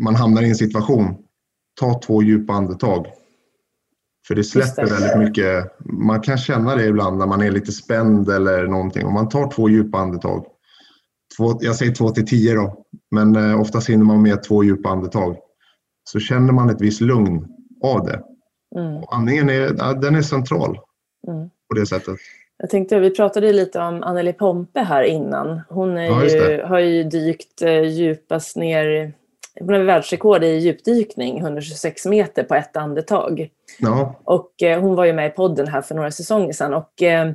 man 0.00 0.14
hamnar 0.14 0.42
i 0.42 0.48
en 0.48 0.54
situation, 0.54 1.16
ta 1.80 2.00
två 2.00 2.22
djupa 2.22 2.52
andetag. 2.52 3.06
För 4.28 4.34
det 4.34 4.44
släpper 4.44 4.84
det. 4.84 4.90
väldigt 4.90 5.18
mycket. 5.18 5.78
Man 5.84 6.20
kan 6.20 6.38
känna 6.38 6.76
det 6.76 6.86
ibland 6.86 7.18
när 7.18 7.26
man 7.26 7.40
är 7.42 7.50
lite 7.50 7.72
spänd 7.72 8.28
eller 8.28 8.66
någonting. 8.66 9.06
Om 9.06 9.14
man 9.14 9.28
tar 9.28 9.50
två 9.50 9.68
djupa 9.68 9.98
andetag 9.98 10.46
två, 11.36 11.58
jag 11.60 11.76
säger 11.76 11.92
två 11.92 12.10
till 12.10 12.26
tio 12.26 12.54
då, 12.54 12.84
men 13.10 13.36
eh, 13.36 13.60
oftast 13.60 13.88
hinner 13.88 14.04
man 14.04 14.22
med 14.22 14.42
två 14.42 14.64
djupa 14.64 14.88
andetag. 14.88 15.36
Så 16.04 16.20
känner 16.20 16.52
man 16.52 16.70
ett 16.70 16.80
visst 16.80 17.00
lugn 17.00 17.46
av 17.82 18.06
det. 18.06 18.22
Mm. 18.76 18.96
Och 18.96 19.14
andningen 19.14 19.50
är, 19.50 19.94
den 20.00 20.14
är 20.14 20.22
central 20.22 20.78
mm. 21.28 21.48
på 21.68 21.74
det 21.74 21.86
sättet. 21.86 22.16
Jag 22.60 22.70
tänkte, 22.70 22.98
vi 22.98 23.10
pratade 23.10 23.52
lite 23.52 23.80
om 23.80 24.02
Anneli 24.02 24.32
Pompe 24.32 24.80
här 24.80 25.02
innan. 25.02 25.60
Hon 25.68 25.96
ja, 25.96 26.24
ju, 26.24 26.62
har 26.62 26.78
ju 26.78 27.04
dykt 27.04 27.62
eh, 27.62 27.82
djupast 27.82 28.56
ner 28.56 29.12
hon 29.60 29.74
har 29.74 29.80
världsrekord 29.80 30.44
i 30.44 30.56
djupdykning, 30.56 31.38
126 31.38 32.06
meter 32.06 32.42
på 32.44 32.54
ett 32.54 32.76
andetag. 32.76 33.48
Ja. 33.78 34.14
Och 34.24 34.62
eh, 34.62 34.80
hon 34.80 34.94
var 34.94 35.04
ju 35.04 35.12
med 35.12 35.26
i 35.26 35.30
podden 35.30 35.68
här 35.68 35.82
för 35.82 35.94
några 35.94 36.10
säsonger 36.10 36.52
sedan. 36.52 36.74
Och, 36.74 37.02
eh, 37.02 37.32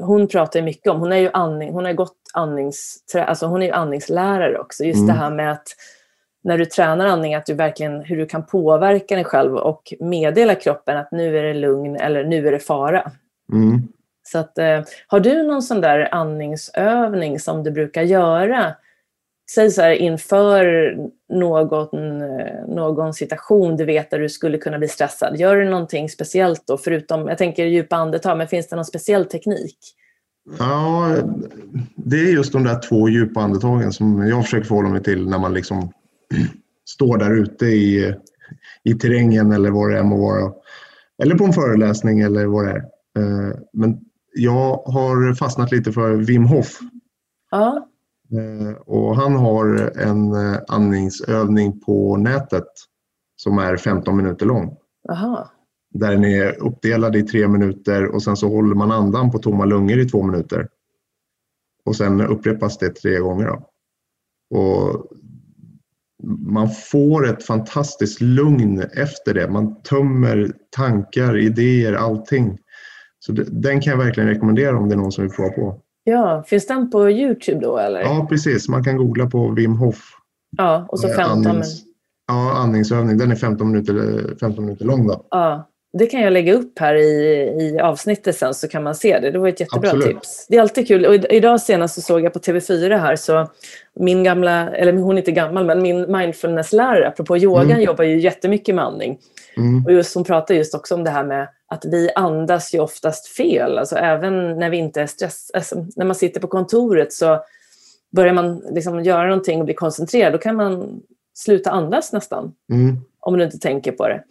hon 0.00 0.28
pratar 0.28 0.62
mycket 0.62 0.92
om, 0.92 1.00
hon 1.00 1.12
är 1.12 1.16
ju 1.16 1.30
andning, 1.32 1.72
hon 1.72 1.84
har 1.84 1.92
gått 1.92 2.16
andnings, 2.34 3.04
alltså 3.14 3.46
hon 3.46 3.62
är 3.62 3.66
ju 3.66 3.72
andningslärare 3.72 4.58
också. 4.58 4.84
Just 4.84 4.98
Mm. 4.98 5.06
det 5.06 5.12
här 5.12 5.30
med 5.30 5.52
att 5.52 5.68
när 6.44 6.58
du 6.58 6.64
tränar 6.64 7.06
andning, 7.06 7.34
att 7.34 7.46
du 7.46 7.54
verkligen, 7.54 8.00
hur 8.00 8.16
du 8.16 8.26
kan 8.26 8.46
påverka 8.46 9.14
dig 9.14 9.24
själv 9.24 9.56
och 9.56 9.92
meddela 10.00 10.54
kroppen 10.54 10.96
att 10.96 11.12
nu 11.12 11.38
är 11.38 11.42
det 11.42 11.54
lugn 11.54 11.96
eller 11.96 12.24
nu 12.24 12.48
är 12.48 12.52
det 12.52 12.58
fara. 12.58 13.10
Mm. 13.52 13.88
Så 14.28 14.38
att, 14.38 14.58
eh, 14.58 14.80
har 15.06 15.20
du 15.20 15.42
någon 15.42 15.62
sån 15.62 15.80
där 15.80 16.14
andningsövning 16.14 17.40
som 17.40 17.62
du 17.62 17.70
brukar 17.70 18.02
göra? 18.02 18.74
Säg 19.50 19.70
så 19.70 19.82
här 19.82 19.90
inför 19.90 20.96
någon, 21.28 22.22
eh, 22.22 22.66
någon 22.68 23.14
situation 23.14 23.76
du 23.76 23.84
vet 23.84 24.10
där 24.10 24.18
du 24.18 24.28
skulle 24.28 24.58
kunna 24.58 24.78
bli 24.78 24.88
stressad. 24.88 25.36
Gör 25.36 25.56
du 25.56 25.70
någonting 25.70 26.08
speciellt 26.08 26.66
då? 26.66 26.78
Förutom, 26.78 27.28
jag 27.28 27.38
tänker 27.38 27.66
djupa 27.66 27.96
andetag, 27.96 28.38
men 28.38 28.48
finns 28.48 28.68
det 28.68 28.76
någon 28.76 28.84
speciell 28.84 29.24
teknik? 29.24 29.78
Ja, 30.58 31.16
det 31.96 32.16
är 32.16 32.32
just 32.32 32.52
de 32.52 32.64
där 32.64 32.80
två 32.88 33.08
djupa 33.08 33.40
andetagen 33.40 33.92
som 33.92 34.26
jag 34.28 34.44
försöker 34.44 34.66
förhålla 34.66 34.88
mig 34.88 35.02
till 35.02 35.28
när 35.28 35.38
man 35.38 35.54
liksom 35.54 35.92
står 36.88 37.18
där 37.18 37.42
ute 37.42 37.66
i, 37.66 38.14
i 38.82 38.94
terrängen 38.94 39.52
eller 39.52 39.70
vad 39.70 39.90
det 39.90 39.98
än 39.98 40.06
må 40.06 40.16
vara. 40.16 40.52
Eller 41.22 41.34
på 41.34 41.44
en 41.44 41.52
föreläsning 41.52 42.20
eller 42.20 42.46
vad 42.46 42.64
det 42.66 42.70
är. 42.70 42.84
Eh, 43.18 43.56
men 43.72 44.00
jag 44.34 44.76
har 44.76 45.34
fastnat 45.34 45.72
lite 45.72 45.92
för 45.92 46.16
Wim 46.16 46.44
Hof 46.44 46.78
Ja, 47.50 47.88
Eh, 48.32 48.74
och 48.76 49.16
han 49.16 49.36
har 49.36 49.92
en 49.98 50.32
eh, 50.32 50.60
andningsövning 50.68 51.80
på 51.80 52.16
nätet 52.16 52.68
som 53.36 53.58
är 53.58 53.76
15 53.76 54.16
minuter 54.16 54.46
lång. 54.46 54.76
aha. 55.10 55.50
Där 55.90 56.10
den 56.10 56.24
är 56.24 56.62
uppdelad 56.62 57.16
i 57.16 57.22
tre 57.22 57.48
minuter 57.48 58.14
och 58.14 58.22
sen 58.22 58.36
så 58.36 58.48
håller 58.48 58.74
man 58.74 58.90
andan 58.92 59.30
på 59.30 59.38
tomma 59.38 59.64
lungor 59.64 59.98
i 59.98 60.08
två 60.08 60.22
minuter. 60.22 60.68
Och 61.84 61.96
sen 61.96 62.20
upprepas 62.20 62.78
det 62.78 62.90
tre 62.90 63.18
gånger. 63.18 63.46
Då. 63.46 63.68
Och 64.58 65.06
man 66.38 66.70
får 66.70 67.28
ett 67.28 67.44
fantastiskt 67.44 68.20
lugn 68.20 68.80
efter 68.80 69.34
det. 69.34 69.50
Man 69.50 69.82
tömmer 69.82 70.52
tankar, 70.70 71.38
idéer, 71.38 71.92
allting. 71.92 72.58
Så 73.26 73.32
det, 73.32 73.44
den 73.50 73.80
kan 73.80 73.90
jag 73.90 73.98
verkligen 74.04 74.28
rekommendera 74.28 74.76
om 74.78 74.88
det 74.88 74.94
är 74.94 74.96
någon 74.96 75.12
som 75.12 75.24
vill 75.24 75.32
prova 75.32 75.50
på. 75.50 75.80
Ja, 76.04 76.44
finns 76.46 76.66
den 76.66 76.90
på 76.90 77.10
Youtube 77.10 77.60
då 77.60 77.78
eller? 77.78 78.00
Ja, 78.00 78.26
precis. 78.30 78.68
Man 78.68 78.84
kan 78.84 78.96
googla 78.96 79.26
på 79.26 79.48
Wim 79.50 79.76
Hof. 79.76 79.96
Ja, 80.56 80.86
och 80.88 81.00
så 81.00 81.08
Eh, 81.08 81.14
15 81.16 81.38
min- 81.40 81.48
andnings- 81.48 81.80
Ja, 82.28 82.52
andningsövning. 82.56 83.18
Den 83.18 83.30
är 83.30 83.36
15 83.36 83.70
minuter, 83.72 83.94
15 84.40 84.64
minuter 84.64 84.84
lång. 84.84 85.06
Då. 85.06 85.26
Ja, 85.30 85.68
det 85.98 86.06
kan 86.06 86.20
jag 86.20 86.32
lägga 86.32 86.54
upp 86.54 86.78
här 86.78 86.94
i, 86.94 87.02
i 87.60 87.78
avsnittet 87.80 88.36
sen 88.36 88.54
så 88.54 88.68
kan 88.68 88.82
man 88.82 88.94
se 88.94 89.18
det. 89.18 89.30
Det 89.30 89.38
var 89.38 89.48
ett 89.48 89.60
jättebra 89.60 89.88
Absolut. 89.90 90.06
tips. 90.08 90.46
Det 90.48 90.56
är 90.56 90.60
alltid 90.60 90.88
kul. 90.88 91.06
Och 91.06 91.14
idag 91.14 91.60
senast 91.60 91.94
så 91.94 92.00
såg 92.00 92.20
jag 92.20 92.32
på 92.32 92.38
TV4 92.38 92.96
här 92.98 93.16
så 93.16 93.50
min 94.00 94.24
gamla, 94.24 94.70
eller 94.70 94.92
hon 94.92 95.14
är 95.14 95.18
inte 95.18 95.32
gammal, 95.32 95.64
men 95.66 95.82
min 95.82 96.12
mindfulnesslärare, 96.12 97.08
apropå 97.08 97.38
yogan, 97.38 97.70
Mm. 97.70 97.80
jobbar 97.82 98.04
ju 98.04 98.20
jättemycket 98.20 98.74
med 98.74 98.84
andning. 98.84 99.18
Mm. 99.56 99.84
Och 99.84 99.92
just, 99.92 100.14
hon 100.14 100.24
pratar 100.24 100.54
just 100.54 100.74
också 100.74 100.94
om 100.94 101.04
det 101.04 101.10
här 101.10 101.24
med 101.24 101.48
att 101.74 101.84
vi 101.84 102.10
andas 102.14 102.74
ju 102.74 102.78
oftast 102.80 103.26
fel. 103.26 103.78
Alltså 103.78 103.96
även 103.96 104.58
när 104.58 104.70
vi 104.70 104.76
inte 104.76 105.02
är 105.02 105.06
stress, 105.06 105.50
alltså, 105.54 105.86
när 105.96 106.04
man 106.04 106.14
sitter 106.14 106.40
på 106.40 106.46
kontoret 106.46 107.12
så 107.12 107.44
börjar 108.12 108.34
man 108.34 108.58
liksom 108.58 109.04
göra 109.04 109.26
någonting 109.26 109.58
och 109.58 109.64
bli 109.64 109.74
koncentrerad, 109.74 110.32
då 110.32 110.38
kan 110.38 110.56
man 110.56 111.02
sluta 111.34 111.70
andas 111.70 112.12
nästan 112.12 112.52
Mm. 112.72 112.96
om 113.20 113.38
du 113.38 113.44
inte 113.44 113.58
tänker 113.58 113.92
på 113.92 114.08
det. 114.08 114.24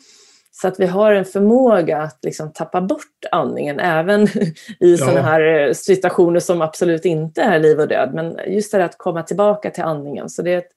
Så 0.51 0.67
att 0.67 0.79
vi 0.79 0.85
har 0.85 1.11
en 1.11 1.25
förmåga 1.25 2.01
att 2.01 2.19
liksom 2.21 2.51
tappa 2.53 2.81
bort 2.81 3.25
andningen 3.31 3.79
även 3.79 4.27
i 4.79 4.97
sådana 4.97 5.21
här 5.21 5.41
eh, 5.41 5.73
situationer 5.73 6.39
som 6.39 6.61
absolut 6.61 7.05
inte 7.05 7.41
är 7.41 7.59
liv 7.59 7.79
och 7.79 7.87
död. 7.87 8.13
Men 8.13 8.39
just 8.47 8.71
det 8.71 8.77
här 8.77 8.85
att 8.85 8.97
komma 8.97 9.23
tillbaka 9.23 9.69
till 9.69 9.83
andningen. 9.83 10.29
Så 10.29 10.41
det 10.41 10.53
är 10.53 10.57
ett 10.57 10.71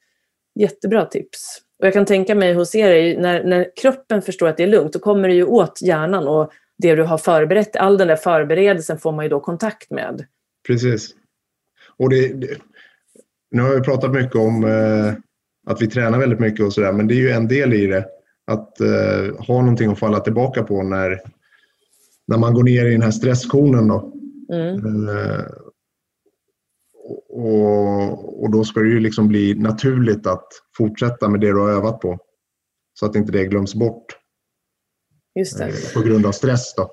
jättebra 0.55 1.05
tips. 1.07 1.59
Och 1.79 1.87
jag 1.87 1.93
kan 1.93 2.05
tänka 2.07 2.35
mig 2.35 2.55
hos 2.55 2.75
er, 2.75 3.19
när, 3.19 3.45
när 3.45 3.71
kroppen 3.77 4.23
förstår 4.23 4.49
att 4.49 4.57
det 4.57 4.63
är 4.63 4.67
lugnt, 4.67 4.93
då 4.93 4.99
kommer 4.99 5.29
det 5.29 5.35
ju 5.35 5.45
åt 5.45 5.83
hjärnan 5.83 6.29
och 6.29 6.53
det 6.79 6.95
du 6.95 7.03
har 7.03 7.19
förberett, 7.19 7.77
all 7.77 7.99
den 7.99 8.09
där 8.09 8.17
förberedelsen 8.17 8.99
får 8.99 9.13
man 9.13 9.25
ju 9.25 9.29
då 9.29 9.41
kontakt 9.41 9.91
med. 9.91 10.27
Precis. 10.67 11.11
Och 11.97 12.11
det, 12.11 12.29
det, 12.29 12.59
nu 13.51 13.63
har 13.63 13.75
vi 13.75 13.81
pratat 13.81 14.11
mycket 14.11 14.37
om 14.37 14.65
eh, 14.65 15.13
att 15.67 15.83
vi 15.83 15.87
tränar 15.87 16.19
väldigt 16.19 16.41
mycket 16.41 16.67
och 16.67 16.73
sådär, 16.73 16.93
men 16.93 17.07
det 17.07 17.15
är 17.15 17.21
ju 17.21 17.31
en 17.31 17.49
del 17.49 17.75
i 17.75 17.87
det. 17.87 18.07
Att 18.47 18.81
eh, 18.81 19.47
ha 19.47 19.61
någonting 19.61 19.93
att 19.93 19.99
falla 19.99 20.21
tillbaka 20.21 20.63
på 20.63 20.83
när, 20.83 21.21
när 22.27 22.39
man 22.39 22.55
går 22.55 22.63
ner 22.63 22.87
i 22.87 22.93
den 22.93 23.03
här 23.03 23.11
stresskonen. 23.11 23.89
Då. 23.89 24.13
Mm. 24.53 25.09
Eh, 25.09 25.45
och, 27.37 28.43
och 28.43 28.51
då 28.51 28.65
ska 28.65 28.81
det 28.81 28.89
ju 28.89 29.01
liksom 29.01 29.29
bli 29.29 29.55
naturligt 29.55 30.27
att 30.27 30.47
fortsätta 30.77 31.29
med 31.29 31.41
det 31.41 31.47
du 31.47 31.59
har 31.61 31.71
övat 31.71 32.01
på. 32.01 32.19
Så 33.01 33.07
att 33.07 33.17
inte 33.17 33.33
det 33.33 33.45
glöms 33.45 33.75
bort 33.75 34.05
Just 35.35 35.59
det. 35.59 35.65
eh, 35.65 35.71
på 35.95 36.01
grund 36.01 36.27
av 36.27 36.33
stress. 36.33 36.75
Då. 36.75 36.91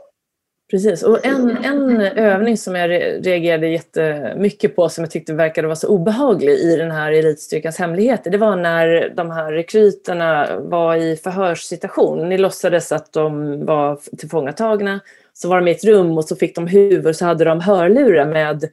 Precis. 0.72 1.04
Och 1.04 1.26
en, 1.26 1.50
en 1.50 2.02
övning 2.02 2.58
som 2.58 2.76
jag 2.76 2.90
re- 2.90 3.24
reagerade 3.24 3.68
jättemycket 3.68 4.76
på 4.76 4.90
som 4.90 5.04
jag 5.04 5.12
tyckte 5.12 5.34
verkade 5.34 5.68
vara 5.68 5.76
så 5.76 5.88
obehaglig 5.88 6.54
i 6.54 6.76
den 6.76 6.92
här 6.92 7.12
elitstyrkans 7.12 7.78
hemligheter, 7.78 8.32
det 8.32 8.38
var 8.38 8.56
när 8.56 9.14
de 9.16 9.32
här 9.32 9.52
rekryterna 9.52 10.60
var 10.60 10.96
i 10.96 11.16
förhörssituation. 11.16 12.30
Ni 12.30 12.38
låtsades 12.38 12.92
att 12.92 13.14
de 13.14 13.66
var 13.66 14.00
tillfångatagna. 14.18 15.00
Så 15.34 15.50
var 15.50 15.62
de 15.62 15.68
i 15.68 15.72
ett 15.72 15.84
rum 15.84 16.18
och 16.18 16.26
så 16.26 16.36
fick 16.36 16.56
de 16.56 16.68
huvud 16.68 17.16
så 17.16 17.26
hade 17.26 17.44
de 17.46 17.60
hörlurar 17.62 18.26
med, 18.26 18.70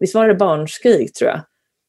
visst 0.00 0.14
var 0.14 0.28
det 0.28 0.34
barnskrik 0.34 1.12
tror 1.12 1.30
jag? 1.30 1.40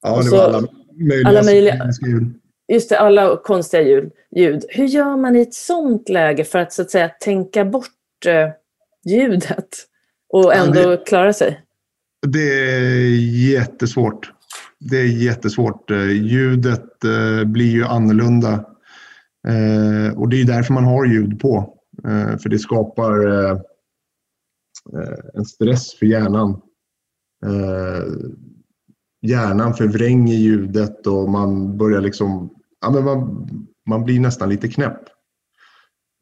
Ja, 0.02 0.22
det 0.22 0.30
var 0.30 0.44
alla 0.44 0.68
möjliga, 1.00 1.28
alla 1.28 1.44
möjliga- 1.44 1.90
ljud. 2.08 2.34
Just 2.74 2.90
det, 2.90 3.00
alla 3.00 3.38
konstiga 3.38 3.82
ljud. 3.84 4.12
ljud. 4.36 4.66
Hur 4.70 4.86
gör 4.86 5.18
man 5.18 5.36
i 5.36 5.42
ett 5.42 5.54
sånt 5.54 6.10
läge 6.10 6.44
för 6.44 6.60
att 6.60 6.74
så 6.74 6.82
att 6.82 6.92
säga 6.92 7.10
tänka 7.10 7.66
bort 7.66 7.88
eh, 8.28 8.50
ljudet 9.14 9.68
och 10.30 10.54
ändå 10.56 10.80
Ja, 10.82 10.98
klara 10.98 11.34
sig? 11.34 11.62
Det 12.28 12.60
är 12.70 13.10
jättesvårt. 13.52 14.32
Det 14.80 14.98
är 14.98 15.06
jättesvårt. 15.06 15.92
Eh, 15.92 16.12
Ljudet 16.12 17.04
eh, 17.04 17.44
blir 17.46 17.72
ju 17.72 17.84
annorlunda. 17.86 18.66
Och 20.16 20.30
det 20.30 20.42
är 20.42 20.46
därför 20.46 20.74
man 20.74 20.84
har 20.84 21.06
ljud 21.06 21.40
på. 21.40 21.74
För 22.42 22.50
det 22.50 22.60
skapar 22.60 23.14
en 25.34 25.46
stress 25.46 25.94
för 25.94 26.06
hjärnan. 26.06 26.62
Eh, 27.46 28.04
Hjärnan 29.22 29.74
förvränger 29.74 30.36
ljudet 30.36 31.08
och 31.08 31.30
man 31.30 31.78
börjar 31.78 32.02
liksom... 32.02 32.50
Ja, 32.82 32.92
men 32.92 33.04
man, 33.04 33.48
man 33.90 34.04
blir 34.04 34.20
nästan 34.20 34.50
lite 34.50 34.68
knäpp. 34.68 35.00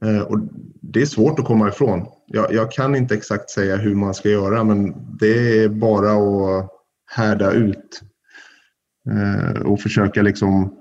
Eh, 0.05 0.21
Och 0.21 0.39
det 0.81 1.01
är 1.01 1.05
svårt 1.05 1.39
att 1.39 1.45
komma 1.45 1.69
ifrån. 1.69 2.05
Jag, 2.27 2.53
jag 2.53 2.71
kan 2.71 2.95
inte 2.95 3.15
exakt 3.15 3.49
säga 3.49 3.75
hur 3.75 3.95
man 3.95 4.13
ska 4.13 4.29
göra 4.29 4.63
men 4.63 4.95
det 5.19 5.63
är 5.63 5.69
bara 5.69 6.11
att 6.11 6.69
härda 7.11 7.51
ut. 7.51 8.01
Eh, 9.09 9.61
och 9.61 9.81
försöka 9.81 10.21
liksom, 10.21 10.73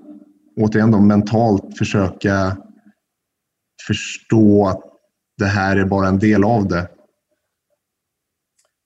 återigen 0.57 0.91
då, 0.91 0.99
mentalt 0.99 1.77
försöka 1.77 2.57
förstå 3.87 4.67
att 4.67 4.81
det 5.37 5.45
här 5.45 5.77
är 5.77 5.85
bara 5.85 6.07
en 6.07 6.19
del 6.19 6.43
av 6.43 6.67
det. 6.67 6.87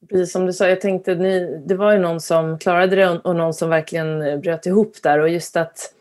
Precis 0.10 0.32
som 0.32 0.46
du 0.46 0.54
sa, 0.54 0.70
jag 0.70 0.82
tänkte 0.82 1.16
ni, 1.16 1.64
det 1.68 1.76
var 1.76 1.94
ju 1.94 2.00
någon 2.00 2.22
som 2.22 2.60
klarade 2.60 2.96
det 2.96 3.10
och 3.10 3.36
någon 3.36 3.54
som 3.54 3.70
verkligen 3.70 4.22
eh, 4.22 4.40
bröt 4.40 4.66
ihop 4.66 4.94
där 5.04 5.20
och 5.20 5.30
just 5.30 5.58
att 5.58 5.94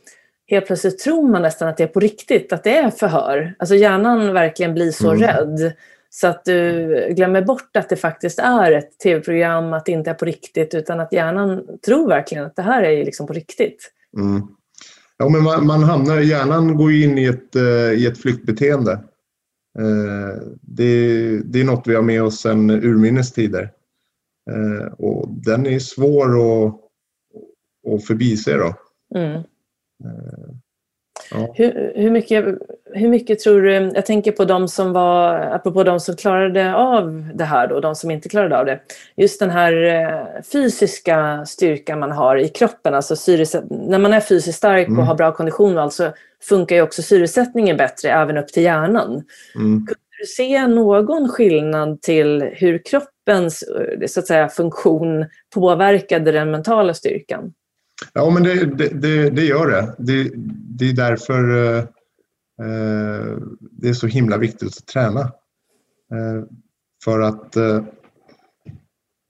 helt 0.47 0.67
plötsligt 0.67 0.99
tror 0.99 1.29
man 1.29 1.43
nästan 1.43 1.69
att 1.69 1.77
det 1.77 1.83
är 1.83 1.89
på 1.89 2.01
riktigt, 2.01 2.53
att 2.53 2.65
det 2.65 2.77
är 2.77 2.91
förhör. 2.91 3.55
Alltså 3.59 3.75
hjärnan 3.75 4.33
verkligen 4.33 4.75
blir 4.75 4.91
så 4.91 5.11
Mm. 5.11 5.23
rädd 5.23 5.73
så 6.11 6.27
att 6.27 6.45
du 6.45 7.07
glömmer 7.11 7.43
bort 7.43 7.77
att 7.77 7.89
det 7.89 7.97
faktiskt 7.97 8.39
är 8.39 8.73
ett 8.73 8.99
tv-program, 8.99 9.73
att 9.73 9.87
det 9.87 9.93
inte 9.93 10.11
är 10.11 10.15
på 10.15 10.25
riktigt 10.25 10.75
utan 10.75 11.01
att 11.01 11.13
hjärnan 11.13 11.63
tror 11.87 12.09
verkligen 12.09 12.45
att 12.45 12.57
det 12.57 12.63
här 12.63 12.83
är 12.83 13.05
liksom 13.05 13.27
på 13.27 13.33
riktigt. 13.33 13.93
Mm. 14.17 14.43
Ja, 15.17 15.29
men 15.29 15.43
man, 15.43 15.67
man 15.67 15.83
hamnar, 15.83 16.21
hjärnan 16.21 16.77
går 16.77 16.93
in 16.93 17.19
i 17.19 17.25
ett, 17.25 17.57
eh, 17.57 17.93
i 17.93 18.07
ett 18.07 18.19
flyktbeteende. 18.19 18.93
Eh, 19.79 20.43
det, 20.61 21.41
det 21.45 21.61
är 21.61 21.65
något 21.65 21.87
vi 21.87 21.95
har 21.95 22.03
med 22.03 22.23
oss 22.23 22.41
sedan 22.41 22.71
urminnes 22.71 23.33
tider. 23.33 23.71
Eh, 24.49 24.93
och 24.93 25.29
den 25.29 25.67
är 25.67 25.79
svår 25.79 26.27
att, 26.27 26.75
att 27.95 28.07
förbise. 28.07 28.57
Då. 28.57 28.75
Mm. 29.19 29.43
Ja. 31.31 31.53
Hur, 31.55 31.93
hur, 31.97 32.11
mycket, 32.11 32.45
hur 32.95 33.09
mycket 33.09 33.39
tror 33.39 33.63
du, 33.63 33.73
jag 33.95 34.07
tänker 34.07 34.33
på 34.33 34.45
de 34.45 34.69
som 34.69 34.93
var, 34.93 35.35
apropå 35.35 35.83
de 35.85 36.01
som 36.01 36.17
klarade 36.17 36.75
av 36.75 37.31
det 37.35 37.45
här 37.45 37.69
då, 37.69 37.81
de 37.81 37.95
som 37.95 38.11
inte 38.11 38.29
klarade 38.29 38.59
av 38.59 38.67
det. 38.67 38.81
Just 39.17 39.41
den 39.41 39.51
här 39.51 39.73
eh, 39.85 40.43
fysiska 40.53 41.45
styrkan 41.47 41.99
man 41.99 42.13
har 42.13 42.37
i 42.37 42.49
kroppen, 42.49 42.95
alltså 42.95 43.17
syresätt, 43.17 43.65
när 43.71 43.99
man 43.99 44.13
är 44.13 44.21
fysiskt 44.21 44.59
stark 44.59 44.87
och 44.87 44.93
mm. 44.93 45.07
har 45.07 45.15
bra 45.15 45.33
kondition 45.33 45.79
alltså 45.79 46.13
funkar 46.43 46.77
ju 46.77 46.83
också 46.83 47.03
syresättningen 47.03 47.77
bättre 47.77 48.11
även 48.11 48.39
upp 48.39 48.49
till 48.49 48.63
hjärnan. 48.63 49.25
Mm. 49.55 49.87
Kunde 49.87 50.01
du 50.21 50.27
se 50.27 50.67
någon 50.67 51.29
skillnad 51.29 52.03
till 52.03 52.51
hur 52.53 52.79
kroppens 53.29 53.63
eh, 53.63 54.07
så 54.07 54.21
att 54.21 54.27
säga, 54.27 54.49
funktion 54.49 55.27
påverkade 55.55 56.33
den 56.33 56.51
mentala 56.51 56.95
styrkan? 56.95 57.53
Ja, 58.13 58.31
men 58.31 58.43
det, 58.43 58.65
det, 59.01 59.31
det 59.31 59.45
gör 59.45 59.67
det. 59.67 59.95
det. 59.99 60.31
Det 60.79 60.91
är 60.91 60.93
därför 60.93 61.57
eh, 61.57 61.79
eh, 62.61 63.39
det 63.61 63.89
är 63.89 63.93
så 63.93 64.07
himla 64.07 64.37
viktigt 64.37 64.69
att 64.69 64.87
träna. 64.87 65.21
Eh, 65.21 66.45
för 67.05 67.21
att 67.21 67.57
eh, 67.57 67.85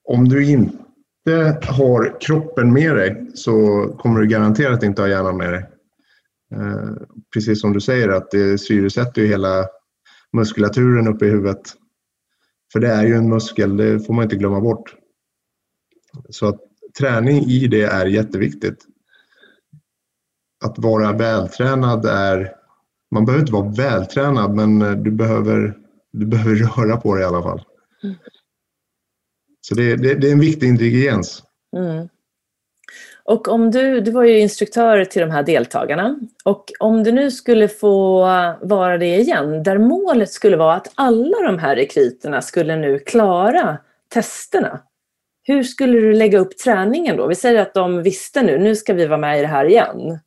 om 0.09 0.28
du 0.28 0.51
inte 0.51 1.59
har 1.62 2.20
kroppen 2.20 2.72
med 2.72 2.96
dig 2.96 3.30
så 3.34 3.86
kommer 3.99 4.20
du 4.20 4.26
garanterat 4.26 4.82
inte 4.82 5.03
ha 5.03 5.09
hjärnan 5.09 5.36
med 5.36 5.53
dig. 5.53 5.66
Eh, 6.55 6.90
precis 7.34 7.61
som 7.61 7.72
du 7.72 7.80
säger 7.80 8.09
att 8.09 8.30
det 8.30 8.59
syresätter 8.59 9.22
ju 9.22 9.28
hela 9.28 9.66
muskulaturen 10.32 11.09
uppe 11.09 11.26
i 11.26 11.30
huvudet. 11.30 11.74
För 12.72 12.80
det 12.80 12.88
är 12.88 13.06
ju 13.06 13.14
en 13.14 13.28
muskel, 13.28 13.76
det 13.76 14.00
får 14.00 14.14
man 14.14 14.22
inte 14.22 14.36
glömma 14.36 14.60
bort. 14.60 14.94
Så 16.30 16.48
att 16.48 16.60
träning 16.98 17.44
i 17.44 17.66
det 17.66 17.82
är 17.82 18.06
jätteviktigt. 18.06 18.86
Att 20.64 20.78
vara 20.78 21.12
vältränad 21.12 22.06
är... 22.06 22.54
Man 23.10 23.24
behöver 23.24 23.42
inte 23.42 23.52
vara 23.52 23.68
vältränad 23.68 24.54
men 24.54 25.02
du 25.02 25.10
behöver, 25.10 25.78
du 26.12 26.26
behöver 26.26 26.54
röra 26.76 26.96
på 26.96 27.14
dig 27.14 27.24
i 27.24 27.26
alla 27.26 27.42
fall. 27.42 27.64
Mm. 28.02 28.16
Så 29.60 29.74
det, 29.74 29.96
det, 29.96 30.14
det, 30.14 30.28
är 30.28 30.32
en 30.32 30.40
viktig 30.40 30.68
ingrediens. 30.68 31.42
Mm. 31.76 32.08
Och 33.28 33.48
om 33.48 33.70
du, 33.70 34.00
du 34.00 34.10
var 34.10 34.24
ju 34.24 34.38
instruktör 34.38 35.04
till 35.04 35.20
de 35.20 35.30
här 35.30 35.42
deltagarna 35.42 36.18
och 36.44 36.72
om 36.80 37.04
du 37.04 37.12
nu 37.12 37.30
skulle 37.30 37.68
få 37.68 38.20
vara 38.62 38.98
det 38.98 39.16
igen, 39.16 39.62
där 39.62 39.78
målet 39.78 40.30
skulle 40.30 40.56
vara 40.56 40.74
att 40.74 40.92
alla 40.94 41.36
de 41.46 41.58
här 41.58 41.76
rekryterna 41.76 42.42
skulle 42.42 42.76
nu 42.76 42.98
klara 42.98 43.78
testerna. 44.14 44.80
Hur 45.42 45.62
skulle 45.62 46.00
du 46.00 46.12
lägga 46.12 46.38
upp 46.38 46.58
träningen 46.58 47.16
då? 47.16 47.26
Vi 47.26 47.34
säger 47.34 47.62
att 47.62 47.74
de 47.74 48.02
visste 48.02 48.42
nu, 48.42 48.58
nu 48.58 48.76
ska 48.76 48.94
vi 48.94 49.06
vara 49.06 49.18
med 49.18 49.38
i 49.38 49.42
det 49.42 49.48
här 49.48 49.64
igen. 49.64 50.18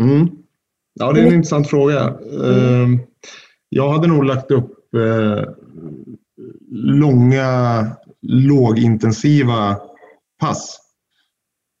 Mm. 0.00 0.28
Ja, 0.94 1.12
det 1.12 1.20
är 1.20 1.22
en 1.22 1.26
mm. 1.26 1.34
intressant 1.34 1.70
fråga. 1.70 2.00
Mm. 2.00 2.84
Ehm, 2.84 3.00
jag 3.68 3.90
hade 3.90 4.08
nog 4.08 4.24
lagt 4.24 4.50
upp 4.50 4.94
eh, 4.94 5.44
långa, 6.72 7.86
lågintensiva 8.22 9.76
pass. 10.40 10.89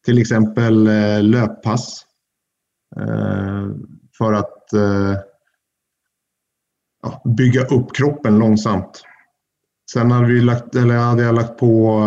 Till 0.04 0.18
exempel 0.18 0.86
eh, 0.86 1.22
löppass. 1.22 2.06
Eh, 2.96 3.68
för 4.18 4.32
att 4.32 4.72
eh, 4.72 5.16
bygga 7.36 7.64
upp 7.64 7.94
kroppen 7.94 8.38
långsamt. 8.38 9.02
Sen 9.92 10.10
hade, 10.10 10.26
vi 10.26 10.40
lagt, 10.40 10.74
eller 10.74 10.96
hade 10.96 11.22
jag 11.22 11.34
lagt 11.34 11.58
på 11.58 12.00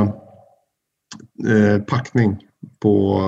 Eh, 1.47 1.81
packning 1.81 2.47
på, 2.79 3.19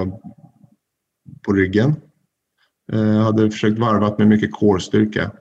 på 1.46 1.54
ryggen. 1.54 1.96
Jag 2.86 3.16
eh, 3.16 3.22
hade 3.22 3.52
försökt 3.52 3.80
varva 3.80 4.16
med 4.18 4.28
mycket 4.28 4.52
core-styrka. 4.52 5.32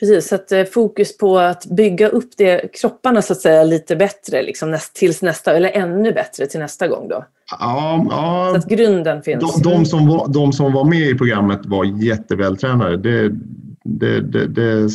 Precis, 0.00 0.28
så 0.28 0.34
att 0.34 0.52
eh, 0.52 0.64
fokus 0.64 1.16
på 1.16 1.38
att 1.38 1.66
bygga 1.66 2.08
upp 2.08 2.30
det, 2.36 2.72
kropparna 2.80 3.22
så 3.22 3.32
att 3.32 3.40
säga 3.40 3.64
lite 3.64 3.96
bättre 3.96 4.42
liksom, 4.42 4.70
näst, 4.70 4.94
tills 4.94 5.22
nästa, 5.22 5.56
eller 5.56 5.70
ännu 5.70 6.12
bättre 6.12 6.46
till 6.46 6.60
nästa 6.60 6.88
gång 6.88 7.08
då? 7.08 7.24
Ja, 7.58 8.06
ja 8.10 8.48
så 8.50 8.58
att 8.58 8.68
grunden 8.68 9.22
finns. 9.22 9.62
De, 9.62 9.70
de, 9.70 9.84
som 9.84 10.08
var, 10.08 10.28
de 10.28 10.52
som 10.52 10.72
var 10.72 10.84
med 10.84 11.08
i 11.08 11.14
programmet 11.14 11.60
var 11.66 11.84
jättevältränade. 11.84 12.96
Det, 12.96 13.34
det, 13.84 14.20
det, 14.20 14.46
det 14.46 14.90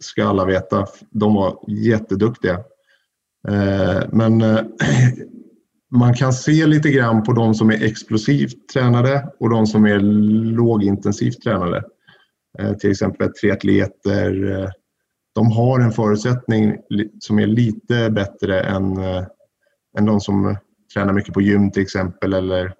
ska 0.00 0.24
alla 0.24 0.44
veta. 0.44 0.86
De 1.10 1.34
var 1.34 1.58
jätteduktiga. 1.68 2.54
Eh, 3.48 4.02
men 4.12 4.40
eh, 4.40 4.60
man 5.90 6.14
kan 6.14 6.32
se 6.32 6.66
lite 6.66 6.90
grann 6.90 7.22
på 7.22 7.32
de 7.32 7.54
som 7.54 7.70
är 7.70 7.84
explosivt 7.84 8.68
tränade 8.72 9.26
och 9.40 9.50
de 9.50 9.66
som 9.66 9.84
är 9.84 10.00
lågintensivt 10.56 11.42
tränade. 11.42 11.82
Eh, 12.58 12.74
till 12.74 12.90
exempel 12.90 13.32
triatleter. 13.32 14.70
De 15.34 15.52
har 15.52 15.80
en 15.80 15.92
förutsättning 15.92 16.76
som 17.20 17.38
är 17.38 17.46
lite 17.46 18.10
bättre 18.10 18.60
än, 18.60 18.96
än 19.98 20.06
de 20.06 20.20
som 20.20 20.56
tränar 20.94 21.12
mycket 21.12 21.34
på 21.34 21.40
gym 21.40 21.70
till 21.70 21.82
exempel 21.82 22.32
eller 22.32 22.74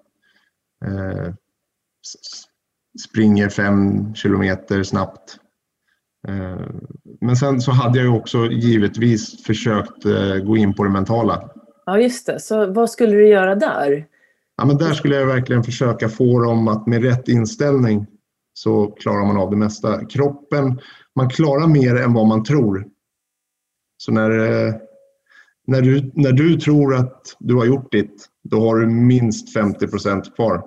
springer 3.09 3.49
fem 3.49 4.15
kilometer 4.15 4.83
snabbt. 4.83 5.37
Eh, 6.27 6.67
men 7.21 7.35
sen 7.35 7.61
så 7.61 7.71
hade 7.71 7.99
jag 7.99 8.15
också 8.15 8.45
givetvis 8.45 9.43
försökt 9.43 10.05
eh, 10.05 10.35
gå 10.35 10.57
in 10.57 10.73
på 10.73 10.83
det 10.83 10.89
mentala. 10.89 11.49
Ja, 11.85 11.99
just 11.99 12.25
det. 12.25 12.39
Så 12.39 12.73
vad 12.73 12.89
skulle 12.89 13.15
du 13.15 13.27
göra 13.27 13.55
där? 13.55 14.05
Ja, 14.57 14.65
men 14.65 14.77
där 14.77 14.93
skulle 14.93 15.15
jag 15.15 15.25
verkligen 15.25 15.63
försöka 15.63 16.09
få 16.09 16.39
dem 16.39 16.67
att 16.67 16.87
med 16.87 17.03
rätt 17.03 17.27
inställning 17.27 18.07
så 18.53 18.87
klarar 18.87 19.25
man 19.25 19.37
av 19.37 19.51
det 19.51 19.57
mesta. 19.57 20.05
Kroppen, 20.05 20.79
man 21.15 21.29
klarar 21.29 21.67
mer 21.67 21.95
än 21.95 22.13
vad 22.13 22.27
man 22.27 22.43
tror. 22.43 22.87
Så 23.97 24.11
när, 24.11 24.29
eh, 24.29 24.73
när, 25.67 25.81
du, 25.81 26.11
när 26.15 26.31
du 26.31 26.59
tror 26.59 26.95
att 26.95 27.35
du 27.39 27.55
har 27.55 27.65
gjort 27.65 27.91
ditt, 27.91 28.29
då 28.43 28.59
har 28.59 28.75
du 28.75 28.87
minst 28.87 29.53
50 29.53 29.87
procent 29.87 30.35
kvar. 30.35 30.63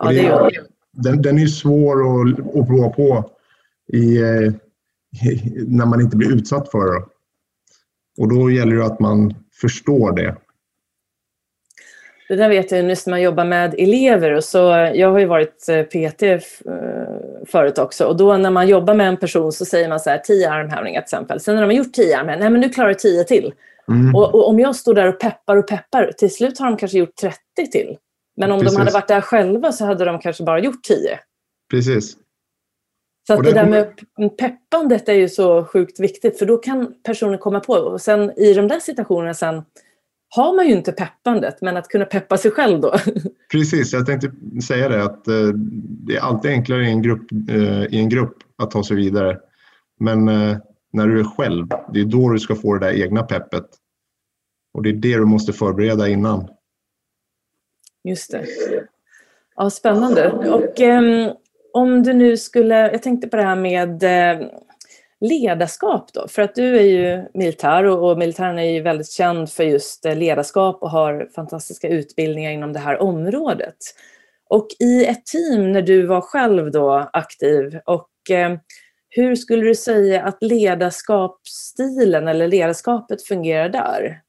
Ja, 0.00 0.08
det 0.10 0.26
är, 0.26 0.50
den, 0.92 1.22
den 1.22 1.38
är 1.38 1.46
svår 1.46 1.96
att, 1.98 2.38
att 2.38 2.66
prova 2.66 2.88
på 2.88 3.30
i, 3.92 4.16
eh, 4.16 4.52
när 5.66 5.86
man 5.86 6.00
inte 6.00 6.16
blir 6.16 6.34
utsatt 6.34 6.70
för 6.70 6.94
det. 6.94 7.06
Och 8.18 8.28
då 8.28 8.50
gäller 8.50 8.76
det 8.76 8.86
att 8.86 9.00
man 9.00 9.34
förstår 9.60 10.12
det. 10.12 10.36
Det 12.28 12.36
där 12.36 12.48
vet 12.48 12.70
jag 12.70 12.88
just 12.88 13.06
när 13.06 13.12
man 13.12 13.22
jobbar 13.22 13.44
med 13.44 13.74
elever. 13.78 14.32
Och 14.32 14.44
så, 14.44 14.58
jag 14.94 15.10
har 15.10 15.18
ju 15.18 15.26
varit 15.26 15.68
eh, 15.68 15.82
PT 15.82 16.22
eh, 16.22 16.38
förut 17.46 17.78
också 17.78 18.04
och 18.04 18.16
då 18.16 18.36
när 18.36 18.50
man 18.50 18.68
jobbar 18.68 18.94
med 18.94 19.08
en 19.08 19.16
person 19.16 19.52
så 19.52 19.64
säger 19.64 19.88
man 19.88 20.00
så 20.00 20.10
här 20.10 20.18
10 20.18 20.50
armhävningar 20.50 21.00
till 21.00 21.04
exempel. 21.04 21.40
Sen 21.40 21.54
när 21.54 21.62
de 21.62 21.66
har 21.66 21.72
gjort 21.72 21.92
10 21.92 22.18
armhävningar, 22.18 22.38
nej 22.38 22.50
men 22.50 22.60
nu 22.60 22.68
klarar 22.68 22.88
du 22.88 22.94
10 22.94 23.24
till. 23.24 23.52
Mm. 23.88 24.14
Och, 24.14 24.34
och, 24.34 24.48
om 24.48 24.60
jag 24.60 24.76
står 24.76 24.94
där 24.94 25.08
och 25.08 25.20
peppar 25.20 25.56
och 25.56 25.68
peppar, 25.68 26.12
till 26.12 26.34
slut 26.34 26.58
har 26.58 26.66
de 26.66 26.76
kanske 26.76 26.98
gjort 26.98 27.16
30 27.20 27.36
till. 27.72 27.96
Men 28.36 28.52
om 28.52 28.60
Precis. 28.60 28.74
de 28.74 28.80
hade 28.80 28.92
varit 28.92 29.08
där 29.08 29.20
själva 29.20 29.72
så 29.72 29.84
hade 29.84 30.04
de 30.04 30.18
kanske 30.18 30.44
bara 30.44 30.58
gjort 30.58 30.82
10. 30.82 31.18
Precis. 31.70 32.16
Så 33.26 33.34
att 33.34 33.44
det, 33.44 33.50
det 33.50 33.54
där 33.54 33.66
med 33.66 34.36
peppandet 34.38 35.08
är 35.08 35.14
ju 35.14 35.28
så 35.28 35.64
sjukt 35.64 36.00
viktigt 36.00 36.38
för 36.38 36.46
då 36.46 36.56
kan 36.56 36.94
personen 37.02 37.38
komma 37.38 37.60
på 37.60 37.72
och 37.72 38.00
sen 38.00 38.38
i 38.38 38.54
de 38.54 38.68
där 38.68 38.80
situationerna 38.80 39.34
sen 39.34 39.62
har 40.28 40.56
man 40.56 40.66
ju 40.66 40.72
inte 40.72 40.92
peppandet 40.92 41.62
men 41.62 41.76
att 41.76 41.88
kunna 41.88 42.04
peppa 42.04 42.38
sig 42.38 42.50
själv 42.50 42.80
då. 42.80 42.94
Precis, 43.52 43.92
jag 43.92 44.06
tänkte 44.06 44.32
säga 44.66 44.88
det 44.88 45.04
att 45.04 45.28
eh, 45.28 45.48
det 46.06 46.16
är 46.16 46.20
alltid 46.20 46.50
enklare 46.50 46.84
i 46.84 46.90
en 46.90 47.02
grupp, 47.02 47.32
eh, 47.50 47.84
i 47.84 47.98
en 47.98 48.08
grupp 48.08 48.36
att 48.56 48.70
ta 48.70 48.84
sig 48.84 48.96
vidare. 48.96 49.38
Men 50.00 50.28
eh, 50.28 50.56
när 50.92 51.06
du 51.06 51.20
är 51.20 51.24
själv, 51.24 51.66
det 51.92 52.00
är 52.00 52.04
då 52.04 52.28
du 52.28 52.38
ska 52.38 52.54
få 52.54 52.74
det 52.74 52.86
där 52.86 53.02
egna 53.02 53.22
peppet. 53.22 53.66
Och 54.74 54.82
det 54.82 54.88
är 54.88 54.92
det 54.92 55.16
du 55.16 55.24
måste 55.24 55.52
förbereda 55.52 56.08
innan. 56.08 56.48
Just 58.04 58.32
det. 58.32 58.46
Ja, 59.56 59.70
spännande. 59.70 60.32
Och, 60.32 60.80
ehm, 60.80 61.30
om 61.72 62.02
du 62.02 62.12
nu 62.12 62.36
skulle, 62.36 62.74
jag 62.74 63.02
tänkte 63.02 63.28
på 63.28 63.36
det 63.36 63.42
här 63.42 63.56
med 63.56 64.02
ledarskap 65.20 66.12
då, 66.12 66.28
för 66.28 66.42
att 66.42 66.54
du 66.54 66.76
är 66.76 66.82
ju 66.82 67.28
militär 67.34 67.84
och, 67.84 68.10
och 68.10 68.18
militären 68.18 68.58
är 68.58 68.70
ju 68.70 68.80
väldigt 68.80 69.10
känd 69.10 69.50
för 69.50 69.64
just 69.64 70.06
eh, 70.06 70.16
ledarskap 70.16 70.82
och 70.82 70.90
har 70.90 71.28
fantastiska 71.34 71.88
utbildningar 71.88 72.50
inom 72.50 72.72
det 72.72 72.78
här 72.78 73.02
området. 73.02 73.76
Och 74.48 74.68
i 74.80 75.04
ett 75.06 75.26
team 75.26 75.72
när 75.72 75.82
du 75.82 76.06
var 76.06 76.20
själv 76.20 76.70
då 76.70 77.10
aktiv 77.12 77.80
och 77.84 78.30
eh, 78.30 78.58
hur 79.08 79.36
skulle 79.36 79.62
du 79.62 79.74
säga 79.74 80.22
att 80.22 80.42
ledarskapsstilen 80.42 82.28
eller 82.28 82.48
ledarskapet 82.48 83.22
fungerar 83.22 83.68
där? 83.68 84.20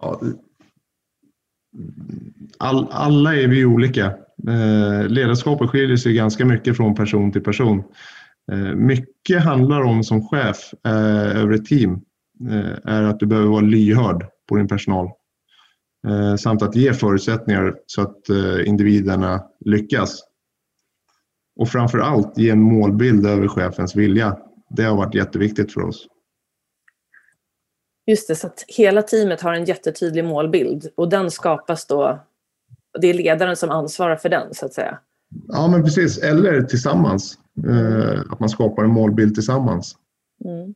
Ja, 0.00 0.20
all, 2.58 2.88
alla 2.90 3.36
är 3.36 3.48
vi 3.48 3.64
olika. 3.64 4.06
Eh, 4.48 5.08
ledarskapet 5.08 5.70
skiljer 5.70 5.96
sig 5.96 6.14
ganska 6.14 6.44
mycket 6.44 6.76
från 6.76 6.94
person 6.94 7.32
till 7.32 7.42
person. 7.42 7.82
Eh, 8.52 8.74
mycket 8.74 9.42
handlar 9.42 9.82
om 9.82 10.04
som 10.04 10.28
chef 10.28 10.74
eh, 10.84 11.36
över 11.40 11.52
ett 11.52 11.64
team 11.64 12.00
är 12.84 13.02
att 13.02 13.20
du 13.20 13.26
behöver 13.26 13.48
vara 13.48 13.60
lyhörd 13.60 14.26
på 14.48 14.56
din 14.56 14.68
personal 14.68 15.10
samt 16.38 16.62
att 16.62 16.76
ge 16.76 16.92
förutsättningar 16.92 17.74
så 17.86 18.02
att 18.02 18.28
individerna 18.66 19.44
lyckas. 19.60 20.20
Och 21.56 21.68
framför 21.68 21.98
allt 21.98 22.38
ge 22.38 22.50
en 22.50 22.60
målbild 22.60 23.26
över 23.26 23.48
chefens 23.48 23.96
vilja. 23.96 24.38
Det 24.70 24.82
har 24.82 24.96
varit 24.96 25.14
jätteviktigt 25.14 25.72
för 25.72 25.80
oss. 25.80 26.06
Just 28.06 28.28
det, 28.28 28.36
så 28.36 28.46
att 28.46 28.64
hela 28.68 29.02
teamet 29.02 29.40
har 29.40 29.52
en 29.52 29.64
jättetydlig 29.64 30.24
målbild 30.24 30.88
och 30.96 31.08
den 31.08 31.30
skapas 31.30 31.86
då, 31.86 32.20
det 33.00 33.06
är 33.06 33.14
ledaren 33.14 33.56
som 33.56 33.70
ansvarar 33.70 34.16
för 34.16 34.28
den 34.28 34.54
så 34.54 34.66
att 34.66 34.74
säga. 34.74 34.98
Ja 35.48 35.68
men 35.68 35.82
precis, 35.82 36.18
eller 36.18 36.62
tillsammans. 36.62 37.38
Eh, 37.68 38.20
att 38.30 38.40
man 38.40 38.48
skapar 38.48 38.84
en 38.84 38.90
målbild 38.90 39.34
tillsammans. 39.34 39.96
Mm. 40.44 40.74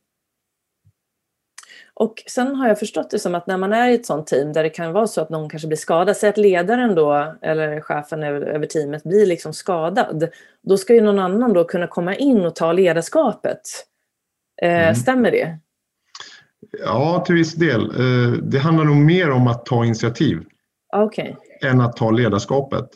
Och 1.93 2.23
sen 2.27 2.55
har 2.55 2.67
jag 2.67 2.79
förstått 2.79 3.09
det 3.09 3.19
som 3.19 3.35
att 3.35 3.47
när 3.47 3.57
man 3.57 3.73
är 3.73 3.89
i 3.89 3.95
ett 3.95 4.05
sånt 4.05 4.27
team 4.27 4.53
där 4.53 4.63
det 4.63 4.69
kan 4.69 4.93
vara 4.93 5.07
så 5.07 5.21
att 5.21 5.29
någon 5.29 5.49
kanske 5.49 5.67
blir 5.67 5.77
skadad, 5.77 6.17
säg 6.17 6.29
att 6.29 6.37
ledaren 6.37 6.95
då 6.95 7.35
eller 7.41 7.81
chefen 7.81 8.23
över, 8.23 8.41
över 8.41 8.65
teamet 8.65 9.03
blir 9.03 9.25
liksom 9.25 9.53
skadad, 9.53 10.29
då 10.61 10.77
ska 10.77 10.93
ju 10.93 11.01
någon 11.01 11.19
annan 11.19 11.53
då 11.53 11.63
kunna 11.63 11.87
komma 11.87 12.15
in 12.15 12.45
och 12.45 12.55
ta 12.55 12.71
ledarskapet. 12.71 13.61
Eh, 14.61 14.83
mm. 14.83 14.95
Stämmer 14.95 15.31
det? 15.31 15.59
Ja, 16.85 17.23
till 17.25 17.35
viss 17.35 17.55
del. 17.55 17.81
Eh, 17.81 18.31
det 18.31 18.59
handlar 18.59 18.85
nog 18.85 18.97
mer 18.97 19.31
om 19.31 19.47
att 19.47 19.65
ta 19.65 19.85
initiativ 19.85 20.43
okay. 20.97 21.33
än 21.63 21.81
att 21.81 21.95
ta 21.95 22.11
ledarskapet. 22.11 22.89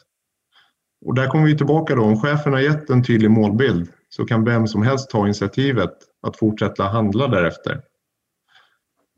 Och 1.05 1.15
där 1.15 1.27
kommer 1.27 1.45
vi 1.45 1.57
tillbaka 1.57 1.95
då, 1.95 2.03
om 2.03 2.19
chefen 2.19 2.53
har 2.53 2.59
gett 2.59 2.89
en 2.89 3.03
tydlig 3.03 3.31
målbild 3.31 3.89
så 4.09 4.25
kan 4.25 4.43
vem 4.43 4.67
som 4.67 4.83
helst 4.83 5.09
ta 5.09 5.25
initiativet 5.25 5.93
att 6.27 6.37
fortsätta 6.37 6.83
handla 6.83 7.27
därefter. 7.27 7.81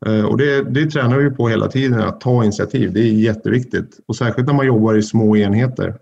Eh, 0.06 0.24
och 0.24 0.38
det, 0.38 0.62
det 0.62 0.90
tränar 0.90 1.18
vi 1.18 1.30
på 1.30 1.48
hela 1.48 1.68
tiden, 1.68 2.00
att 2.00 2.20
ta 2.20 2.44
initiativ. 2.44 2.92
Det 2.92 3.00
är 3.00 3.12
jätteviktigt. 3.12 4.00
Och 4.08 4.16
särskilt 4.16 4.46
när 4.46 4.54
man 4.54 4.66
jobbar 4.66 4.94
i 4.94 5.02
små 5.02 5.36
enheter 5.36 5.98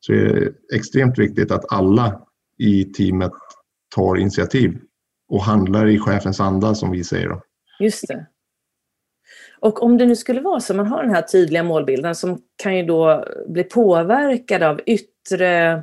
så 0.00 0.12
är 0.12 0.16
det 0.16 0.76
extremt 0.76 1.18
viktigt 1.18 1.50
att 1.50 1.72
alla 1.72 2.20
i 2.58 2.84
teamet 2.84 3.32
tar 3.94 4.16
initiativ 4.16 4.78
och 5.28 5.42
handlar 5.42 5.86
i 5.86 5.98
chefens 5.98 6.40
anda 6.40 6.74
som 6.74 6.90
vi 6.90 7.04
säger. 7.04 7.28
Då. 7.28 7.42
Just 7.80 8.08
det. 8.08 8.26
Och 9.60 9.82
om 9.82 9.98
det 9.98 10.06
nu 10.06 10.16
skulle 10.16 10.40
vara 10.40 10.60
så, 10.60 10.74
man 10.74 10.86
har 10.86 11.02
den 11.02 11.14
här 11.14 11.22
tydliga 11.22 11.62
målbilden 11.62 12.14
som 12.14 12.38
kan 12.56 12.76
ju 12.76 12.82
då 12.82 13.24
bli 13.48 13.64
påverkad 13.64 14.62
av 14.62 14.80
yttre 14.86 15.82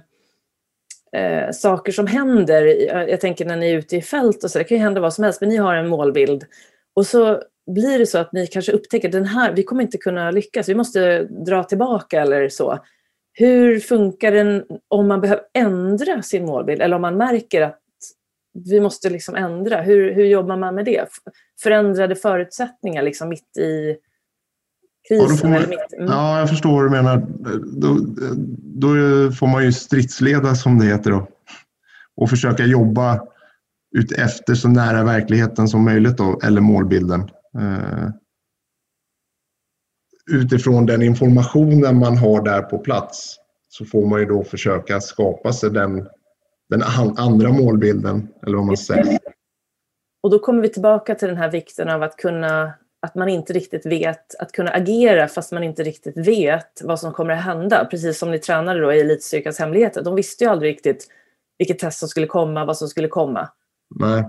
eh, 1.15 1.51
saker 1.51 1.91
som 1.91 2.07
händer. 2.07 2.65
Jag 3.09 3.21
tänker 3.21 3.45
när 3.45 3.57
ni 3.57 3.71
är 3.71 3.77
ute 3.77 3.95
i 3.97 4.01
fält 4.01 4.43
och 4.43 4.51
så, 4.51 4.57
det 4.57 4.63
kan 4.63 4.77
ju 4.77 4.83
hända 4.83 5.01
vad 5.01 5.13
som 5.13 5.23
helst, 5.23 5.41
men 5.41 5.49
ni 5.49 5.57
har 5.57 5.75
en 5.75 5.89
målbild. 5.89 6.45
Och 6.95 7.05
så 7.05 7.41
blir 7.71 7.99
det 7.99 8.05
så 8.05 8.17
att 8.17 8.33
ni 8.33 8.47
kanske 8.47 8.71
upptäcker 8.71 9.09
den 9.09 9.25
här, 9.25 9.53
vi 9.53 9.63
kommer 9.63 9.81
inte 9.83 9.97
kunna 9.97 10.31
lyckas, 10.31 10.69
vi 10.69 10.75
måste 10.75 11.23
dra 11.23 11.63
tillbaka 11.63 12.21
eller 12.21 12.49
så. 12.49 12.79
Hur 13.33 13.79
funkar 13.79 14.31
den 14.31 14.65
om 14.87 15.07
man 15.07 15.21
behöver 15.21 15.43
ändra 15.53 16.21
sin 16.21 16.45
målbild 16.45 16.81
eller 16.81 16.95
om 16.95 17.01
man 17.01 17.17
märker 17.17 17.61
att 17.61 17.82
vi 18.53 18.79
måste 18.79 19.09
liksom 19.09 19.35
ändra? 19.35 19.81
Hur, 19.81 20.13
hur 20.13 20.25
jobbar 20.25 20.57
man 20.57 20.75
med 20.75 20.85
det? 20.85 21.07
Förändrade 21.63 22.15
förutsättningar 22.15 23.03
liksom 23.03 23.29
mitt 23.29 23.57
i 23.57 23.97
krisen? 25.07 25.51
Ja, 25.51 25.59
man, 25.59 25.69
mitt, 25.69 25.93
mm. 25.97 26.11
ja 26.11 26.39
jag 26.39 26.49
förstår 26.49 26.71
vad 26.71 26.83
du 26.83 26.89
menar. 26.89 27.17
Då, 27.81 27.97
då 28.79 28.87
får 29.31 29.47
man 29.47 29.63
ju 29.63 29.71
stridsleda 29.71 30.55
som 30.55 30.79
det 30.79 30.85
heter 30.85 31.11
då. 31.11 31.27
Och 32.15 32.29
försöka 32.29 32.65
jobba 32.65 33.21
ut 33.97 34.11
efter 34.11 34.55
så 34.55 34.69
nära 34.69 35.03
verkligheten 35.03 35.67
som 35.67 35.85
möjligt 35.85 36.17
då, 36.17 36.39
eller 36.43 36.61
målbilden. 36.61 37.21
Uh, 37.57 38.09
utifrån 40.31 40.85
den 40.85 41.01
informationen 41.01 41.99
man 41.99 42.17
har 42.17 42.43
där 42.43 42.61
på 42.61 42.77
plats 42.77 43.35
så 43.69 43.85
får 43.85 44.07
man 44.07 44.19
ju 44.19 44.25
då 44.25 44.43
försöka 44.43 45.01
skapa 45.01 45.53
sig 45.53 45.69
den 45.69 46.07
den 46.69 46.83
andra 47.17 47.51
målbilden, 47.51 48.27
eller 48.45 48.57
vad 48.57 48.65
man 48.65 48.77
säger. 48.77 49.19
Och 50.23 50.29
då 50.29 50.39
kommer 50.39 50.61
vi 50.61 50.69
tillbaka 50.69 51.15
till 51.15 51.27
den 51.27 51.37
här 51.37 51.51
vikten 51.51 51.89
av 51.89 52.03
att 52.03 52.17
kunna 52.17 52.73
att 53.03 53.15
man 53.15 53.29
inte 53.29 53.53
riktigt 53.53 53.85
vet, 53.85 54.35
att 54.39 54.51
kunna 54.51 54.71
agera 54.71 55.27
fast 55.27 55.51
man 55.51 55.63
inte 55.63 55.83
riktigt 55.83 56.27
vet 56.27 56.81
vad 56.83 56.99
som 56.99 57.13
kommer 57.13 57.33
att 57.33 57.43
hända. 57.43 57.87
Precis 57.91 58.19
som 58.19 58.31
ni 58.31 58.39
tränade 58.39 58.79
då 58.79 58.93
i 58.93 58.99
Elitstyrkans 58.99 59.59
hemligheter. 59.59 60.03
De 60.03 60.15
visste 60.15 60.43
ju 60.43 60.49
aldrig 60.49 60.71
riktigt 60.71 61.07
vilket 61.57 61.79
test 61.79 61.99
som 61.99 62.09
skulle 62.09 62.27
komma, 62.27 62.65
vad 62.65 62.77
som 62.77 62.87
skulle 62.87 63.07
komma. 63.07 63.49
Nej. 63.95 64.23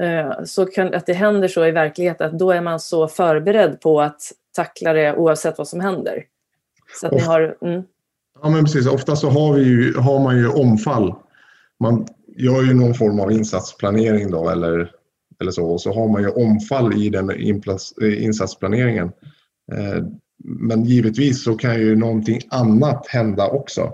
Eh, 0.00 0.32
så 0.44 0.66
kan, 0.66 0.94
att 0.94 1.06
det 1.06 1.12
händer 1.12 1.48
så 1.48 1.66
i 1.66 1.70
verkligheten, 1.70 2.26
att 2.26 2.38
då 2.38 2.50
är 2.50 2.60
man 2.60 2.80
så 2.80 3.08
förberedd 3.08 3.80
på 3.80 4.00
att 4.00 4.22
tackla 4.56 4.92
det 4.92 5.16
oavsett 5.16 5.58
vad 5.58 5.68
som 5.68 5.80
händer. 5.80 6.24
Så 7.00 7.06
att 7.06 7.12
ni 7.12 7.20
har... 7.20 7.56
Mm. 7.60 7.82
Ja 8.42 8.48
men 8.50 8.64
precis, 8.64 8.86
ofta 8.86 9.16
så 9.16 9.28
har, 9.28 9.52
vi 9.54 9.62
ju, 9.62 9.94
har 9.96 10.20
man 10.20 10.36
ju 10.36 10.48
omfall 10.48 11.14
man 11.80 12.06
gör 12.36 12.62
ju 12.62 12.74
någon 12.74 12.94
form 12.94 13.20
av 13.20 13.32
insatsplanering 13.32 14.30
då 14.30 14.48
eller, 14.48 14.92
eller 15.40 15.50
så 15.50 15.70
och 15.70 15.80
så 15.80 15.92
har 15.92 16.08
man 16.08 16.22
ju 16.22 16.28
omfall 16.28 17.02
i 17.02 17.08
den 17.08 17.30
eh, 17.30 18.24
insatsplaneringen. 18.24 19.12
Eh, 19.72 20.04
men 20.44 20.84
givetvis 20.84 21.44
så 21.44 21.56
kan 21.56 21.80
ju 21.80 21.96
någonting 21.96 22.40
annat 22.50 23.06
hända 23.08 23.48
också. 23.48 23.92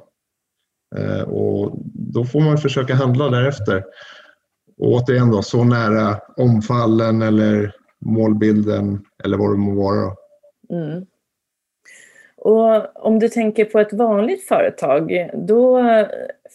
Eh, 0.97 1.23
och 1.23 1.79
då 1.95 2.25
får 2.25 2.41
man 2.41 2.59
försöka 2.59 2.95
handla 2.95 3.29
därefter. 3.29 3.85
Och 4.79 4.93
återigen 4.93 5.31
då, 5.31 5.43
så 5.43 5.65
nära 5.65 6.21
omfallen 6.37 7.23
eller 7.23 7.75
målbilden 8.01 9.05
eller 9.25 9.37
vad 9.37 9.53
det 9.53 9.57
må 9.57 9.75
vara. 9.75 10.13
Mm. 10.71 11.07
Och 12.37 13.07
om 13.07 13.19
du 13.19 13.29
tänker 13.29 13.65
på 13.65 13.79
ett 13.79 13.93
vanligt 13.93 14.49
företag, 14.49 15.31
då 15.35 15.81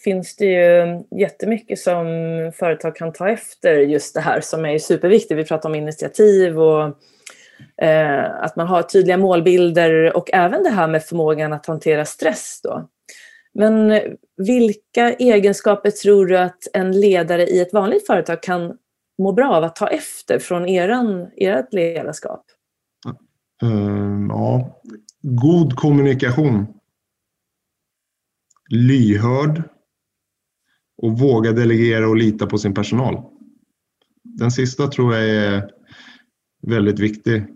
finns 0.04 0.36
det 0.36 0.44
ju 0.44 1.04
jättemycket 1.20 1.78
som 1.78 2.06
företag 2.54 2.96
kan 2.96 3.12
ta 3.12 3.28
efter 3.28 3.74
just 3.74 4.14
det 4.14 4.20
här 4.20 4.40
som 4.40 4.64
är 4.64 4.78
superviktigt. 4.78 5.38
Vi 5.38 5.44
pratar 5.44 5.68
om 5.68 5.74
initiativ 5.74 6.60
och 6.60 6.84
eh, 7.82 8.30
att 8.40 8.56
man 8.56 8.66
har 8.66 8.82
tydliga 8.82 9.16
målbilder 9.16 10.16
och 10.16 10.30
även 10.32 10.62
det 10.62 10.70
här 10.70 10.88
med 10.88 11.04
förmågan 11.04 11.52
att 11.52 11.66
hantera 11.66 12.04
stress. 12.04 12.60
Då. 12.62 12.88
Men 13.54 14.00
vilka 14.36 15.12
egenskaper 15.12 15.90
tror 15.90 16.26
du 16.26 16.38
att 16.38 16.68
en 16.72 17.00
ledare 17.00 17.46
i 17.46 17.60
ett 17.60 17.72
vanligt 17.72 18.06
företag 18.06 18.42
kan 18.42 18.78
må 19.18 19.32
bra 19.32 19.54
av 19.56 19.64
att 19.64 19.76
ta 19.76 19.88
efter 19.88 20.38
från 20.38 20.68
eran, 20.68 21.30
ert 21.36 21.72
ledarskap? 21.72 22.44
Um, 23.62 24.30
ja, 24.30 24.80
god 25.22 25.76
kommunikation. 25.76 26.66
Lyhörd. 28.70 29.62
Och 31.02 31.18
våga 31.18 31.52
delegera 31.52 32.08
och 32.08 32.16
lita 32.16 32.46
på 32.46 32.58
sin 32.58 32.74
personal. 32.74 33.22
Den 34.24 34.50
sista 34.50 34.86
tror 34.86 35.14
jag 35.14 35.28
är 35.28 35.70
väldigt 36.66 36.98
viktig. 36.98 37.46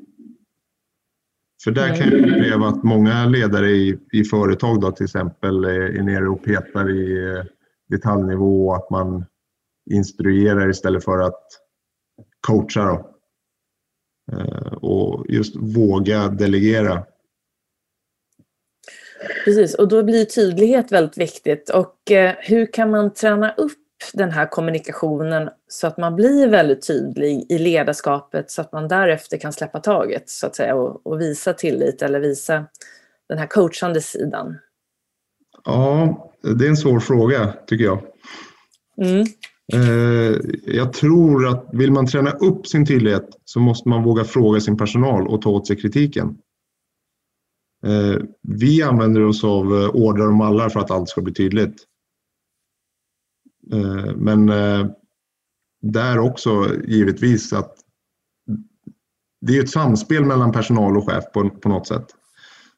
För 1.65 1.71
där 1.71 1.97
kan 1.97 2.11
jag 2.11 2.21
uppleva 2.21 2.69
att 2.69 2.83
många 2.83 3.27
ledare 3.27 3.71
i, 3.71 3.99
i 4.13 4.25
företag 4.25 4.81
då, 4.81 4.93
till 4.93 5.05
exempel 5.05 5.65
eh, 5.65 5.71
är 5.71 6.03
nere 6.03 6.29
och 6.29 6.45
petar 6.45 6.91
i 6.91 7.29
eh, 7.29 7.45
detaljnivå 7.89 8.69
och 8.69 8.77
att 8.77 8.91
man 8.91 9.25
instruerar 9.91 10.71
istället 10.71 11.05
för 11.05 11.19
att 11.19 11.43
coacha. 12.47 12.85
Då. 12.85 13.11
Eh, 14.33 14.73
och 14.73 15.27
just 15.29 15.57
våga 15.57 16.29
delegera. 16.29 17.05
Precis, 19.47 19.75
och 19.75 19.89
då 19.89 20.03
blir 20.03 20.25
tydlighet 20.25 20.93
väldigt 20.93 21.19
viktigt. 21.19 21.71
Och 21.71 22.11
eh, 22.11 22.35
hur 22.39 22.73
kan 22.73 22.91
man 22.91 23.15
träna 23.15 23.51
upp 23.51 23.73
den 24.15 24.31
här 24.31 24.47
kommunikationen 24.47 25.49
så 25.69 25.87
att 25.87 25.99
man 25.99 26.17
blir 26.17 26.49
väldigt 26.49 26.87
tydlig 26.87 27.47
i 27.49 27.59
ledarskapet 27.59 28.51
så 28.51 28.61
att 28.61 28.73
man 28.73 28.89
därefter 28.89 29.39
kan 29.39 29.53
släppa 29.53 29.81
taget 29.81 30.31
så 30.31 30.47
att 30.47 30.57
säga 30.57 30.75
och, 30.75 31.07
och 31.07 31.21
visa 31.21 31.53
tillit 31.53 32.03
eller 32.03 32.21
visa 32.21 32.67
den 33.29 33.39
här 33.39 33.47
coachande 33.47 34.01
sidan? 34.01 34.59
Ja, 35.65 36.31
det 36.43 36.65
är 36.65 36.69
en 36.69 36.77
svår 36.77 37.01
fråga 37.01 37.55
tycker 37.67 37.85
jag. 37.85 38.03
Mm. 39.03 39.27
Eh, 39.73 40.37
jag 40.67 40.93
tror 40.93 41.49
att 41.49 41.69
vill 41.73 41.93
man 41.93 42.07
träna 42.07 42.31
upp 42.31 42.67
sin 42.67 42.87
tydlighet 42.87 43.29
så 43.45 43.61
måste 43.61 43.89
man 43.89 44.03
våga 44.03 44.25
fråga 44.25 44.61
sin 44.61 44.77
personal 44.77 45.29
och 45.29 45.43
ta 45.43 45.51
åt 45.51 45.67
sig 45.67 45.77
kritiken. 45.77 46.39
Eh, 47.87 48.19
vi 48.43 48.83
använder 48.83 49.25
oss 49.25 49.45
av 49.45 49.65
eh, 49.65 49.89
ordrar 49.89 49.95
order 49.95 50.29
och 50.29 50.35
mallar 50.35 50.69
för 50.69 50.81
att 50.81 50.91
allt 50.91 51.09
ska 51.09 51.21
bli 51.21 51.35
tydligt. 51.35 51.85
Eh, 53.73 54.17
men 54.17 54.47
där 55.83 56.19
också 56.19 56.75
givetvis 56.85 57.53
att 57.53 57.75
det 59.41 59.59
är 59.59 59.63
ett 59.63 59.71
samspel 59.71 60.25
mellan 60.25 60.53
personal 60.53 60.97
och 60.97 61.11
chef 61.11 61.25
på, 61.33 61.51
på 61.51 61.69
något 61.69 61.87
sätt. 61.87 62.07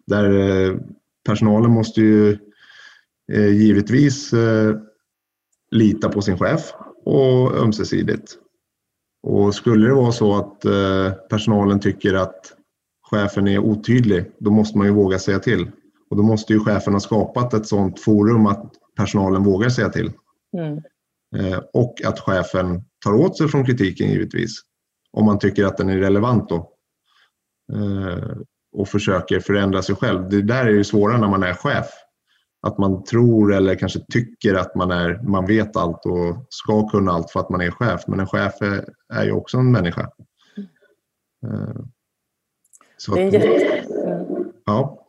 Där 0.07 0.81
personalen 1.27 1.71
måste 1.71 2.01
ju 2.01 2.39
givetvis 3.33 4.35
lita 5.71 6.09
på 6.09 6.23
sin 6.23 6.39
chef 6.39 6.73
och 7.05 7.57
ömsesidigt. 7.57 8.39
Och 9.23 9.55
skulle 9.55 9.87
det 9.87 9.95
vara 9.95 10.13
så 10.13 10.37
att 10.37 10.61
personalen 11.29 11.81
tycker 11.81 12.15
att 12.15 12.58
chefen 13.11 13.49
är 13.49 13.59
otydlig, 13.59 14.25
då 14.39 14.51
måste 14.51 14.79
man 14.79 14.87
ju 14.87 14.93
våga 14.93 15.19
säga 15.19 15.39
till. 15.39 15.71
Och 16.11 16.17
då 16.17 16.23
måste 16.23 16.53
ju 16.53 16.61
chefen 16.61 16.93
ha 16.93 17.01
skapat 17.01 17.55
ett 17.55 17.67
sådant 17.67 18.01
forum 18.01 18.47
att 18.47 18.73
personalen 18.97 19.43
vågar 19.43 19.69
säga 19.69 19.89
till. 19.89 20.13
Mm. 20.57 20.79
Eh, 21.37 21.61
och 21.73 21.95
att 22.05 22.21
chefen 22.21 22.85
tar 23.05 23.15
åt 23.15 23.39
sig 23.39 23.49
från 23.49 23.67
kritiken 23.67 24.11
givetvis. 24.11 24.51
Om 25.13 25.27
man 25.27 25.39
tycker 25.39 25.65
att 25.65 25.77
den 25.77 25.89
är 25.89 25.99
relevant 25.99 26.49
då. 26.49 26.73
Eh, 27.73 28.37
och 28.73 28.89
försöker 28.89 29.41
förändra 29.41 29.83
sig 29.83 29.95
själv. 29.95 30.29
Det 30.29 30.43
där 30.43 30.67
är 30.67 30.71
ju 30.71 30.85
svårare 30.85 31.21
när 31.21 31.29
man 31.29 31.43
är 31.43 31.55
chef. 31.55 31.87
Att 32.67 32.79
man 32.79 33.05
tror 33.05 33.55
eller 33.55 33.75
kanske 33.75 34.01
tycker 34.13 34.55
att 34.55 34.75
man, 34.75 34.91
är, 34.91 35.23
man 35.23 35.47
vet 35.47 35.77
allt 35.77 36.07
och 36.07 36.47
ska 36.49 36.89
kunna 36.89 37.13
allt 37.13 37.31
för 37.31 37.41
att 37.41 37.51
man 37.51 37.61
är 37.61 37.71
chef. 37.71 38.01
Men 38.07 38.21
en 38.21 38.27
chef 38.27 38.63
är, 38.63 38.89
är 39.15 39.25
ju 39.25 39.33
också 39.33 39.59
en 39.59 39.73
människa. 39.73 40.11
Eh, 41.47 41.81
så 42.99 43.15
det 43.15 43.21
är 43.21 43.25
en 43.25 43.31
jätte... 43.31 43.85
Ja. 44.65 45.05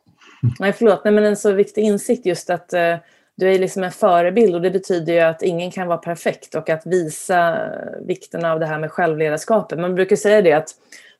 Nej, 0.58 0.72
förlåt. 0.72 1.04
Nej, 1.04 1.14
men 1.14 1.24
en 1.24 1.36
så 1.36 1.52
viktig 1.52 1.82
insikt 1.82 2.26
just 2.26 2.50
att 2.50 2.74
uh, 2.74 2.96
du 3.36 3.52
är 3.52 3.58
liksom 3.58 3.84
en 3.84 3.90
förebild 3.90 4.54
och 4.54 4.62
det 4.62 4.70
betyder 4.70 5.12
ju 5.12 5.20
att 5.20 5.42
ingen 5.42 5.70
kan 5.70 5.88
vara 5.88 5.98
perfekt 5.98 6.54
och 6.54 6.70
att 6.70 6.86
visa 6.86 7.58
vikten 8.06 8.44
av 8.44 8.60
det 8.60 8.66
här 8.66 8.78
med 8.78 8.90
självledarskapet. 8.90 9.78
Man 9.78 9.94
brukar 9.94 10.16
säga 10.16 10.42
det 10.42 10.52
att 10.52 10.68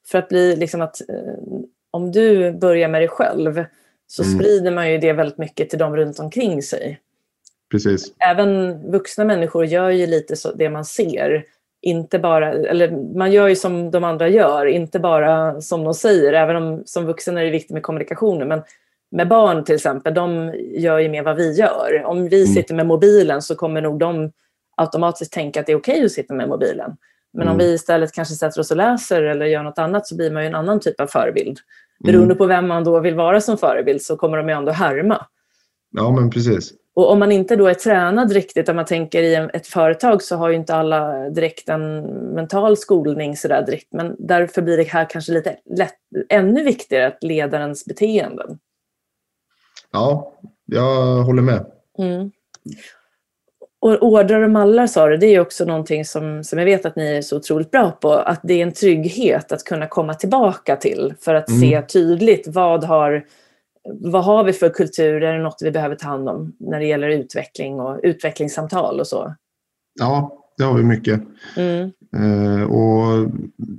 för 0.07 0.18
att 0.18 0.29
bli 0.29 0.57
liksom 0.57 0.81
att 0.81 1.01
uh, 1.11 1.61
om 1.91 2.12
du 2.12 2.53
börjar 2.53 2.89
med 2.89 3.01
dig 3.01 3.09
själv 3.09 3.64
så 4.07 4.23
mm. 4.23 4.35
sprider 4.35 4.71
man 4.71 4.93
ju 4.93 4.99
det 4.99 5.12
väldigt 5.12 5.39
mycket 5.39 5.71
till 5.71 5.79
de 5.79 5.97
runt 5.97 6.18
omkring 6.18 6.62
sig. 6.62 7.01
Precis. 7.71 8.12
Även 8.18 8.81
vuxna 8.91 9.25
människor 9.25 9.64
gör 9.64 9.91
ju 9.91 10.07
lite 10.07 10.37
så 10.37 10.53
det 10.53 10.71
man 10.71 10.85
ser. 10.85 11.45
Inte 11.83 12.18
bara, 12.18 12.53
eller 12.53 13.16
man 13.16 13.33
gör 13.33 13.49
ju 13.49 13.57
som 13.57 13.91
de 13.91 14.05
andra 14.05 14.28
gör, 14.28 14.66
inte 14.66 14.99
bara 14.99 15.61
som 15.61 15.85
de 15.85 15.95
säger. 15.95 16.33
Även 16.33 16.57
om 16.57 16.83
som 16.87 17.07
vuxen 17.07 17.39
är 17.39 17.45
det 17.45 17.51
viktigt 17.51 17.70
med 17.70 17.83
kommunikationen. 17.83 18.49
Men 18.49 18.62
med 19.11 19.28
barn 19.28 19.64
till 19.64 19.74
exempel, 19.74 20.14
de 20.14 20.55
gör 20.57 20.99
ju 20.99 21.09
mer 21.09 21.22
vad 21.22 21.37
vi 21.37 21.53
gör. 21.53 22.03
Om 22.05 22.28
vi 22.28 22.43
mm. 22.43 22.55
sitter 22.55 22.74
med 22.74 22.87
mobilen 22.87 23.43
så 23.43 23.55
kommer 23.55 23.81
nog 23.81 23.99
de 23.99 24.33
automatiskt 24.76 25.33
tänka 25.33 25.61
att 25.61 25.66
det 25.66 25.72
är 25.72 25.76
okej 25.76 25.95
okay 25.95 26.05
att 26.05 26.12
sitta 26.12 26.35
med 26.35 26.49
mobilen. 26.49 26.97
Men 27.33 27.43
mm. 27.43 27.53
om 27.53 27.59
vi 27.59 27.72
istället 27.72 28.12
kanske 28.12 28.35
sätter 28.35 28.61
oss 28.61 28.70
och 28.70 28.76
läser 28.76 29.22
eller 29.22 29.47
gör 29.47 29.62
något 29.62 29.78
annat 29.78 30.07
så 30.07 30.16
blir 30.16 30.31
man 30.31 30.43
ju 30.43 30.49
en 30.49 30.55
annan 30.55 30.81
typ 30.81 31.01
av 31.01 31.07
förebild. 31.07 31.59
Beroende 32.05 32.24
mm. 32.24 32.39
på 32.39 32.47
vem 32.47 32.68
man 32.68 32.85
då 32.85 33.01
vill 33.01 33.14
vara 33.14 33.41
som 33.41 33.59
förebild 33.59 34.03
så 34.03 34.16
kommer 34.16 34.37
de 34.37 34.49
ju 34.49 34.55
ändå 34.55 34.72
härma. 34.72 35.26
Ja, 35.91 36.11
men 36.11 36.31
precis. 36.31 36.72
Och 36.95 37.11
om 37.11 37.18
man 37.18 37.32
inte 37.32 37.57
då 37.57 37.66
är 37.66 37.74
tränad 37.74 38.32
riktigt, 38.32 38.68
om 38.68 38.76
man 38.76 38.84
tänker 38.84 39.22
i 39.22 39.34
ett 39.34 39.66
företag 39.66 40.22
så 40.22 40.36
har 40.36 40.49
ju 40.49 40.57
inte 40.57 40.74
alla 40.74 41.30
direkt 41.30 41.68
en 41.68 42.01
mental 42.34 42.76
skolning 42.76 43.36
sådär 43.36 43.66
direkt. 43.66 43.93
Men 43.93 44.16
därför 44.18 44.62
blir 44.62 44.76
det 44.76 44.82
här 44.82 45.11
kanske 45.11 45.32
lite 45.32 45.57
lätt, 45.76 45.95
ännu 46.28 46.64
viktigare 46.64 47.07
att 47.07 47.22
ledarens 47.22 47.84
beteenden. 47.84 48.59
Ja, 49.93 50.32
jag 50.66 51.22
håller 51.22 51.43
med. 51.43 51.66
Mm. 51.99 52.30
Och 53.80 54.03
ordrar 54.03 54.43
och 54.43 54.51
mallar 54.51 54.86
sa 54.86 55.09
du, 55.09 55.16
det 55.16 55.26
är 55.26 55.41
också 55.41 55.64
någonting 55.64 56.05
som, 56.05 56.45
som 56.45 56.59
jag 56.59 56.66
vet 56.66 56.86
att 56.86 56.97
ni 56.97 57.16
är 57.16 57.22
så 57.22 57.36
otroligt 57.36 57.70
bra 57.70 57.91
på. 57.91 58.12
Att 58.12 58.41
det 58.43 58.55
är 58.55 58.62
en 58.62 58.72
trygghet 58.72 59.53
att 59.53 59.64
kunna 59.64 59.86
komma 59.86 60.14
tillbaka 60.14 60.76
till 60.76 61.14
för 61.20 61.34
att 61.34 61.49
mm. 61.49 61.61
se 61.61 61.82
tydligt 61.82 62.47
vad 62.47 62.84
har, 62.84 63.24
vad 63.89 64.24
har 64.24 64.45
vi 64.45 64.53
för 64.53 64.68
kultur, 64.68 65.22
är 65.22 65.33
det 65.33 65.43
något 65.43 65.59
vi 65.62 65.70
behöver 65.70 65.97
ta 65.97 66.09
hand 66.09 66.28
om 66.28 66.53
när 66.59 66.81
det 66.81 66.87
gäller 66.87 67.09
utveckling 67.09 67.81
och 67.81 68.01
utvecklingssamtal 68.03 69.01
och 69.01 69.07
så? 69.07 69.35
Ja, 70.01 70.45
det 70.57 70.64
har 70.64 70.74
vi 70.74 70.83
mycket. 70.83 71.20
Mm. 71.57 71.91
Eh, 72.16 72.62
och 72.62 73.31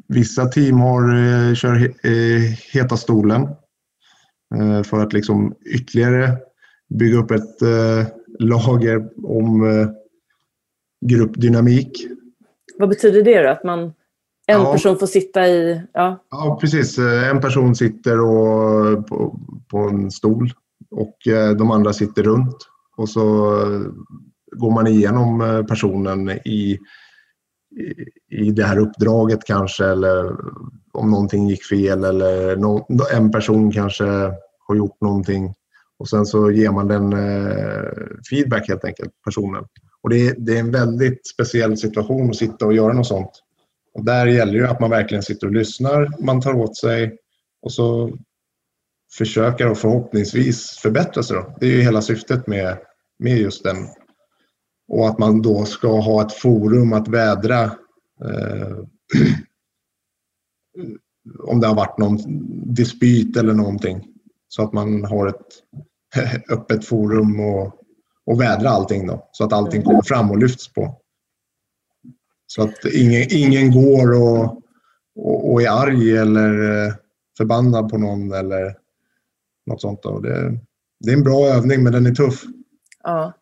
vissa 0.08 0.46
team 0.46 0.80
har, 0.80 1.02
eh, 1.16 1.54
kör 1.54 1.76
he, 1.76 1.86
eh, 1.86 2.42
heta 2.74 2.98
stolen 2.98 3.42
eh, 4.56 4.84
för 4.84 5.00
att 5.00 5.14
liksom 5.14 5.56
ytterligare 5.66 6.38
bygga 6.90 7.18
upp 7.18 7.32
ett 7.32 7.62
eh, 7.62 8.08
lager 8.40 9.10
om 9.24 9.70
eh, 9.70 9.90
gruppdynamik. 11.06 12.08
Vad 12.78 12.90
betyder 12.90 13.24
det 13.24 13.44
då? 13.44 13.50
Att 13.50 13.64
man, 13.64 13.94
en 14.52 14.62
ja. 14.62 14.72
person 14.72 15.00
får 15.00 15.08
sitta 15.08 15.48
i... 15.48 15.82
Ja. 15.94 16.24
ja, 16.32 16.58
precis. 16.62 16.98
Eh, 16.98 17.30
en 17.30 17.42
person 17.42 17.76
sitter 17.76 18.20
och, 18.20 19.08
på, 19.08 19.40
på 19.72 19.78
en 19.78 20.12
stol 20.12 20.54
och 20.92 21.28
eh, 21.28 21.52
de 21.52 21.72
andra 21.72 21.94
sitter 21.94 22.24
runt. 22.24 22.58
Och 22.98 23.10
så 23.10 23.22
går 24.56 24.72
man 24.72 24.88
igenom 24.88 25.66
personen 25.70 26.30
i, 26.30 26.80
i 28.32 28.52
det 28.52 28.64
här 28.64 28.78
uppdraget 28.78 29.40
kanske 29.46 29.86
eller 29.86 30.36
om 30.94 31.12
någonting 31.12 31.48
gick 31.48 31.64
fel 31.64 32.04
eller 32.04 32.52
en 33.14 33.32
person 33.32 33.72
kanske 33.72 34.04
har 34.68 34.76
gjort 34.76 35.02
någonting 35.02 35.54
och 36.02 36.10
sen 36.10 36.26
så 36.26 36.52
ger 36.52 36.72
man 36.72 36.88
den 36.88 37.14
eh, 37.14 37.92
feedback 38.30 38.68
helt 38.68 38.86
enkelt, 38.86 39.12
personen. 39.26 39.64
Och 40.02 40.10
det 40.10 40.28
är, 40.28 40.36
det 40.38 40.56
är 40.56 40.60
en 40.60 40.72
väldigt 40.72 41.28
speciell 41.28 41.78
situation 41.78 42.30
att 42.30 42.36
sitta 42.36 42.66
och 42.66 42.74
göra 42.74 42.94
något 42.94 43.08
sånt. 43.08 43.44
Och 43.94 44.06
där 44.06 44.28
gäller 44.28 44.60
det 44.60 44.70
att 44.70 44.80
man 44.80 44.90
verkligen 44.90 45.24
sitter 45.24 45.48
och 45.48 45.54
lyssnar, 45.54 46.24
man 46.26 46.42
tar 46.42 46.54
åt 46.54 46.78
sig 46.78 47.18
och 47.62 47.72
så 47.72 48.18
försöker 49.18 49.70
och 49.70 49.78
förhoppningsvis 49.78 50.70
förbättra 50.70 51.24
sig. 51.24 51.38
Då. 51.38 51.56
Det 51.60 51.66
är 51.66 51.72
ju 51.72 51.82
hela 51.82 52.02
syftet 52.02 52.48
med, 52.48 52.78
med 53.20 53.38
just 53.38 53.64
den. 53.64 53.78
Och 54.88 55.08
att 55.08 55.20
man 55.20 55.42
då 55.42 55.66
ska 55.66 56.00
ha 56.00 56.22
ett 56.26 56.34
forum 56.34 56.94
att 56.94 57.08
vädra 57.08 57.64
eh, 58.26 58.78
om 61.44 61.60
det 61.60 61.68
har 61.68 61.76
varit 61.76 61.98
någon 61.98 62.18
dispyt 62.74 63.38
eller 63.38 63.54
någonting. 63.54 64.08
Så 64.48 64.64
att 64.64 64.74
man 64.74 65.06
har 65.06 65.28
ett 65.28 65.46
öppet 66.50 66.86
forum 66.86 67.40
och, 67.40 67.74
och 68.26 68.42
vädra 68.42 68.70
allting 68.70 69.08
då. 69.08 69.30
Så 69.32 69.44
att 69.44 69.54
allting 69.54 69.84
kommer 69.84 70.02
fram 70.02 70.32
och 70.32 70.38
lyfts 70.38 70.74
på. 70.74 71.01
Så 72.56 72.64
att 72.64 72.86
ingen, 72.94 73.28
ingen 73.30 73.72
går 73.72 74.14
och, 74.14 74.44
och, 75.16 75.52
och 75.52 75.62
är 75.62 75.70
arg 75.70 76.18
eller 76.18 76.86
eh, 76.88 76.94
förbannad 77.38 77.90
på 77.90 77.98
någon 77.98 78.34
eller 78.34 78.76
något 79.66 79.82
sånt. 79.82 80.04
Då. 80.04 80.20
Det, 80.20 80.60
det 81.00 81.12
är 81.12 81.14
en 81.14 81.24
bra 81.24 81.48
övning 81.48 81.84
men 81.84 81.94
den 81.94 82.06
är 82.06 82.12
tuff. 82.12 82.44
Ja. 83.04 83.34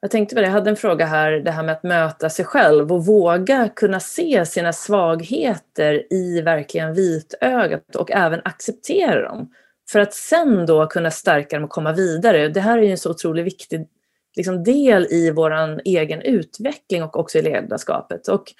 Jag 0.00 0.10
tänkte 0.10 0.34
på 0.34 0.40
det, 0.40 0.46
jag 0.46 0.52
hade 0.52 0.70
en 0.70 0.76
fråga 0.76 1.06
här, 1.06 1.32
det 1.32 1.50
här 1.50 1.62
med 1.62 1.72
att 1.72 1.82
möta 1.82 2.30
sig 2.30 2.44
själv 2.44 2.92
och 2.92 3.06
våga 3.06 3.68
kunna 3.68 4.00
se 4.00 4.46
sina 4.46 4.72
svagheter 4.72 6.12
i 6.12 6.40
verkligen 6.40 6.94
vitögat 6.94 7.96
och 7.96 8.10
även 8.10 8.40
acceptera 8.44 9.22
dem. 9.22 9.50
För 9.90 10.00
att 10.00 10.14
sen 10.14 10.66
då 10.66 10.86
kunna 10.86 11.10
stärka 11.10 11.56
dem 11.56 11.64
och 11.64 11.70
komma 11.70 11.92
vidare. 11.92 12.48
Det 12.48 12.60
här 12.60 12.78
är 12.78 12.82
ju 12.82 12.90
en 12.90 12.98
så 12.98 13.10
otroligt 13.10 13.46
viktig 13.46 13.86
liksom, 14.36 14.64
del 14.64 15.06
i 15.10 15.30
vår 15.30 15.80
egen 15.84 16.22
utveckling 16.22 17.02
och 17.02 17.18
också 17.18 17.38
i 17.38 17.42
ledarskapet. 17.42 18.28
Och 18.28 18.52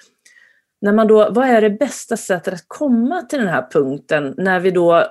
när 0.81 0.93
man 0.93 1.07
då, 1.07 1.29
vad 1.31 1.47
är 1.47 1.61
det 1.61 1.69
bästa 1.69 2.17
sättet 2.17 2.53
att 2.53 2.65
komma 2.67 3.21
till 3.21 3.39
den 3.39 3.47
här 3.47 3.67
punkten 3.71 4.33
när 4.37 4.59
vi 4.59 4.71
då 4.71 5.05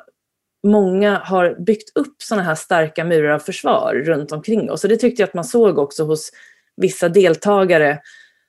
många 0.66 1.18
har 1.18 1.56
byggt 1.66 1.96
upp 1.98 2.16
sådana 2.22 2.42
här 2.42 2.54
starka 2.54 3.04
murar 3.04 3.30
av 3.30 3.38
försvar 3.38 3.94
runt 3.94 4.32
omkring 4.32 4.70
oss. 4.70 4.84
Och 4.84 4.90
det 4.90 4.96
tyckte 4.96 5.22
jag 5.22 5.28
att 5.28 5.34
man 5.34 5.44
såg 5.44 5.78
också 5.78 6.04
hos 6.04 6.30
vissa 6.76 7.08
deltagare 7.08 7.98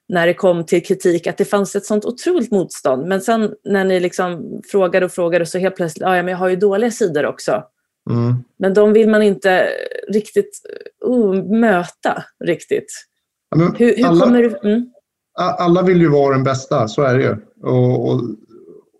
när 0.07 0.27
det 0.27 0.33
kom 0.33 0.65
till 0.65 0.85
kritik 0.85 1.27
att 1.27 1.37
det 1.37 1.45
fanns 1.45 1.75
ett 1.75 1.85
sånt 1.85 2.05
otroligt 2.05 2.51
motstånd. 2.51 3.07
Men 3.07 3.21
sen 3.21 3.53
när 3.63 3.83
ni 3.83 3.99
liksom 3.99 4.61
frågade 4.71 5.05
och 5.05 5.11
frågade 5.11 5.45
så 5.45 5.57
helt 5.57 5.75
plötsligt, 5.75 6.01
ja 6.01 6.09
men 6.09 6.27
jag 6.27 6.37
har 6.37 6.49
ju 6.49 6.55
dåliga 6.55 6.91
sidor 6.91 7.25
också. 7.25 7.63
Mm. 8.09 8.43
Men 8.57 8.73
de 8.73 8.93
vill 8.93 9.09
man 9.09 9.23
inte 9.23 9.69
riktigt 10.07 10.61
uh, 11.05 11.43
möta 11.43 12.23
riktigt. 12.43 13.05
Ja, 13.49 13.73
hur, 13.77 13.97
hur 13.97 14.05
alla, 14.05 14.25
kommer 14.25 14.41
du... 14.41 14.69
Mm? 14.69 14.91
Alla 15.37 15.81
vill 15.81 16.01
ju 16.01 16.09
vara 16.09 16.35
den 16.35 16.43
bästa, 16.43 16.87
så 16.87 17.01
är 17.01 17.17
det 17.17 17.23
ju. 17.23 17.35
Och, 17.63 18.09
och, 18.09 18.21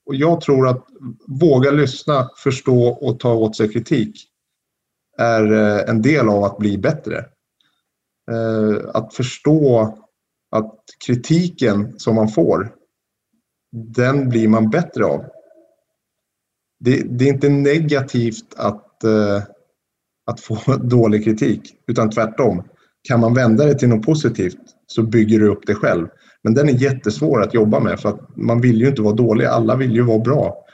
och 0.06 0.16
jag 0.16 0.42
tror 0.42 0.68
att 0.68 0.86
våga 1.28 1.72
lyssna, 1.72 2.30
förstå 2.38 2.88
och 2.88 3.20
ta 3.20 3.34
åt 3.34 3.56
sig 3.56 3.74
kritik 3.74 4.30
är 5.18 5.52
eh, 5.52 5.90
en 5.90 6.02
del 6.02 6.30
av 6.30 6.44
att 6.44 6.58
bli 6.58 6.78
bättre. 6.78 7.26
Eh, 8.32 8.90
att 8.94 9.14
förstå 9.14 9.98
att 10.52 10.84
kritiken 11.06 12.00
som 12.00 12.16
man 12.16 12.28
får, 12.28 12.76
den 13.72 14.30
blir 14.30 14.48
man 14.48 14.70
bättre 14.70 15.06
av. 15.06 15.26
Det, 16.80 17.04
det 17.10 17.26
är 17.26 17.34
inte 17.34 17.50
negativt 17.50 18.54
att, 18.58 18.85
uh, 19.04 19.44
att 20.26 20.40
få 20.40 20.76
dålig 20.84 21.24
kritik, 21.24 21.76
utan 21.88 22.10
tvärtom. 22.10 22.64
Kan 23.08 23.20
man 23.20 23.34
vända 23.34 23.66
det 23.66 23.76
till 23.76 23.90
något 23.90 24.06
positivt 24.06 24.60
så 24.88 25.04
bygger 25.04 25.40
du 25.40 25.48
upp 25.48 25.68
det 25.68 25.76
själv. 25.76 26.08
Men 26.44 26.54
den 26.54 26.70
är 26.70 26.74
jättesvår 26.74 27.42
att 27.42 27.54
jobba 27.54 27.80
med 27.80 28.00
för 28.00 28.10
att 28.10 28.38
man 28.38 28.62
vill 28.62 28.82
ju 28.82 28.88
inte 28.88 29.02
vara 29.02 29.16
dålig, 29.16 29.46
alla 29.46 29.76
vill 29.76 29.92
ju 29.92 30.02
vara 30.02 30.20
bra. 30.20 30.66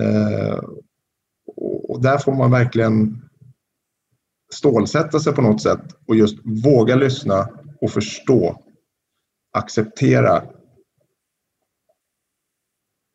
Eh, 0.00 0.60
och 1.88 2.02
där 2.02 2.18
får 2.18 2.32
man 2.32 2.50
verkligen 2.50 3.22
stålsätta 4.52 5.20
sig 5.20 5.32
på 5.32 5.42
något 5.42 5.62
sätt 5.62 5.80
och 6.06 6.16
just 6.16 6.38
våga 6.64 6.96
lyssna 6.96 7.48
och 7.80 7.90
förstå 7.90 8.62
acceptera. 9.52 10.44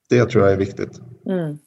Det 0.10 0.26
tror 0.26 0.44
jag 0.44 0.54
är 0.54 0.58
viktigt. 0.58 1.00
Mm. 1.26 1.58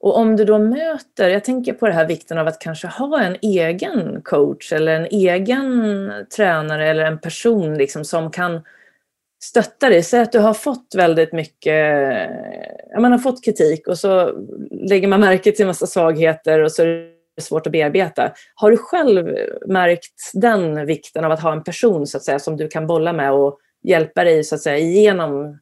Och 0.00 0.16
om 0.16 0.36
du 0.36 0.44
då 0.44 0.58
möter, 0.58 1.28
jag 1.28 1.44
tänker 1.44 1.72
på 1.72 1.86
det 1.86 1.92
här 1.92 2.06
vikten 2.06 2.38
av 2.38 2.46
att 2.46 2.58
kanske 2.58 2.86
ha 2.86 3.20
en 3.20 3.36
egen 3.42 4.22
coach 4.22 4.72
eller 4.72 4.96
en 4.96 5.06
egen 5.06 6.12
tränare 6.36 6.88
eller 6.88 7.04
en 7.04 7.18
person 7.18 7.74
liksom 7.74 8.04
som 8.04 8.30
kan 8.30 8.62
stötta 9.42 9.88
dig. 9.88 10.02
Säg 10.02 10.20
att 10.20 10.32
du 10.32 10.38
har 10.38 10.54
fått 10.54 10.94
väldigt 10.96 11.32
mycket, 11.32 12.30
man 12.98 13.12
har 13.12 13.18
fått 13.18 13.44
kritik 13.44 13.88
och 13.88 13.98
så 13.98 14.32
lägger 14.70 15.08
man 15.08 15.20
märke 15.20 15.52
till 15.52 15.62
en 15.62 15.66
massa 15.66 15.86
svagheter 15.86 16.62
och 16.62 16.72
så 16.72 16.82
är 16.82 16.86
det 17.36 17.42
svårt 17.42 17.66
att 17.66 17.72
bearbeta. 17.72 18.32
Har 18.54 18.70
du 18.70 18.76
själv 18.76 19.36
märkt 19.66 20.30
den 20.34 20.86
vikten 20.86 21.24
av 21.24 21.32
att 21.32 21.42
ha 21.42 21.52
en 21.52 21.64
person 21.64 22.06
så 22.06 22.16
att 22.16 22.24
säga 22.24 22.38
som 22.38 22.56
du 22.56 22.68
kan 22.68 22.86
bolla 22.86 23.12
med 23.12 23.32
och 23.32 23.58
hjälpa 23.82 24.24
dig 24.24 24.44
så 24.44 24.54
att 24.54 24.60
säga 24.60 24.78
igenom 24.78 25.58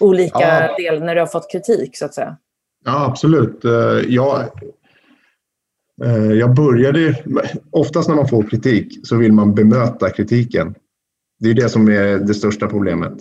olika 0.00 0.40
ja. 0.40 0.74
delar 0.76 1.06
när 1.06 1.14
du 1.14 1.20
har 1.20 1.26
fått 1.26 1.52
kritik 1.52 1.98
så 1.98 2.04
att 2.04 2.14
säga? 2.14 2.36
Ja, 2.84 3.06
absolut. 3.06 3.64
Eh, 3.64 3.72
jag, 4.08 4.40
eh, 6.04 6.32
jag 6.32 6.54
började... 6.54 7.24
Oftast 7.70 8.08
när 8.08 8.16
man 8.16 8.28
får 8.28 8.42
kritik 8.42 9.06
så 9.06 9.16
vill 9.16 9.32
man 9.32 9.54
bemöta 9.54 10.10
kritiken. 10.10 10.74
Det 11.38 11.50
är 11.50 11.54
det 11.54 11.68
som 11.68 11.88
är 11.88 12.18
det 12.18 12.34
största 12.34 12.66
problemet. 12.66 13.12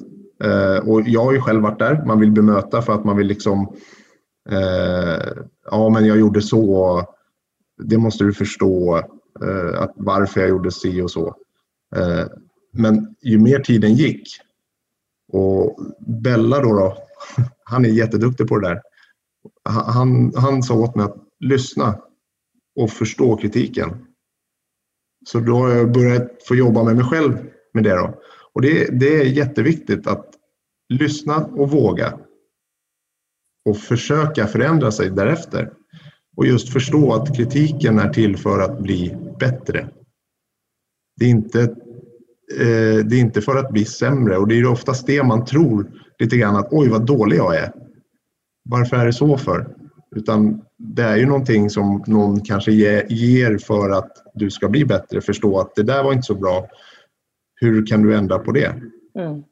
Eh, 0.43 0.89
och 0.89 1.01
jag 1.05 1.23
har 1.23 1.33
ju 1.33 1.41
själv 1.41 1.61
varit 1.61 1.79
där. 1.79 2.05
Man 2.05 2.19
vill 2.19 2.31
bemöta 2.31 2.81
för 2.81 2.93
att 2.93 3.05
man 3.05 3.17
vill 3.17 3.27
liksom... 3.27 3.75
Ja, 5.71 5.89
men 5.89 6.05
jag 6.05 6.19
gjorde 6.19 6.41
så. 6.41 7.03
Det 7.83 7.97
måste 7.97 8.23
du 8.23 8.33
förstå. 8.33 8.95
Att 9.75 9.93
varför 9.95 10.41
jag 10.41 10.49
gjorde 10.49 10.71
si 10.71 11.01
och 11.01 11.11
så. 11.11 11.35
Men 12.73 13.15
ju 13.21 13.39
mer 13.39 13.59
tiden 13.59 13.93
gick 13.93 14.27
och 15.31 15.79
Bella 15.99 16.59
då, 16.59 16.73
då 16.73 16.97
han 17.63 17.85
är 17.85 17.89
jätteduktig 17.89 18.47
på 18.47 18.59
det 18.59 18.67
där 18.67 18.81
han, 19.63 20.33
han 20.35 20.63
sa 20.63 20.73
åt 20.73 20.95
mig 20.95 21.05
att 21.05 21.17
lyssna 21.39 21.99
och 22.75 22.89
förstå 22.89 23.37
kritiken. 23.37 24.05
Så 25.25 25.39
då 25.39 25.55
har 25.55 25.69
jag 25.69 25.91
börjat 25.91 26.43
få 26.47 26.55
jobba 26.55 26.83
med 26.83 26.95
mig 26.95 27.05
själv 27.05 27.37
med 27.73 27.83
det. 27.83 27.95
Då. 27.95 28.21
Och 28.53 28.61
det, 28.61 28.99
det 28.99 29.21
är 29.21 29.23
jätteviktigt 29.23 30.07
att 30.07 30.25
lyssna 30.89 31.45
och 31.45 31.71
våga. 31.71 32.19
Och 33.69 33.77
försöka 33.77 34.47
förändra 34.47 34.91
sig 34.91 35.09
därefter. 35.09 35.73
Och 36.37 36.45
just 36.45 36.73
förstå 36.73 37.13
att 37.13 37.35
kritiken 37.37 37.99
är 37.99 38.13
till 38.13 38.37
för 38.37 38.59
att 38.59 38.79
bli 38.79 39.17
bättre. 39.39 39.89
Det 41.15 41.25
är 41.25 41.29
inte, 41.29 41.61
eh, 42.59 43.05
det 43.05 43.15
är 43.15 43.19
inte 43.19 43.41
för 43.41 43.55
att 43.55 43.71
bli 43.71 43.85
sämre 43.85 44.37
och 44.37 44.47
det 44.47 44.55
är 44.55 44.65
oftast 44.65 45.07
det 45.07 45.23
man 45.23 45.45
tror 45.45 45.91
lite 46.19 46.37
grann 46.37 46.55
att 46.55 46.73
oj 46.73 46.89
vad 46.89 47.05
dålig 47.05 47.37
jag 47.37 47.55
är 47.55 47.88
varför 48.63 48.97
är 48.97 49.05
det 49.05 49.13
så 49.13 49.37
för? 49.37 49.75
Utan 50.15 50.61
det 50.77 51.03
är 51.03 51.17
ju 51.17 51.25
någonting 51.25 51.69
som 51.69 52.03
någon 52.07 52.41
kanske 52.41 52.71
ger 52.71 53.57
för 53.57 53.89
att 53.89 54.11
du 54.33 54.49
ska 54.51 54.69
bli 54.69 54.85
bättre, 54.85 55.21
förstå 55.21 55.59
att 55.59 55.75
det 55.75 55.83
där 55.83 56.03
var 56.03 56.13
inte 56.13 56.25
så 56.25 56.35
bra. 56.35 56.67
Hur 57.55 57.85
kan 57.85 58.01
du 58.01 58.15
ändra 58.15 58.39
på 58.39 58.51
det? 58.51 58.73
Mm. 59.19 59.43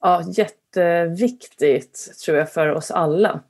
Ja, 0.00 0.22
jätteviktigt 0.36 2.12
tror 2.24 2.38
jag 2.38 2.52
för 2.52 2.68
oss 2.68 2.90
alla. 2.90 3.40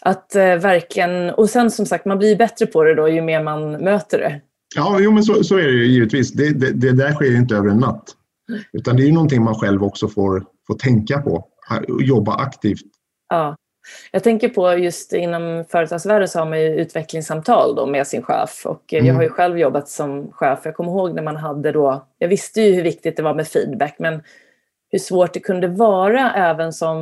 Att 0.00 0.34
eh, 0.34 0.56
verkligen, 0.56 1.30
och 1.30 1.50
sen 1.50 1.70
som 1.70 1.86
sagt, 1.86 2.04
man 2.04 2.18
blir 2.18 2.36
bättre 2.36 2.66
på 2.66 2.84
det 2.84 2.94
då 2.94 3.08
ju 3.08 3.22
mer 3.22 3.42
man 3.42 3.72
möter 3.72 4.18
det. 4.18 4.40
Ja, 4.76 4.98
jo, 5.00 5.12
men 5.12 5.22
så, 5.22 5.44
så 5.44 5.58
är 5.58 5.62
det 5.62 5.70
ju 5.70 5.86
givetvis. 5.86 6.32
Det, 6.32 6.50
det, 6.50 6.72
det 6.72 6.92
där 6.92 7.12
sker 7.12 7.36
inte 7.36 7.56
över 7.56 7.68
en 7.68 7.78
natt. 7.78 8.14
Utan 8.72 8.96
det 8.96 9.02
är 9.02 9.06
ju 9.06 9.12
någonting 9.12 9.42
man 9.42 9.54
själv 9.54 9.84
också 9.84 10.08
får, 10.08 10.44
får 10.66 10.74
tänka 10.74 11.18
på 11.18 11.48
jobba 12.00 12.34
aktivt 12.34 12.82
Ja. 13.28 13.56
Jag 14.12 14.22
tänker 14.22 14.48
på 14.48 14.72
just 14.72 15.12
inom 15.12 15.64
företagsvärlden 15.68 16.28
så 16.28 16.38
har 16.38 16.46
man 16.46 16.60
ju 16.60 16.66
utvecklingssamtal 16.66 17.74
då 17.74 17.86
med 17.86 18.06
sin 18.06 18.22
chef 18.22 18.62
och 18.66 18.92
mm. 18.92 19.06
jag 19.06 19.14
har 19.14 19.22
ju 19.22 19.28
själv 19.28 19.58
jobbat 19.58 19.88
som 19.88 20.32
chef. 20.32 20.58
Jag 20.64 20.74
kommer 20.74 20.90
ihåg 20.90 21.14
när 21.14 21.22
man 21.22 21.36
hade 21.36 21.72
då, 21.72 22.06
jag 22.18 22.28
visste 22.28 22.60
ju 22.60 22.74
hur 22.74 22.82
viktigt 22.82 23.16
det 23.16 23.22
var 23.22 23.34
med 23.34 23.48
feedback 23.48 23.94
men 23.98 24.22
hur 24.90 24.98
svårt 24.98 25.34
det 25.34 25.40
kunde 25.40 25.68
vara 25.68 26.32
även 26.32 26.72
som 26.72 26.98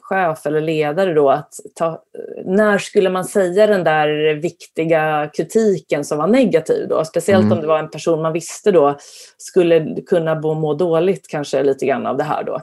chef 0.00 0.46
eller 0.46 0.60
ledare 0.60 1.14
då 1.14 1.30
att 1.30 1.54
ta, 1.74 2.02
när 2.44 2.78
skulle 2.78 3.10
man 3.10 3.24
säga 3.24 3.66
den 3.66 3.84
där 3.84 4.34
viktiga 4.34 5.30
kritiken 5.36 6.04
som 6.04 6.18
var 6.18 6.26
negativ 6.26 6.88
då? 6.88 7.04
Speciellt 7.04 7.44
mm. 7.44 7.52
om 7.52 7.60
det 7.60 7.66
var 7.66 7.78
en 7.78 7.90
person 7.90 8.22
man 8.22 8.32
visste 8.32 8.70
då 8.72 8.96
skulle 9.36 9.96
kunna 10.06 10.34
må 10.34 10.74
dåligt 10.74 11.28
kanske 11.28 11.62
lite 11.62 11.86
grann 11.86 12.06
av 12.06 12.16
det 12.16 12.24
här 12.24 12.44
då. 12.44 12.60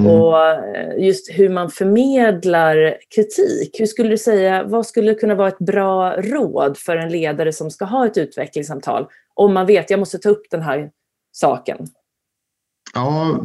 Mm. 0.00 0.10
Och 0.10 0.48
eh, 0.48 1.04
just 1.04 1.30
hur 1.30 1.48
man 1.48 1.70
förmedlar 1.70 2.96
kritik. 3.14 3.80
Hur 3.80 3.86
skulle 3.86 4.08
du 4.08 4.18
säga, 4.18 4.64
vad 4.64 4.86
skulle 4.86 5.14
kunna 5.14 5.34
vara 5.34 5.48
ett 5.48 5.58
bra 5.58 6.16
råd 6.16 6.78
för 6.78 6.96
en 6.96 7.08
ledare 7.08 7.52
som 7.52 7.70
ska 7.70 7.84
ha 7.84 8.06
ett 8.06 8.18
utvecklingssamtal? 8.18 9.06
Om 9.34 9.54
man 9.54 9.66
vet, 9.66 9.90
jag 9.90 10.00
måste 10.00 10.18
ta 10.18 10.28
upp 10.28 10.42
den 10.50 10.62
här 10.62 10.90
saken. 11.32 11.86
Ja, 12.94 13.40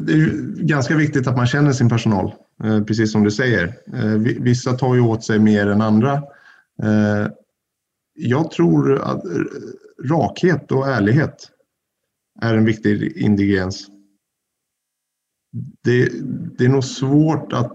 det 0.00 0.12
är 0.12 0.30
ganska 0.64 0.96
viktigt 0.96 1.26
att 1.26 1.36
man 1.36 1.46
känner 1.46 1.72
sin 1.72 1.88
personal, 1.88 2.34
eh, 2.64 2.84
precis 2.84 3.12
som 3.12 3.24
du 3.24 3.30
säger. 3.30 3.64
Eh, 3.94 4.40
vissa 4.40 4.72
tar 4.72 4.94
ju 4.94 5.00
åt 5.00 5.24
sig 5.24 5.38
mer 5.38 5.66
än 5.66 5.80
andra. 5.80 6.22
Jag 8.14 8.50
tror 8.50 9.00
att 9.02 9.22
rakhet 10.04 10.72
och 10.72 10.88
ärlighet 10.88 11.48
är 12.42 12.54
en 12.54 12.64
viktig 12.64 13.16
ingrediens 13.16 13.86
det, 15.82 16.08
det 16.58 16.64
är 16.64 16.68
nog 16.68 16.84
svårt 16.84 17.52
att, 17.52 17.72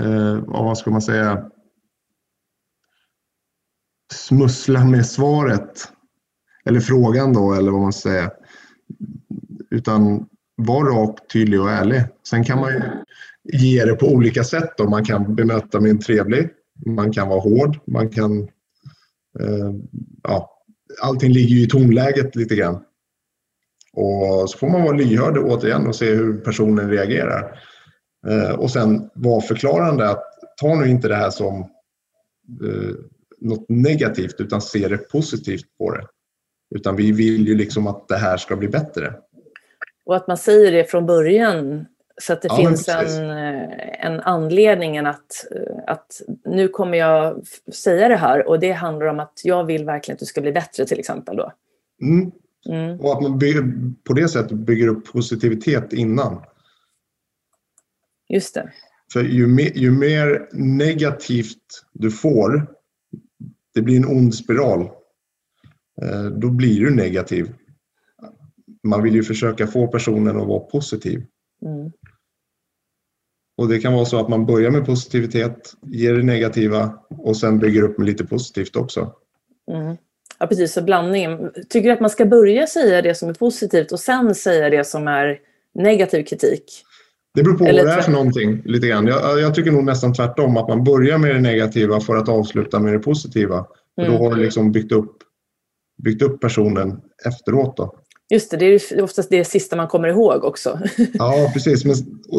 eh, 0.00 0.36
vad 0.46 0.78
ska 0.78 0.90
man 0.90 1.02
säga, 1.02 1.50
smussla 4.12 4.84
med 4.84 5.06
svaret. 5.06 5.88
Eller 6.64 6.80
frågan 6.80 7.32
då, 7.32 7.54
eller 7.54 7.70
vad 7.70 7.80
man 7.80 7.92
ska 7.92 8.08
säga. 8.08 8.30
Utan 9.70 10.26
var 10.56 10.84
rak, 10.84 11.18
tydlig 11.32 11.60
och 11.60 11.70
ärlig. 11.70 12.02
Sen 12.28 12.44
kan 12.44 12.60
man 12.60 12.72
ju 12.72 12.82
ge 13.58 13.84
det 13.84 13.94
på 13.94 14.06
olika 14.06 14.44
sätt. 14.44 14.70
Då. 14.76 14.88
Man 14.88 15.04
kan 15.04 15.34
bemöta 15.34 15.80
med 15.80 15.90
en 15.90 16.00
trevlig, 16.00 16.50
man 16.86 17.12
kan 17.12 17.28
vara 17.28 17.40
hård, 17.40 17.78
man 17.86 18.08
kan... 18.08 18.42
Eh, 19.40 19.72
ja, 20.22 20.50
allting 21.02 21.32
ligger 21.32 21.54
ju 21.54 21.62
i 21.62 21.68
tonläget 21.68 22.36
lite 22.36 22.56
grann. 22.56 22.84
Och 23.94 24.50
så 24.50 24.58
får 24.58 24.68
man 24.68 24.82
vara 24.82 24.96
lyhörd 24.96 25.38
återigen 25.38 25.86
och 25.86 25.96
se 25.96 26.14
hur 26.14 26.38
personen 26.38 26.90
reagerar. 26.90 27.60
Eh, 28.26 28.50
och 28.50 28.70
sen 28.70 29.10
vara 29.14 29.40
förklarande 29.40 30.08
att 30.08 30.24
ta 30.60 30.74
nu 30.74 30.88
inte 30.88 31.08
det 31.08 31.16
här 31.16 31.30
som 31.30 31.60
eh, 32.62 32.94
något 33.40 33.68
negativt 33.68 34.34
utan 34.38 34.60
se 34.60 34.88
det 34.88 34.98
positivt 34.98 35.78
på 35.78 35.90
det. 35.90 36.06
Utan 36.74 36.96
vi 36.96 37.12
vill 37.12 37.48
ju 37.48 37.54
liksom 37.54 37.86
att 37.86 38.08
det 38.08 38.16
här 38.16 38.36
ska 38.36 38.56
bli 38.56 38.68
bättre. 38.68 39.14
Och 40.06 40.16
att 40.16 40.28
man 40.28 40.36
säger 40.36 40.72
det 40.72 40.84
från 40.84 41.06
början 41.06 41.86
så 42.22 42.32
att 42.32 42.42
det 42.42 42.48
ja, 42.48 42.56
finns 42.56 42.88
en, 42.88 43.30
eh, 43.30 44.06
en 44.06 44.20
anledning 44.20 44.98
att, 44.98 45.46
att 45.86 46.20
nu 46.44 46.68
kommer 46.68 46.98
jag 46.98 47.46
säga 47.72 48.08
det 48.08 48.16
här 48.16 48.48
och 48.48 48.60
det 48.60 48.72
handlar 48.72 49.06
om 49.06 49.20
att 49.20 49.40
jag 49.44 49.64
vill 49.64 49.84
verkligen 49.84 50.14
att 50.14 50.20
du 50.20 50.26
ska 50.26 50.40
bli 50.40 50.52
bättre 50.52 50.84
till 50.84 50.98
exempel. 50.98 51.36
Då. 51.36 51.52
Mm, 52.02 52.32
Mm. 52.68 53.00
Och 53.00 53.12
att 53.12 53.22
man 53.22 53.38
bygger, 53.38 53.92
på 54.04 54.12
det 54.12 54.28
sättet 54.28 54.58
bygger 54.58 54.88
upp 54.88 55.12
positivitet 55.12 55.92
innan. 55.92 56.42
Just 58.28 58.54
det. 58.54 58.72
För 59.12 59.24
ju 59.24 59.46
mer, 59.46 59.72
ju 59.74 59.90
mer 59.90 60.48
negativt 60.52 61.86
du 61.92 62.10
får, 62.10 62.66
det 63.74 63.82
blir 63.82 63.96
en 63.96 64.06
ond 64.06 64.34
spiral. 64.34 64.80
Eh, 66.02 66.24
då 66.24 66.50
blir 66.50 66.80
du 66.80 66.94
negativ. 66.94 67.54
Man 68.82 69.02
vill 69.02 69.14
ju 69.14 69.22
försöka 69.22 69.66
få 69.66 69.86
personen 69.86 70.40
att 70.40 70.46
vara 70.46 70.60
positiv. 70.60 71.26
Mm. 71.62 71.92
Och 73.56 73.68
det 73.68 73.78
kan 73.78 73.92
vara 73.92 74.04
så 74.04 74.20
att 74.20 74.28
man 74.28 74.46
börjar 74.46 74.70
med 74.70 74.86
positivitet, 74.86 75.74
ger 75.82 76.14
det 76.14 76.22
negativa 76.22 76.98
och 77.08 77.36
sen 77.36 77.58
bygger 77.58 77.82
upp 77.82 77.98
med 77.98 78.06
lite 78.06 78.24
positivt 78.24 78.76
också. 78.76 79.14
Mm. 79.70 79.96
Ja, 80.38 80.46
precis. 80.46 80.72
Så 80.72 80.82
blandningen. 80.82 81.52
Tycker 81.68 81.88
du 81.88 81.94
att 81.94 82.00
man 82.00 82.10
ska 82.10 82.26
börja 82.26 82.66
säga 82.66 83.02
det 83.02 83.14
som 83.14 83.28
är 83.28 83.34
positivt 83.34 83.92
och 83.92 84.00
sen 84.00 84.34
säga 84.34 84.70
det 84.70 84.84
som 84.84 85.08
är 85.08 85.38
negativ 85.74 86.24
kritik? 86.24 86.84
Det 87.34 87.42
beror 87.42 87.58
på 87.58 87.64
Eller 87.64 87.84
vad 87.84 87.92
det 87.92 87.98
är 87.98 88.02
för 88.02 88.12
någonting. 88.12 88.62
lite 88.64 88.86
grann. 88.86 89.06
Jag, 89.06 89.40
jag, 89.40 89.54
tycker 89.54 89.70
nog 89.70 89.84
nästan 89.84 90.12
tvärtom, 90.12 90.56
att 90.56 90.68
man 90.68 90.84
börjar 90.84 91.18
med 91.18 91.34
det 91.34 91.40
negativa 91.40 92.00
för 92.00 92.16
att 92.16 92.28
avsluta 92.28 92.78
med 92.78 92.92
det 92.92 92.98
positiva. 92.98 93.66
Mm. 94.00 94.12
Då 94.12 94.18
har 94.18 94.34
du 94.34 94.42
liksom 94.42 94.72
byggt 94.72 94.92
upp, 94.92 95.16
byggt 96.02 96.22
upp 96.22 96.40
personen 96.40 97.00
efteråt. 97.26 97.76
Då. 97.76 97.94
Just 98.30 98.50
det, 98.50 98.56
det 98.56 98.66
är 98.66 99.02
oftast 99.02 99.30
det 99.30 99.44
sista 99.44 99.76
man 99.76 99.88
kommer 99.88 100.08
ihåg 100.08 100.44
också. 100.44 100.78
ja, 101.12 101.50
precis. 101.54 101.84
Men, 101.84 101.94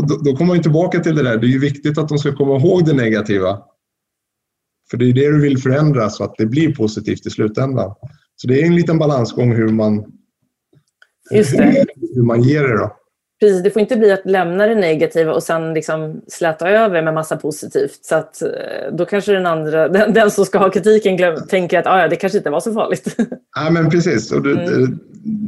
då, 0.08 0.18
då 0.18 0.36
kommer 0.36 0.54
man 0.54 0.62
tillbaka 0.62 1.00
till 1.00 1.16
det 1.16 1.24
där. 1.24 1.38
Det 1.38 1.48
är 1.48 1.50
ju 1.50 1.60
viktigt 1.60 1.98
att 1.98 2.10
de 2.10 2.18
ska 2.18 2.36
komma 2.36 2.56
ihåg 2.56 2.86
det 2.86 2.94
negativa. 2.94 3.62
För 4.92 4.98
det 4.98 5.06
är 5.06 5.14
det 5.14 5.32
du 5.32 5.42
vill 5.42 5.58
förändra 5.58 6.10
så 6.10 6.24
att 6.24 6.36
det 6.38 6.46
blir 6.46 6.76
positivt 6.76 7.26
i 7.26 7.30
slutändan. 7.30 7.96
Så 8.36 8.48
det 8.48 8.62
är 8.62 8.66
en 8.66 8.76
liten 8.76 8.98
balansgång 8.98 9.56
hur 9.56 9.70
man, 9.70 10.06
Just 11.32 11.58
det. 11.58 11.86
hur 12.16 12.24
man 12.24 12.42
ger 12.42 12.64
det. 12.64 12.78
Då. 12.78 12.96
Precis, 13.40 13.64
det 13.64 13.72
får 13.72 13.82
inte 13.82 13.98
bli 13.98 14.12
att 14.12 14.26
lämna 14.26 14.68
det 14.68 14.76
negativa 14.76 15.34
och 15.34 15.44
sen 15.44 15.74
liksom 15.74 16.22
släta 16.28 16.70
över 16.70 17.02
med 17.02 17.14
massa 17.14 17.38
positivt. 17.38 18.00
Så 18.06 18.16
att 18.16 18.42
eh, 18.42 18.50
då 18.94 19.06
kanske 19.06 19.32
den 19.32 19.46
andra, 19.46 19.88
den, 19.90 20.14
den 20.14 20.32
som 20.32 20.46
ska 20.46 20.58
ha 20.58 20.72
kritiken 20.72 21.18
glöm, 21.18 21.48
tänker 21.48 21.80
att 21.80 21.88
ah, 21.88 22.02
ja, 22.02 22.08
det 22.08 22.16
kanske 22.16 22.38
inte 22.38 22.50
var 22.50 22.60
så 22.60 22.74
farligt. 22.74 23.16
Ja, 23.58 23.70
men 23.70 23.90
precis. 23.90 24.32
Och 24.32 24.42
du, 24.42 24.52
mm. 24.52 25.00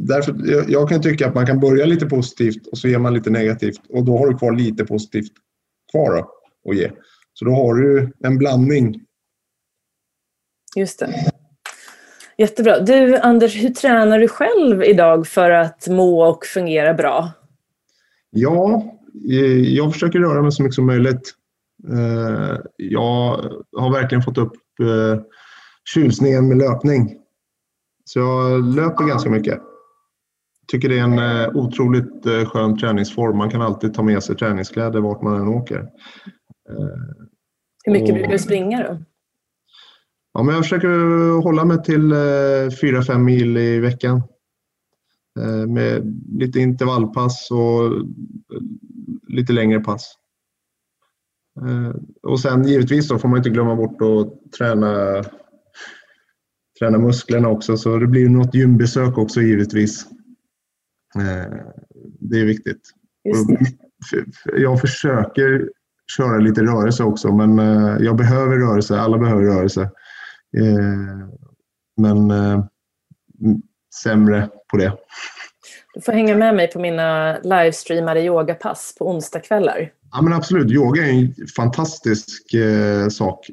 därför, 0.08 0.36
jag, 0.46 0.70
jag, 0.70 0.90
kan 0.90 1.02
tycka 1.02 1.28
att 1.28 1.36
man 1.36 1.46
kan 1.46 1.60
börja 1.60 1.86
lite 1.86 2.06
positivt 2.06 2.68
och 2.68 2.78
så 2.78 2.88
ger 2.88 2.98
man 2.98 3.14
lite 3.14 3.30
negativt 3.30 3.82
och 3.90 4.06
då 4.06 4.18
har 4.18 4.28
du 4.28 4.38
kvar 4.38 4.52
lite 4.52 4.86
positivt 4.86 5.32
kvar 5.92 6.16
då, 6.16 6.32
att 6.72 6.78
ge. 6.78 6.92
Så 7.34 7.46
då 7.46 7.52
har 7.52 7.74
du 7.74 8.12
en 8.24 8.38
blandning. 8.38 9.02
Just 10.76 11.00
det. 11.00 11.32
Jättebra. 12.38 12.80
Du 12.80 13.18
Anders, 13.18 13.56
hur 13.56 13.70
tränar 13.70 14.20
du 14.20 14.28
själv 14.28 14.84
idag 14.84 15.28
för 15.28 15.52
att 15.52 15.88
må 15.88 16.24
och 16.24 16.46
fungera 16.46 16.94
bra? 16.94 17.32
Ja, 18.30 18.84
eh, 19.30 19.76
jag 19.76 19.94
försöker 19.94 20.20
röra 20.20 20.42
mig 20.42 20.52
så 20.52 20.64
mycket 20.64 20.76
som 20.76 20.86
möjligt. 20.86 21.34
Eh, 21.94 22.58
jag 22.78 23.40
har 23.78 23.94
verkligen 23.94 24.22
fått 24.22 24.38
upp 24.38 24.54
eh, 24.82 25.22
tjusningen 25.94 26.48
med 26.48 26.58
löpning. 26.58 27.18
Så 28.06 28.20
jag 28.20 28.64
löper 28.76 29.04
ganska 29.04 29.30
mycket. 29.30 29.62
Tycker 30.68 30.90
det 30.90 31.00
är 31.00 31.04
en 31.04 31.56
otroligt 31.56 32.48
skön 32.48 32.78
träningsform. 32.78 33.38
Man 33.38 33.50
kan 33.50 33.62
alltid 33.62 33.94
ta 33.94 34.04
med 34.04 34.24
sig 34.24 34.36
träningskläder 34.36 35.00
vart 35.00 35.22
man 35.22 35.42
än 35.42 35.48
åker. 35.48 35.90
Hur 37.84 37.94
mycket 37.94 38.16
brukar 38.16 38.32
du 38.32 38.40
springa 38.40 38.84
då? 38.84 38.98
Ja, 40.38 40.44
men 40.44 40.56
jag 40.56 40.64
försöker 40.64 41.42
hålla 41.44 41.66
mig 41.66 41.84
till 41.84 42.14
4-5 42.14 43.18
mil 43.18 43.58
i 43.58 43.80
veckan. 43.80 44.24
Eh, 45.40 45.68
med 45.68 46.24
lite 46.28 46.60
intervallpass 46.60 47.52
och 47.52 48.06
lite 49.28 49.54
längre 49.54 49.80
pass. 49.80 50.14
Eh, 51.62 51.96
och 52.24 52.40
sen 52.40 52.68
givetvis 52.68 53.08
då 53.08 53.20
får 53.20 53.30
man 53.30 53.38
inte 53.38 53.50
glömma 53.50 53.76
bort 53.76 54.02
att 54.02 54.52
träna, 54.52 55.24
träna 56.80 56.98
musklerna 56.98 57.50
också 57.50 57.78
så 57.78 57.98
det 57.98 58.08
blir 58.08 58.30
något 58.30 58.56
gymbesök 58.56 59.18
också 59.18 59.42
givetvis. 59.42 60.06
Eh, 61.16 61.54
det 62.20 62.40
är 62.40 62.46
viktigt. 62.46 62.82
Jag 64.58 64.82
försöker 64.82 65.70
köra 66.18 66.38
lite 66.38 66.62
rörelse 66.64 67.04
också 67.04 67.36
men 67.36 67.58
jag 68.04 68.16
behöver 68.16 68.58
rörelse, 68.58 69.00
alla 69.00 69.18
behöver 69.18 69.44
rörelse. 69.44 69.92
Men 71.98 72.32
sämre 74.04 74.50
på 74.72 74.78
det. 74.78 74.94
Du 75.94 76.02
får 76.02 76.12
hänga 76.12 76.36
med 76.36 76.56
mig 76.56 76.72
på 76.72 76.80
mina 76.80 77.38
livestreamade 77.44 78.22
yogapass 78.22 78.96
på 79.00 79.10
onsdagskvällar. 79.10 79.92
Ja, 80.12 80.22
men 80.22 80.34
absolut. 80.34 80.72
Yoga 80.72 81.04
är 81.06 81.10
en 81.10 81.34
fantastisk 81.56 82.54
eh, 82.54 83.08
sak. 83.08 83.50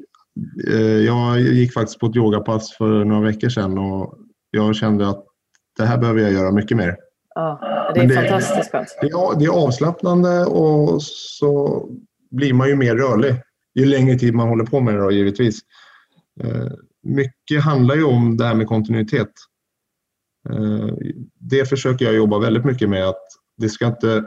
Eh, 0.67 0.79
jag 0.81 1.39
gick 1.39 1.73
faktiskt 1.73 1.99
på 1.99 2.05
ett 2.05 2.15
yogapass 2.15 2.73
för 2.77 3.05
några 3.05 3.21
veckor 3.21 3.49
sedan 3.49 3.77
och 3.77 4.17
jag 4.51 4.75
kände 4.75 5.09
att 5.09 5.25
det 5.77 5.85
här 5.85 5.97
behöver 5.97 6.21
jag 6.21 6.31
göra 6.31 6.51
mycket 6.51 6.77
mer. 6.77 6.97
Ja, 7.35 7.59
det 7.93 7.99
är 7.99 8.07
det, 8.07 8.15
fantastiskt 8.15 8.71
skönt. 8.71 8.87
Det, 9.01 9.09
det 9.39 9.45
är 9.45 9.65
avslappnande 9.65 10.45
och 10.45 11.03
så 11.03 11.85
blir 12.31 12.53
man 12.53 12.67
ju 12.67 12.75
mer 12.75 12.95
rörlig 12.95 13.35
ju 13.75 13.85
längre 13.85 14.19
tid 14.19 14.33
man 14.33 14.47
håller 14.47 14.65
på 14.65 14.79
med 14.79 14.93
det 14.93 14.99
då, 14.99 15.11
givetvis. 15.11 15.59
Eh, 16.43 16.71
mycket 17.05 17.63
handlar 17.63 17.95
ju 17.95 18.03
om 18.03 18.37
det 18.37 18.45
här 18.45 18.55
med 18.55 18.67
kontinuitet. 18.67 19.31
Eh, 20.49 20.89
det 21.39 21.65
försöker 21.69 22.05
jag 22.05 22.15
jobba 22.15 22.39
väldigt 22.39 22.65
mycket 22.65 22.89
med 22.89 23.07
att 23.07 23.23
det 23.57 23.69
ska 23.69 23.87
inte 23.87 24.25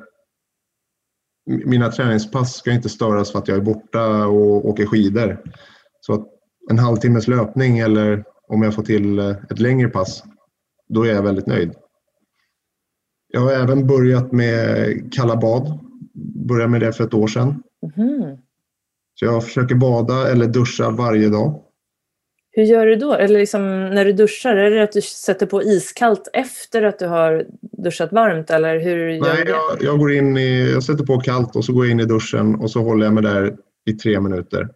mina 1.46 1.90
träningspass 1.90 2.54
ska 2.54 2.72
inte 2.72 2.88
störas 2.88 3.32
för 3.32 3.38
att 3.38 3.48
jag 3.48 3.56
är 3.56 3.62
borta 3.62 4.26
och 4.26 4.68
åker 4.68 4.86
skidor. 4.86 5.42
Så 6.00 6.14
att 6.14 6.26
en 6.70 6.78
halvtimmes 6.78 7.28
löpning 7.28 7.78
eller 7.78 8.24
om 8.48 8.62
jag 8.62 8.74
får 8.74 8.82
till 8.82 9.18
ett 9.18 9.58
längre 9.58 9.88
pass, 9.88 10.24
då 10.88 11.02
är 11.02 11.14
jag 11.14 11.22
väldigt 11.22 11.46
nöjd. 11.46 11.74
Jag 13.28 13.40
har 13.40 13.52
även 13.52 13.86
börjat 13.86 14.32
med 14.32 15.12
kalla 15.12 15.36
bad. 15.36 15.78
Började 16.48 16.70
med 16.70 16.80
det 16.80 16.92
för 16.92 17.04
ett 17.04 17.14
år 17.14 17.26
sedan. 17.26 17.62
Mm. 17.96 18.36
Så 19.14 19.24
jag 19.24 19.44
försöker 19.44 19.74
bada 19.74 20.30
eller 20.30 20.46
duscha 20.46 20.90
varje 20.90 21.28
dag. 21.28 21.62
Hur 22.58 22.64
gör 22.64 22.86
du 22.86 22.96
då? 22.96 23.14
Eller 23.14 23.38
liksom, 23.38 23.90
när 23.90 24.04
du 24.04 24.12
duschar, 24.12 24.56
är 24.56 24.70
det 24.70 24.82
att 24.82 24.92
du 24.92 25.00
sätter 25.02 25.46
på 25.46 25.62
iskallt 25.62 26.28
efter 26.32 26.82
att 26.82 26.98
du 26.98 27.06
har 27.06 27.46
duschat 27.60 28.12
varmt? 28.12 28.50
Eller 28.50 28.78
hur 28.78 29.08
gör 29.08 29.20
Nej, 29.20 29.44
du 29.44 29.50
jag, 29.50 29.60
jag, 29.80 29.98
går 29.98 30.12
in 30.12 30.36
i, 30.36 30.70
jag 30.72 30.82
sätter 30.82 31.04
på 31.04 31.20
kallt 31.20 31.56
och 31.56 31.64
så 31.64 31.72
går 31.72 31.84
jag 31.84 31.92
in 31.92 32.00
i 32.00 32.04
duschen 32.04 32.54
och 32.54 32.70
så 32.70 32.82
håller 32.82 33.04
jag 33.04 33.14
mig 33.14 33.22
där 33.22 33.56
i 33.90 33.92
tre 33.92 34.20
minuter. 34.20 34.68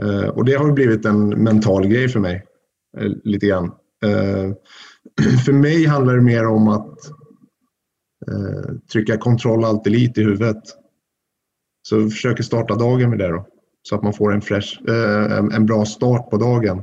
Eh, 0.00 0.28
och 0.28 0.44
det 0.44 0.54
har 0.54 0.72
blivit 0.72 1.04
en 1.04 1.28
mental 1.28 1.86
grej 1.86 2.08
för 2.08 2.20
mig, 2.20 2.44
eh, 2.98 3.10
lite 3.24 3.46
grann. 3.46 3.64
Eh, 4.04 4.52
för 5.44 5.52
mig 5.52 5.86
handlar 5.86 6.14
det 6.14 6.22
mer 6.22 6.46
om 6.46 6.68
att 6.68 6.98
eh, 8.28 8.74
trycka 8.92 9.18
kontroll 9.18 9.64
allt 9.64 9.86
elit 9.86 10.18
i 10.18 10.22
huvudet. 10.22 10.62
Så 11.88 11.96
jag 11.96 12.10
försöker 12.10 12.42
starta 12.42 12.74
dagen 12.74 13.10
med 13.10 13.18
det 13.18 13.28
då 13.28 13.46
så 13.82 13.94
att 13.94 14.02
man 14.02 14.12
får 14.12 14.32
en, 14.32 14.40
fresh, 14.40 14.82
eh, 14.88 15.36
en 15.36 15.66
bra 15.66 15.84
start 15.84 16.30
på 16.30 16.36
dagen. 16.36 16.82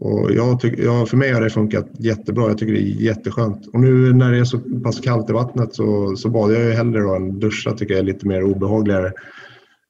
Och 0.00 0.32
jag 0.32 0.60
tyck, 0.60 0.78
ja, 0.78 1.06
för 1.06 1.16
mig 1.16 1.32
har 1.32 1.40
det 1.40 1.50
funkat 1.50 1.86
jättebra. 1.98 2.48
Jag 2.48 2.58
tycker 2.58 2.72
det 2.72 2.80
är 2.80 3.02
jätteskönt. 3.02 3.66
Och 3.66 3.80
nu 3.80 4.12
när 4.12 4.32
det 4.32 4.38
är 4.38 4.44
så 4.44 4.58
pass 4.58 5.00
kallt 5.00 5.30
i 5.30 5.32
vattnet 5.32 5.74
så, 5.74 6.16
så 6.16 6.28
badar 6.28 6.54
jag 6.54 6.64
ju 6.64 6.72
hellre 6.72 7.00
då 7.00 7.14
än 7.14 7.40
duscha. 7.40 7.72
tycker 7.72 7.94
jag 7.94 8.00
är 8.00 8.04
lite 8.04 8.26
mer 8.26 8.42
obehagligare. 8.42 9.12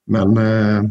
Men 0.06 0.36
eh, 0.36 0.90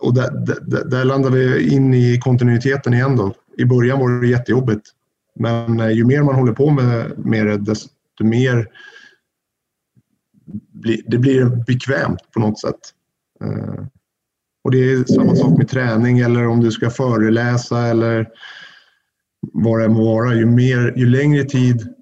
och 0.00 0.14
där, 0.14 0.30
där, 0.66 0.84
där 0.84 1.04
landar 1.04 1.30
vi 1.30 1.74
in 1.74 1.94
i 1.94 2.18
kontinuiteten 2.20 2.94
igen 2.94 3.16
då. 3.16 3.34
I 3.58 3.64
början 3.64 3.98
var 3.98 4.20
det 4.20 4.28
jättejobbigt. 4.28 4.90
Men 5.38 5.80
eh, 5.80 5.90
ju 5.90 6.04
mer 6.04 6.22
man 6.22 6.34
håller 6.34 6.52
på 6.52 6.70
med, 6.70 7.18
med 7.18 7.46
det 7.46 7.58
desto 7.58 8.24
mer 8.24 8.68
det 11.06 11.18
blir 11.18 11.64
bekvämt 11.66 12.30
på 12.34 12.40
något 12.40 12.60
sätt. 12.60 12.80
Eh, 13.42 13.84
och 14.64 14.70
det 14.70 14.92
är 14.92 15.04
samma 15.04 15.36
sak 15.36 15.58
med 15.58 15.68
träning 15.68 16.18
eller 16.18 16.46
om 16.46 16.60
du 16.60 16.70
ska 16.70 16.90
föreläsa 16.90 17.86
eller 17.86 18.28
vad 19.40 19.80
det 19.80 19.88
må 19.88 20.04
vara. 20.04 20.34
Ju, 20.34 20.46
mer, 20.46 20.94
ju 20.96 21.06
längre 21.06 21.44
tid 21.44 21.94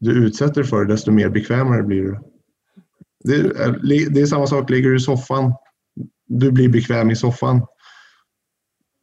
du 0.00 0.26
utsätter 0.26 0.62
för 0.62 0.84
det, 0.84 0.92
desto 0.92 1.10
mer 1.10 1.28
bekvämare 1.28 1.82
blir 1.82 2.02
du. 2.02 2.18
Det 3.24 3.34
är, 3.34 4.10
det 4.10 4.20
är 4.20 4.26
samma 4.26 4.46
sak, 4.46 4.70
ligger 4.70 4.88
du 4.88 4.96
i 4.96 5.00
soffan, 5.00 5.52
du 6.26 6.52
blir 6.52 6.68
bekväm 6.68 7.10
i 7.10 7.16
soffan. 7.16 7.66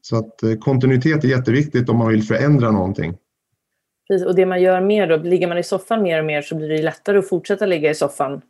Så 0.01 0.17
att 0.17 0.43
eh, 0.43 0.55
kontinuitet 0.55 1.24
är 1.24 1.28
jätteviktigt 1.28 1.89
om 1.89 1.97
man 1.97 2.07
vill 2.07 2.24
förändra 2.24 2.72
någonting. 2.72 3.17
Precis, 4.07 4.28
och 4.28 4.36
det 4.36 4.45
man 4.45 4.61
gör 4.61 4.82
mer 4.82 5.07
då, 5.07 5.17
ligger 5.17 5.47
man 5.47 5.57
i 5.57 5.63
soffan 5.63 6.03
mer 6.03 6.20
och 6.20 6.26
mer 6.26 6.41
så 6.41 6.55
blir 6.55 6.70
det 6.70 6.82
lättare 6.82 7.17
att 7.17 7.30
fortsätta 7.30 7.65
ligga 7.65 7.91
i 7.91 7.95
soffan 7.95 8.41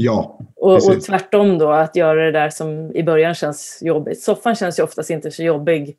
Ja, 0.00 0.38
och, 0.56 0.74
och 0.74 1.00
tvärtom 1.02 1.58
då, 1.58 1.70
att 1.70 1.96
göra 1.96 2.24
det 2.24 2.32
där 2.32 2.50
som 2.50 2.96
i 2.96 3.02
början 3.02 3.34
känns 3.34 3.78
jobbigt. 3.82 4.22
Soffan 4.22 4.54
känns 4.54 4.78
ju 4.78 4.82
oftast 4.82 5.10
inte 5.10 5.30
så 5.30 5.42
jobbig 5.42 5.96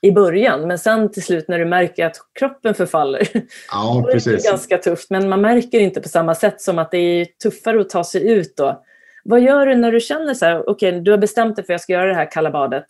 i 0.00 0.12
början, 0.12 0.66
men 0.68 0.78
sen 0.78 1.12
till 1.12 1.22
slut 1.22 1.48
när 1.48 1.58
du 1.58 1.64
märker 1.64 2.06
att 2.06 2.16
kroppen 2.38 2.74
förfaller, 2.74 3.28
ja, 3.72 4.00
då 4.04 4.08
är 4.08 4.32
det 4.36 4.44
ganska 4.44 4.78
tufft. 4.78 5.10
Men 5.10 5.28
man 5.28 5.40
märker 5.40 5.80
inte 5.80 6.00
på 6.00 6.08
samma 6.08 6.34
sätt 6.34 6.60
som 6.60 6.78
att 6.78 6.90
det 6.90 6.98
är 6.98 7.24
tuffare 7.24 7.80
att 7.80 7.90
ta 7.90 8.04
sig 8.04 8.30
ut 8.32 8.56
då. 8.56 8.82
Vad 9.24 9.40
gör 9.40 9.66
du 9.66 9.74
när 9.74 9.92
du 9.92 10.00
känner 10.00 10.34
så 10.34 10.44
här, 10.44 10.68
okej, 10.68 10.88
okay, 10.88 11.00
du 11.00 11.10
har 11.10 11.18
bestämt 11.18 11.56
dig 11.56 11.64
för 11.64 11.72
att 11.72 11.74
jag 11.74 11.80
ska 11.80 11.92
göra 11.92 12.06
det 12.06 12.14
här 12.14 12.30
kalla 12.30 12.50
badet 12.50 12.86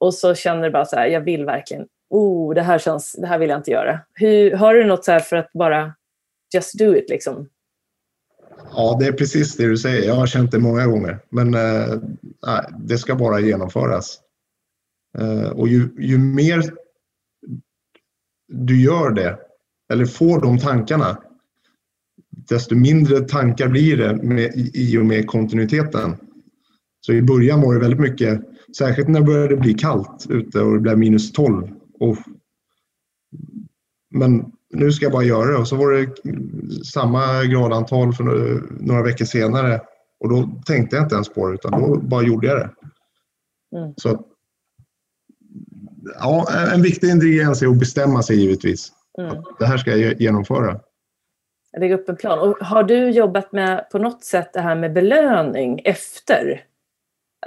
och 0.00 0.14
så 0.14 0.34
känner 0.34 0.62
du 0.62 0.70
bara 0.70 0.84
så 0.84 0.96
här, 0.96 1.06
jag 1.06 1.20
vill 1.20 1.44
verkligen, 1.44 1.86
oh, 2.10 2.54
det 2.54 2.62
här 2.62 2.78
känns, 2.78 3.12
det 3.12 3.26
här 3.26 3.38
vill 3.38 3.50
jag 3.50 3.58
inte 3.58 3.70
göra. 3.70 4.00
Hur, 4.14 4.50
har 4.56 4.74
du 4.74 4.84
något 4.84 5.04
så 5.04 5.12
här 5.12 5.20
för 5.20 5.36
att 5.36 5.52
bara 5.52 5.94
just 6.54 6.78
do 6.78 6.96
it 6.96 7.10
liksom? 7.10 7.48
Ja, 8.70 8.96
det 9.00 9.06
är 9.06 9.12
precis 9.12 9.56
det 9.56 9.68
du 9.68 9.76
säger. 9.76 10.06
Jag 10.08 10.14
har 10.14 10.26
känt 10.26 10.50
det 10.50 10.58
många 10.58 10.86
gånger. 10.86 11.20
Men 11.30 11.54
eh, 11.54 11.98
det 12.78 12.98
ska 12.98 13.14
bara 13.14 13.40
genomföras. 13.40 14.18
Eh, 15.18 15.48
och 15.48 15.68
ju, 15.68 15.88
ju, 15.98 16.18
mer 16.18 16.62
du 18.48 18.82
gör 18.82 19.10
det, 19.10 19.38
eller 19.92 20.06
får 20.06 20.40
de 20.40 20.58
tankarna, 20.58 21.18
desto 22.30 22.74
mindre 22.74 23.20
tankar 23.20 23.68
blir 23.68 23.96
det 23.96 24.16
med, 24.22 24.52
i 24.74 24.98
och 24.98 25.04
med 25.04 25.26
kontinuiteten. 25.26 26.16
Så 27.00 27.12
i 27.12 27.22
början 27.22 27.60
var 27.60 27.74
det 27.74 27.80
väldigt 27.80 28.00
mycket, 28.00 28.40
särskilt 28.76 29.08
när 29.08 29.20
det 29.20 29.26
började 29.26 29.56
bli 29.56 29.74
kallt 29.74 30.26
ute 30.30 30.60
och 30.60 30.74
det 30.74 30.80
blev 30.80 30.98
minus 30.98 31.32
12. 31.32 31.68
Oh. 32.00 32.18
Men 34.10 34.52
nu 34.72 34.92
ska 34.92 35.04
jag 35.04 35.12
bara 35.12 35.24
göra 35.24 35.50
det. 35.50 35.56
Och 35.56 35.68
så 35.68 35.76
var 35.76 35.92
det 35.92 36.06
samma 36.84 37.44
gradantal 37.44 38.12
för 38.12 38.24
några 38.84 39.02
veckor 39.02 39.24
senare. 39.24 39.80
Och 40.20 40.28
då 40.28 40.48
tänkte 40.66 40.96
jag 40.96 41.04
inte 41.04 41.14
ens 41.14 41.28
på 41.28 41.48
det, 41.48 41.54
utan 41.54 41.80
då 41.80 41.96
bara 41.96 42.22
gjorde 42.22 42.46
jag 42.46 42.58
det. 42.58 42.70
Mm. 43.78 43.94
Så, 43.96 44.24
ja, 46.20 46.46
en 46.74 46.82
viktig 46.82 47.08
ingrediens 47.08 47.62
är 47.62 47.66
att 47.66 47.78
bestämma 47.78 48.22
sig 48.22 48.36
givetvis. 48.36 48.92
Mm. 49.18 49.36
Det 49.58 49.66
här 49.66 49.78
ska 49.78 49.96
jag 49.96 50.20
genomföra. 50.20 50.80
Lägga 51.78 51.94
upp 51.94 52.08
en 52.08 52.16
plan. 52.16 52.38
Och 52.38 52.66
har 52.66 52.82
du 52.82 53.10
jobbat 53.10 53.52
med 53.52 53.90
på 53.92 53.98
något 53.98 54.24
sätt 54.24 54.52
det 54.52 54.60
här 54.60 54.74
med 54.74 54.92
belöning 54.92 55.80
efter 55.84 56.64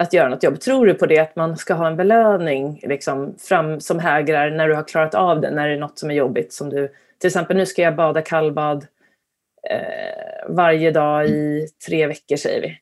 att 0.00 0.12
göra 0.12 0.28
något 0.28 0.42
jobb? 0.42 0.60
Tror 0.60 0.86
du 0.86 0.94
på 0.94 1.06
det, 1.06 1.18
att 1.18 1.36
man 1.36 1.56
ska 1.56 1.74
ha 1.74 1.86
en 1.86 1.96
belöning 1.96 2.80
liksom, 2.82 3.34
fram 3.38 3.80
som 3.80 3.98
hägrar 3.98 4.50
när 4.50 4.68
du 4.68 4.74
har 4.74 4.88
klarat 4.88 5.14
av 5.14 5.40
det, 5.40 5.50
när 5.50 5.68
det 5.68 5.74
är 5.74 5.78
något 5.78 5.98
som 5.98 6.10
är 6.10 6.14
jobbigt? 6.14 6.52
Som 6.52 6.70
du, 6.70 6.92
till 7.18 7.28
exempel, 7.28 7.56
nu 7.56 7.66
ska 7.66 7.82
jag 7.82 7.96
bada 7.96 8.22
kallbad 8.22 8.86
eh, 9.70 10.48
varje 10.48 10.90
dag 10.90 11.28
i 11.28 11.68
tre 11.86 12.06
veckor, 12.06 12.36
säger 12.36 12.60
vi. 12.60 12.78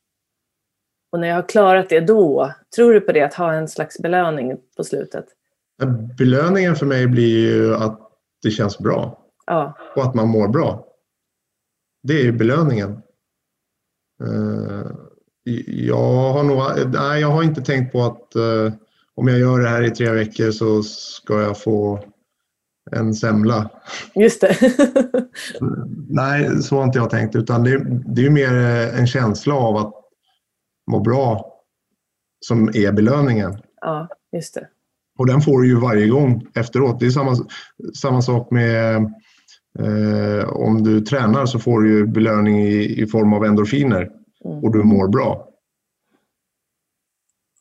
Och 1.11 1.19
när 1.19 1.27
jag 1.27 1.35
har 1.35 1.49
klarat 1.49 1.89
det 1.89 1.99
då, 1.99 2.53
tror 2.75 2.93
du 2.93 3.01
på 3.01 3.11
det, 3.11 3.21
att 3.21 3.33
ha 3.33 3.53
en 3.53 3.67
slags 3.67 3.99
belöning 3.99 4.57
på 4.77 4.83
slutet? 4.83 5.25
Belöningen 6.17 6.75
för 6.75 6.85
mig 6.85 7.07
blir 7.07 7.53
ju 7.53 7.75
att 7.75 7.99
det 8.43 8.51
känns 8.51 8.79
bra. 8.79 9.19
Ja. 9.45 9.77
Och 9.95 10.03
att 10.03 10.15
man 10.15 10.27
mår 10.27 10.47
bra. 10.47 10.87
Det 12.03 12.27
är 12.27 12.31
belöningen. 12.31 13.01
Eh, 14.23 14.91
jag 15.67 16.31
har, 16.33 16.43
nog, 16.43 16.93
nej, 16.93 17.21
jag 17.21 17.27
har 17.27 17.43
inte 17.43 17.61
tänkt 17.61 17.91
på 17.91 18.03
att 18.03 18.35
uh, 18.35 18.73
om 19.15 19.27
jag 19.27 19.39
gör 19.39 19.59
det 19.59 19.69
här 19.69 19.83
i 19.83 19.91
tre 19.91 20.11
veckor 20.11 20.51
så 20.51 20.83
ska 20.83 21.41
jag 21.41 21.61
få 21.61 22.03
en 22.91 23.13
semla. 23.13 23.69
Just 24.15 24.41
det. 24.41 24.57
nej, 26.09 26.63
så 26.63 26.75
har 26.75 26.83
inte 26.83 26.97
jag 26.97 27.09
tänkt. 27.09 27.35
Utan 27.35 27.63
det, 27.63 27.85
det 28.05 28.25
är 28.25 28.29
mer 28.29 28.53
en 28.99 29.07
känsla 29.07 29.55
av 29.55 29.77
att 29.77 29.93
må 30.91 30.99
bra 30.99 31.51
som 32.45 32.67
är 32.67 32.91
belöningen. 32.91 33.57
Ja, 33.81 34.07
just 34.35 34.53
det. 34.53 34.67
Och 35.17 35.27
den 35.27 35.41
får 35.41 35.61
du 35.61 35.67
ju 35.67 35.79
varje 35.79 36.07
gång 36.07 36.47
efteråt. 36.55 36.99
Det 36.99 37.05
är 37.05 37.09
samma, 37.09 37.35
samma 37.95 38.21
sak 38.21 38.51
med 38.51 38.95
eh, 39.79 40.49
om 40.49 40.83
du 40.83 41.01
tränar 41.01 41.45
så 41.45 41.59
får 41.59 41.81
du 41.81 42.07
belöning 42.07 42.59
i, 42.59 43.01
i 43.01 43.07
form 43.07 43.33
av 43.33 43.45
endorfiner 43.45 44.09
mm. 44.45 44.63
och 44.63 44.73
du 44.73 44.83
mår 44.83 45.07
bra. 45.07 45.44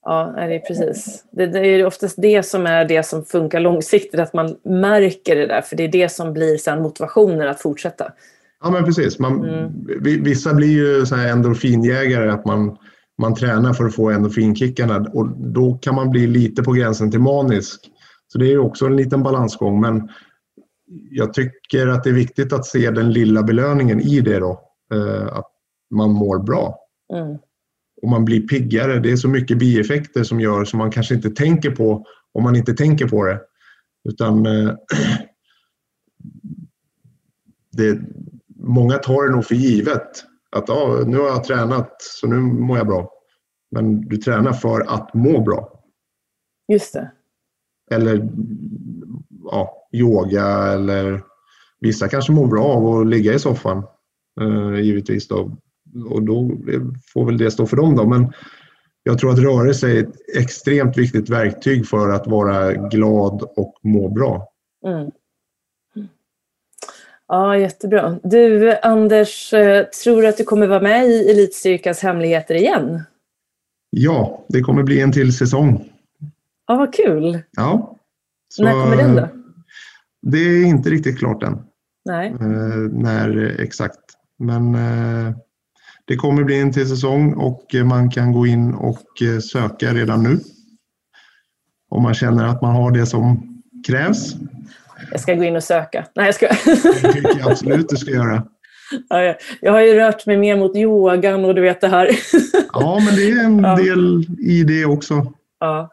Ja, 0.04 0.34
det 0.36 0.54
är 0.54 0.58
precis. 0.58 1.24
Det, 1.30 1.46
det, 1.46 1.66
är 1.66 1.86
oftast 1.86 2.14
det 2.18 2.42
som 2.42 2.66
är 2.66 2.84
det 2.84 3.06
som 3.06 3.24
funkar 3.24 3.60
långsiktigt, 3.60 4.20
att 4.20 4.34
man 4.34 4.56
märker 4.64 5.36
det 5.36 5.46
där, 5.46 5.62
för 5.62 5.76
det 5.76 5.84
är 5.84 5.88
det 5.88 6.08
som 6.08 6.32
blir 6.32 6.56
sen 6.56 6.82
motivationen 6.82 7.48
att 7.48 7.60
fortsätta. 7.60 8.12
Ja, 8.60 8.70
men 8.70 8.84
precis. 8.84 9.18
Man, 9.18 9.44
mm. 9.44 9.72
Vissa 10.24 10.54
blir 10.54 10.68
ju 10.68 11.06
så 11.06 11.14
här 11.14 11.28
endorfinjägare, 11.28 12.30
att 12.30 12.44
man, 12.44 12.76
man 13.18 13.34
tränar 13.34 13.72
för 13.72 13.84
att 13.84 13.94
få 13.94 14.10
endorfinkickarna 14.10 15.06
och 15.12 15.28
då 15.28 15.78
kan 15.82 15.94
man 15.94 16.10
bli 16.10 16.26
lite 16.26 16.62
på 16.62 16.72
gränsen 16.72 17.10
till 17.10 17.20
manisk. 17.20 17.80
Så 18.32 18.38
det 18.38 18.52
är 18.52 18.58
också 18.58 18.86
en 18.86 18.96
liten 18.96 19.22
balansgång, 19.22 19.80
men 19.80 20.08
jag 21.10 21.34
tycker 21.34 21.86
att 21.86 22.04
det 22.04 22.10
är 22.10 22.14
viktigt 22.14 22.52
att 22.52 22.66
se 22.66 22.90
den 22.90 23.12
lilla 23.12 23.42
belöningen 23.42 24.00
i 24.00 24.20
det 24.20 24.38
då. 24.38 24.60
Eh, 24.92 25.36
att 25.36 25.50
man 25.90 26.10
mår 26.10 26.38
bra. 26.38 26.78
Mm. 27.12 27.38
Och 28.04 28.10
man 28.10 28.24
blir 28.24 28.40
piggare. 28.40 29.00
Det 29.00 29.12
är 29.12 29.16
så 29.16 29.28
mycket 29.28 29.58
bieffekter 29.58 30.22
som 30.22 30.40
gör 30.40 30.64
som 30.64 30.78
man 30.78 30.90
kanske 30.90 31.14
inte 31.14 31.30
tänker 31.30 31.70
på 31.70 32.06
om 32.32 32.42
man 32.42 32.56
inte 32.56 32.74
tänker 32.74 33.08
på 33.08 33.24
det. 33.24 33.40
Utan 34.08 34.46
eh, 34.46 34.74
det, 37.72 38.00
många 38.56 38.98
tar 38.98 39.26
det 39.26 39.34
nog 39.34 39.44
för 39.44 39.54
givet. 39.54 40.24
Att 40.56 40.70
ah, 40.70 41.04
nu 41.06 41.18
har 41.18 41.26
jag 41.26 41.44
tränat 41.44 42.02
så 42.02 42.26
nu 42.26 42.40
mår 42.40 42.78
jag 42.78 42.86
bra. 42.86 43.10
Men 43.70 44.08
du 44.08 44.16
tränar 44.16 44.52
för 44.52 44.80
att 44.80 45.14
må 45.14 45.40
bra. 45.40 45.84
Just 46.72 46.92
det. 46.92 47.12
Eller 47.90 48.28
ja, 49.44 49.88
yoga 49.92 50.46
eller 50.46 51.22
vissa 51.80 52.08
kanske 52.08 52.32
mår 52.32 52.46
bra 52.46 52.64
av 52.64 52.86
att 52.86 53.06
ligga 53.06 53.32
i 53.32 53.38
soffan. 53.38 53.82
Eh, 54.40 54.80
givetvis 54.80 55.28
då 55.28 55.56
och 56.10 56.22
då 56.22 56.50
får 57.12 57.26
väl 57.26 57.38
det 57.38 57.50
stå 57.50 57.66
för 57.66 57.76
dem 57.76 57.96
då. 57.96 58.06
Men 58.06 58.32
jag 59.02 59.18
tror 59.18 59.32
att 59.32 59.38
rörelse 59.38 59.90
är 59.90 60.02
ett 60.02 60.14
extremt 60.36 60.98
viktigt 60.98 61.30
verktyg 61.30 61.86
för 61.86 62.08
att 62.08 62.26
vara 62.26 62.72
glad 62.72 63.42
och 63.56 63.74
må 63.82 64.08
bra. 64.08 64.48
Mm. 64.86 65.10
Ja, 67.28 67.58
jättebra. 67.58 68.18
Du, 68.22 68.76
Anders, 68.82 69.52
eh, 69.52 69.86
tror 69.86 70.22
du 70.22 70.28
att 70.28 70.36
du 70.36 70.44
kommer 70.44 70.66
vara 70.66 70.80
med 70.80 71.06
i 71.06 71.30
Elitstyrkans 71.30 72.02
hemligheter 72.02 72.54
igen? 72.54 73.02
Ja, 73.90 74.44
det 74.48 74.60
kommer 74.60 74.82
bli 74.82 75.00
en 75.00 75.12
till 75.12 75.36
säsong. 75.36 75.92
Ja, 76.66 76.76
vad 76.76 76.94
kul. 76.94 77.38
Ja. 77.56 77.96
Så, 78.48 78.64
när 78.64 78.72
kommer 78.72 78.96
den 78.96 79.16
då? 79.16 79.28
Det 80.22 80.38
är 80.38 80.64
inte 80.64 80.90
riktigt 80.90 81.18
klart 81.18 81.42
än. 81.42 81.62
Nej. 82.04 82.28
Eh, 82.28 82.76
när 82.92 83.60
exakt. 83.60 84.00
Men 84.38 84.74
eh, 84.74 85.34
det 86.06 86.16
kommer 86.16 86.44
bli 86.44 86.60
en 86.60 86.72
till 86.72 86.88
säsong 86.88 87.34
och 87.34 87.74
man 87.84 88.10
kan 88.10 88.32
gå 88.32 88.46
in 88.46 88.74
och 88.74 89.22
eh, 89.22 89.38
söka 89.40 89.94
redan 89.94 90.22
nu. 90.22 90.40
Om 91.90 92.02
man 92.02 92.14
känner 92.14 92.44
att 92.44 92.62
man 92.62 92.74
har 92.74 92.90
det 92.90 93.06
som 93.06 93.54
krävs. 93.86 94.34
Jag 95.10 95.20
ska 95.20 95.34
gå 95.34 95.44
in 95.44 95.56
och 95.56 95.64
söka. 95.64 96.06
Nej, 96.14 96.26
jag 96.26 96.34
ska. 96.34 96.48
Det 97.02 97.12
tycker 97.12 97.38
jag 97.38 97.50
absolut 97.50 97.88
du 97.88 97.96
ska 97.96 98.10
göra. 98.10 98.42
Ja, 99.08 99.34
jag 99.60 99.72
har 99.72 99.80
ju 99.80 99.94
rört 99.94 100.26
mig 100.26 100.36
mer 100.36 100.56
mot 100.56 100.76
yogan 100.76 101.44
och 101.44 101.54
du 101.54 101.62
vet 101.62 101.80
det 101.80 101.88
här. 101.88 102.10
Ja, 102.72 103.00
men 103.04 103.16
det 103.16 103.30
är 103.30 103.44
en 103.44 103.62
del 103.76 104.26
i 104.38 104.64
det 104.64 104.84
också. 104.84 105.32
Ja. 105.60 105.90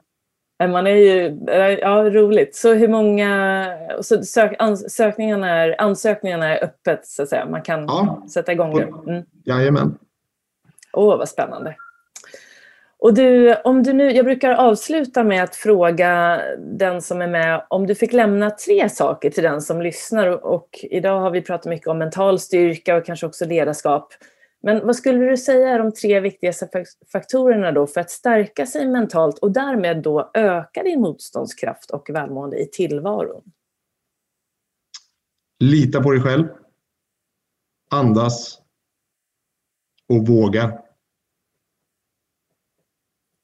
Man 0.67 0.87
är 0.87 0.95
ju, 0.95 1.37
ja, 1.81 2.09
roligt. 2.09 2.55
Så 2.55 2.73
hur 2.73 2.87
många, 2.87 3.67
så 4.01 4.23
sök, 4.23 4.55
ansökningarna, 4.59 5.49
är, 5.49 5.81
ansökningarna 5.81 6.57
är 6.57 6.63
öppet 6.63 7.05
så 7.05 7.23
att 7.23 7.29
säga? 7.29 7.45
Man 7.45 7.61
kan 7.61 7.85
ja. 7.85 8.25
sätta 8.33 8.51
igång 8.51 8.77
nu? 8.77 9.11
Mm. 9.11 9.25
Jajamän. 9.45 9.97
Åh, 10.93 11.17
vad 11.17 11.29
spännande. 11.29 11.75
Och 12.99 13.13
du, 13.13 13.55
om 13.55 13.83
du 13.83 13.93
nu, 13.93 14.11
jag 14.11 14.25
brukar 14.25 14.51
avsluta 14.51 15.23
med 15.23 15.43
att 15.43 15.55
fråga 15.55 16.41
den 16.57 17.01
som 17.01 17.21
är 17.21 17.27
med 17.27 17.65
om 17.67 17.87
du 17.87 17.95
fick 17.95 18.13
lämna 18.13 18.49
tre 18.49 18.89
saker 18.89 19.29
till 19.29 19.43
den 19.43 19.61
som 19.61 19.81
lyssnar. 19.81 20.45
Och 20.45 20.69
idag 20.83 21.19
har 21.19 21.31
vi 21.31 21.41
pratat 21.41 21.65
mycket 21.65 21.87
om 21.87 21.97
mental 21.97 22.39
styrka 22.39 22.95
och 22.95 23.05
kanske 23.05 23.25
också 23.25 23.45
ledarskap. 23.45 24.13
Men 24.63 24.85
vad 24.85 24.95
skulle 24.95 25.25
du 25.25 25.37
säga 25.37 25.69
är 25.69 25.79
de 25.79 25.91
tre 25.91 26.19
viktigaste 26.19 26.85
faktorerna 27.11 27.71
då 27.71 27.87
för 27.87 28.01
att 28.01 28.09
stärka 28.09 28.65
sig 28.65 28.87
mentalt 28.87 29.39
och 29.39 29.51
därmed 29.51 30.01
då 30.03 30.31
öka 30.33 30.83
din 30.83 31.01
motståndskraft 31.01 31.91
och 31.91 32.09
välmående 32.09 32.57
i 32.57 32.65
tillvaron? 32.65 33.51
Lita 35.59 36.03
på 36.03 36.11
dig 36.11 36.21
själv. 36.21 36.47
Andas. 37.89 38.61
Och 40.07 40.27
våga. 40.27 40.81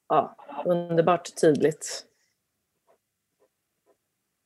Ja, 0.09 0.35
underbart 0.65 1.35
tydligt. 1.41 2.05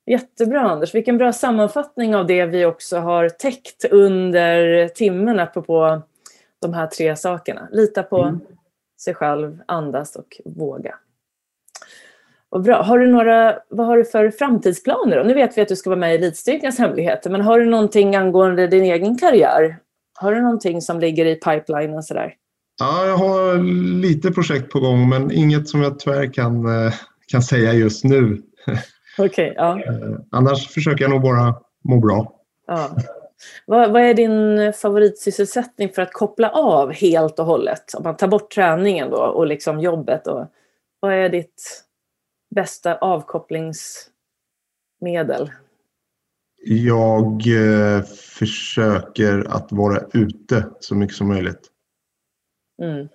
Jättebra 0.05 0.59
Anders, 0.59 0.95
vilken 0.95 1.17
bra 1.17 1.33
sammanfattning 1.33 2.15
av 2.15 2.27
det 2.27 2.45
vi 2.45 2.65
också 2.65 2.97
har 2.97 3.29
täckt 3.29 3.85
under 3.85 4.87
timmen 4.87 5.39
apropå 5.39 6.01
de 6.61 6.73
här 6.73 6.87
tre 6.87 7.15
sakerna. 7.15 7.67
Lita 7.71 8.03
på 8.03 8.23
mm. 8.23 8.39
sig 9.01 9.13
själv, 9.13 9.61
andas 9.65 10.15
och 10.15 10.41
våga. 10.45 10.95
Och 12.49 12.61
bra. 12.61 12.81
Har 12.81 12.99
du 12.99 13.07
några, 13.07 13.59
vad 13.69 13.87
har 13.87 13.97
du 13.97 14.05
för 14.05 14.31
framtidsplaner? 14.31 15.17
Då? 15.17 15.23
Nu 15.23 15.33
vet 15.33 15.57
vi 15.57 15.61
att 15.61 15.67
du 15.67 15.75
ska 15.75 15.89
vara 15.89 15.99
med 15.99 16.13
i 16.13 16.15
Elitstyrkans 16.15 16.79
hemligheter, 16.79 17.29
men 17.29 17.41
har 17.41 17.59
du 17.59 17.65
någonting 17.65 18.15
angående 18.15 18.67
din 18.67 18.83
egen 18.83 19.17
karriär? 19.17 19.77
Har 20.13 20.35
du 20.35 20.41
någonting 20.41 20.81
som 20.81 20.99
ligger 20.99 21.25
i 21.25 21.35
pipelinen 21.35 22.03
sådär? 22.03 22.33
Ja, 22.79 23.05
jag 23.05 23.17
har 23.17 23.57
lite 24.01 24.31
projekt 24.31 24.71
på 24.71 24.79
gång, 24.79 25.09
men 25.09 25.31
inget 25.31 25.69
som 25.69 25.81
jag 25.81 25.99
tyvärr 25.99 26.33
kan, 26.33 26.65
eh, 26.65 26.93
kan 27.27 27.41
säga 27.41 27.73
just 27.73 28.03
nu. 28.03 28.41
Okej, 29.17 29.25
okay, 29.25 29.53
ja. 29.55 29.79
Eh, 29.79 30.19
annars 30.31 30.67
försöker 30.67 31.03
jag 31.03 31.11
nog 31.11 31.21
bara 31.21 31.55
må 31.83 31.99
bra. 31.99 32.33
Ja. 32.67 32.89
Vad, 33.65 33.91
vad, 33.91 34.01
är 34.01 34.13
din 34.13 34.73
favoritsysselsättning 34.73 35.89
för 35.89 36.01
att 36.01 36.13
koppla 36.13 36.49
av 36.49 36.91
helt 36.91 37.39
och 37.39 37.45
hållet? 37.45 37.93
Om 37.93 38.03
man 38.03 38.17
tar 38.17 38.27
bort 38.27 38.51
träningen 38.51 39.09
då 39.09 39.17
och 39.17 39.47
liksom 39.47 39.79
jobbet. 39.79 40.27
Och, 40.27 40.45
vad 40.99 41.13
är 41.13 41.29
ditt 41.29 41.83
bästa 42.55 42.95
avkopplingsmedel? 42.95 45.51
Jag 46.65 47.47
eh, 47.47 48.03
försöker 48.03 49.55
att 49.55 49.71
vara 49.71 50.01
ute 50.13 50.65
så 50.79 50.95
mycket 50.95 51.15
som 51.15 51.27
möjligt. 51.27 51.67
Mm. 52.81 53.07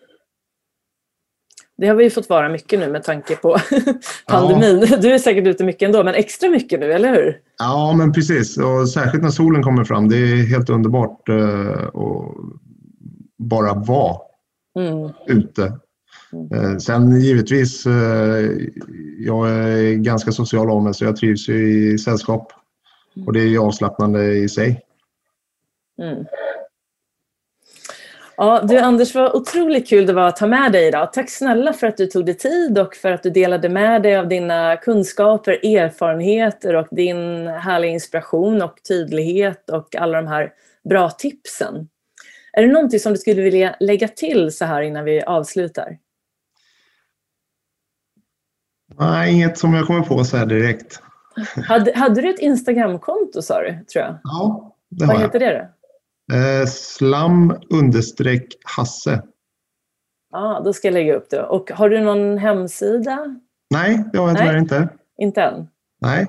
Det 1.79 1.87
har 1.87 1.95
vi 1.95 2.11
fått 2.11 2.29
vara 2.29 2.49
mycket 2.49 2.79
nu 2.79 2.89
med 2.89 3.03
tanke 3.03 3.37
på 3.37 3.57
pandemin. 4.29 4.87
Ja. 4.91 4.97
Du 4.97 5.13
är 5.13 5.19
säkert 5.19 5.47
ute 5.47 5.65
mycket 5.65 5.87
ändå, 5.87 6.05
men 6.05 6.15
extra 6.15 6.51
mycket 6.51 6.81
nu, 6.81 6.93
eller 6.93 7.15
hur? 7.15 7.41
Ja, 7.59 7.95
men 7.99 8.13
precis. 8.13 8.59
Och 8.59 8.89
särskilt 8.89 9.23
när 9.23 9.31
solen 9.31 9.63
kommer 9.63 9.85
fram. 9.85 10.09
Det 10.09 10.17
är 10.17 10.47
helt 10.47 10.71
underbart 10.71 11.29
uh, 11.29 11.87
att 11.87 12.37
bara 13.39 13.75
vara 13.75 14.17
mm. 14.79 15.11
ute. 15.27 15.73
Mm. 16.33 16.65
Uh, 16.65 16.79
sen 16.79 17.21
givetvis, 17.21 17.87
uh, 17.87 17.93
jag 19.19 19.49
är 19.49 19.95
ganska 19.95 20.33
social 20.33 20.71
av 20.71 20.83
mig 20.83 20.95
så 20.95 21.05
jag 21.05 21.17
trivs 21.17 21.49
i 21.49 21.99
sällskap. 21.99 22.53
Och 23.27 23.33
det 23.33 23.41
är 23.41 23.59
avslappnande 23.59 24.35
i 24.35 24.49
sig. 24.49 24.83
Mm. 26.03 26.25
Ja, 28.37 28.63
du 28.69 28.79
Anders, 28.79 29.15
vad 29.15 29.35
otroligt 29.35 29.89
kul 29.89 30.07
det 30.07 30.13
var 30.13 30.29
att 30.29 30.37
ta 30.37 30.47
med 30.47 30.73
dig 30.73 30.87
idag. 30.89 31.13
Tack 31.13 31.31
snälla 31.31 31.73
för 31.73 31.87
att 31.87 31.97
du 31.97 32.07
tog 32.07 32.27
dig 32.27 32.37
tid 32.37 32.79
och 32.79 32.95
för 32.95 33.13
att 33.13 33.23
du 33.23 33.31
delade 33.31 33.69
med 33.69 34.03
dig 34.03 34.17
av 34.17 34.29
dina 34.29 34.77
kunskaper, 34.77 35.53
erfarenheter 35.53 36.77
och 36.77 36.89
din 36.91 37.47
härliga 37.47 37.91
inspiration 37.91 38.63
och 38.63 38.75
tydlighet 38.89 39.71
och 39.71 39.97
alla 39.97 40.23
de 40.23 40.27
här 40.29 40.53
bra 40.89 41.11
tipsen. 41.11 41.89
Är 42.53 42.63
det 42.63 42.73
någonting 42.73 43.01
som 43.01 43.13
du 43.13 43.19
skulle 43.19 43.43
vilja 43.43 43.77
lägga 43.81 44.09
till 44.09 44.53
så 44.53 44.65
här 44.65 44.83
innan 44.83 45.05
vi 45.05 45.23
avslutar? 45.23 45.99
Nej, 48.99 49.35
inget 49.35 49.59
som 49.59 49.75
jag 49.75 49.87
kommer 49.87 50.03
på 50.03 50.25
så 50.25 50.37
här 50.37 50.47
direkt. 50.47 51.03
Hade, 51.69 51.93
hade 51.99 52.21
du 52.23 52.31
ett 52.31 52.39
Instagramkonto 52.39 53.43
sa 53.43 53.61
du, 53.63 53.85
tror 53.93 54.05
jag? 54.05 54.19
Ja, 54.23 54.77
det 54.89 55.07
Vad 55.07 55.17
har 55.17 55.23
heter 55.25 55.41
jag. 55.41 55.53
det 55.55 55.59
då? 55.59 55.69
Eh, 56.33 56.67
slam 56.67 57.55
understreck 57.71 58.47
Hasse. 58.65 59.23
Ja, 60.33 60.63
då 60.65 60.73
ska 60.73 60.89
jag 60.89 60.93
lägga 60.93 61.15
upp 61.17 61.31
det. 61.31 61.43
Och 61.43 61.71
har 61.71 61.89
du 61.89 62.01
någon 62.01 62.39
hemsida? 62.39 63.37
Nej, 63.71 64.05
det 64.13 64.19
har 64.19 64.29
jag 64.29 64.39
tyvärr 64.39 64.59
inte. 64.59 64.89
Inte 65.19 65.43
än? 65.43 65.69
Nej. 66.01 66.27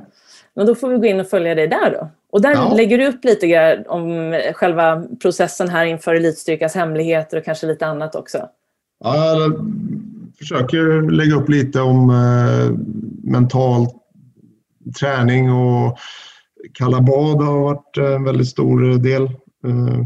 Men 0.53 0.65
då 0.65 0.75
får 0.75 0.89
vi 0.89 0.97
gå 0.97 1.05
in 1.05 1.19
och 1.19 1.27
följa 1.27 1.55
dig 1.55 1.67
där 1.67 1.91
då. 1.91 2.09
Och 2.29 2.41
där 2.41 2.51
Ja. 2.51 2.73
lägger 2.77 2.97
du 2.97 3.07
upp 3.07 3.23
lite 3.25 3.47
grann 3.47 3.83
om 3.87 4.33
själva 4.53 5.03
processen 5.21 5.69
här 5.69 5.85
inför 5.85 6.15
elitstyrkans 6.15 6.75
hemligheter 6.75 7.37
och 7.37 7.45
kanske 7.45 7.67
lite 7.67 7.85
annat 7.87 8.15
också. 8.15 8.49
Ja, 9.03 9.39
jag 9.39 9.53
försöker 10.37 11.11
lägga 11.11 11.35
upp 11.35 11.49
lite 11.49 11.81
om 11.81 12.09
eh, 12.09 12.71
mental 13.31 13.87
träning 14.99 15.51
och 15.51 15.97
kalla 16.73 17.01
bad 17.01 17.41
har 17.41 17.59
varit 17.59 17.97
en 17.97 18.23
väldigt 18.23 18.47
stor 18.47 18.97
del. 18.97 19.29
Eh, 19.67 20.05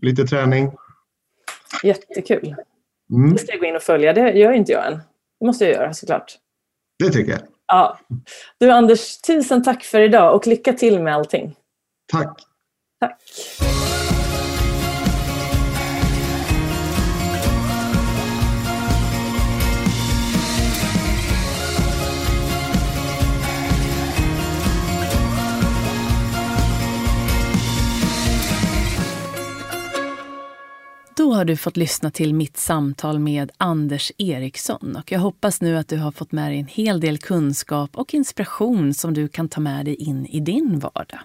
lite 0.00 0.24
träning. 0.24 0.70
Jättekul. 1.82 2.54
Mm, 3.12 3.32
Det 3.32 3.38
ska 3.38 3.52
jag 3.52 3.60
gå 3.60 3.66
in 3.66 3.76
och 3.76 3.82
följa. 3.82 4.12
Det 4.12 4.30
gör 4.30 4.52
inte 4.52 4.72
jag 4.72 4.86
än. 4.86 5.00
Det 5.40 5.46
måste 5.46 5.64
jag 5.64 5.74
göra 5.74 5.94
såklart. 5.94 6.38
det 6.98 7.10
tycker 7.10 7.32
jag. 7.32 7.40
Ja. 7.66 7.98
Du 8.58 8.70
Anders, 8.70 9.18
tusen 9.20 9.62
tack 9.64 9.84
för 9.84 10.00
idag 10.00 10.34
och 10.34 10.46
lycka 10.46 10.72
till 10.72 11.02
med 11.02 11.14
allting. 11.14 11.56
Tack. 12.12 12.40
Tack. 13.00 13.20
Då 31.20 31.32
har 31.32 31.44
du 31.44 31.56
fått 31.56 31.76
lyssna 31.76 32.10
till 32.10 32.34
mitt 32.34 32.56
samtal 32.56 33.18
med 33.18 33.50
Anders 33.56 34.12
Eriksson 34.18 34.96
och 34.96 35.12
jag 35.12 35.20
hoppas 35.20 35.60
nu 35.60 35.76
att 35.76 35.88
du 35.88 35.98
har 35.98 36.12
fått 36.12 36.32
med 36.32 36.50
dig 36.50 36.58
en 36.58 36.66
hel 36.66 37.00
del 37.00 37.18
kunskap 37.18 37.90
och 37.92 38.14
inspiration 38.14 38.94
som 38.94 39.14
du 39.14 39.28
kan 39.28 39.48
ta 39.48 39.60
med 39.60 39.84
dig 39.84 39.94
in 39.94 40.26
i 40.26 40.40
din 40.40 40.78
vardag. 40.78 41.20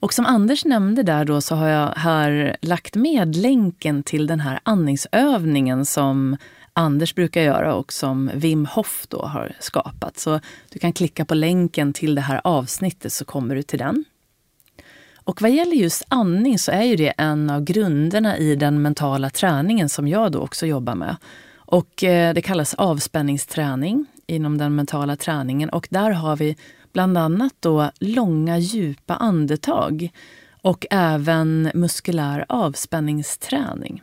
Och 0.00 0.14
som 0.14 0.26
Anders 0.26 0.64
nämnde 0.64 1.02
där 1.02 1.24
då 1.24 1.40
så 1.40 1.54
har 1.54 1.68
jag 1.68 1.88
här 1.88 2.56
lagt 2.60 2.96
med 2.96 3.36
länken 3.36 4.02
till 4.02 4.26
den 4.26 4.40
här 4.40 4.60
andningsövningen 4.62 5.84
som 5.84 6.36
Anders 6.72 7.14
brukar 7.14 7.42
göra 7.42 7.74
och 7.74 7.92
som 7.92 8.30
Wim 8.34 8.66
Hof 8.66 9.06
då 9.08 9.22
har 9.22 9.56
skapat. 9.60 10.18
Så 10.18 10.40
du 10.68 10.78
kan 10.78 10.92
klicka 10.92 11.24
på 11.24 11.34
länken 11.34 11.92
till 11.92 12.14
det 12.14 12.20
här 12.20 12.40
avsnittet 12.44 13.12
så 13.12 13.24
kommer 13.24 13.54
du 13.54 13.62
till 13.62 13.78
den. 13.78 14.04
Och 15.24 15.42
vad 15.42 15.50
gäller 15.50 15.76
just 15.76 16.04
andning 16.08 16.58
så 16.58 16.72
är 16.72 16.82
ju 16.82 16.96
det 16.96 17.12
en 17.18 17.50
av 17.50 17.64
grunderna 17.64 18.38
i 18.38 18.56
den 18.56 18.82
mentala 18.82 19.30
träningen 19.30 19.88
som 19.88 20.08
jag 20.08 20.32
då 20.32 20.40
också 20.40 20.66
jobbar 20.66 20.94
med. 20.94 21.16
Och 21.56 22.04
eh, 22.04 22.34
det 22.34 22.42
kallas 22.42 22.74
avspänningsträning 22.74 24.06
inom 24.26 24.58
den 24.58 24.74
mentala 24.74 25.16
träningen 25.16 25.68
och 25.68 25.88
där 25.90 26.10
har 26.10 26.36
vi 26.36 26.56
bland 26.92 27.18
annat 27.18 27.52
då 27.60 27.90
långa 28.00 28.58
djupa 28.58 29.14
andetag 29.14 30.10
och 30.62 30.86
även 30.90 31.70
muskulär 31.74 32.44
avspänningsträning. 32.48 34.02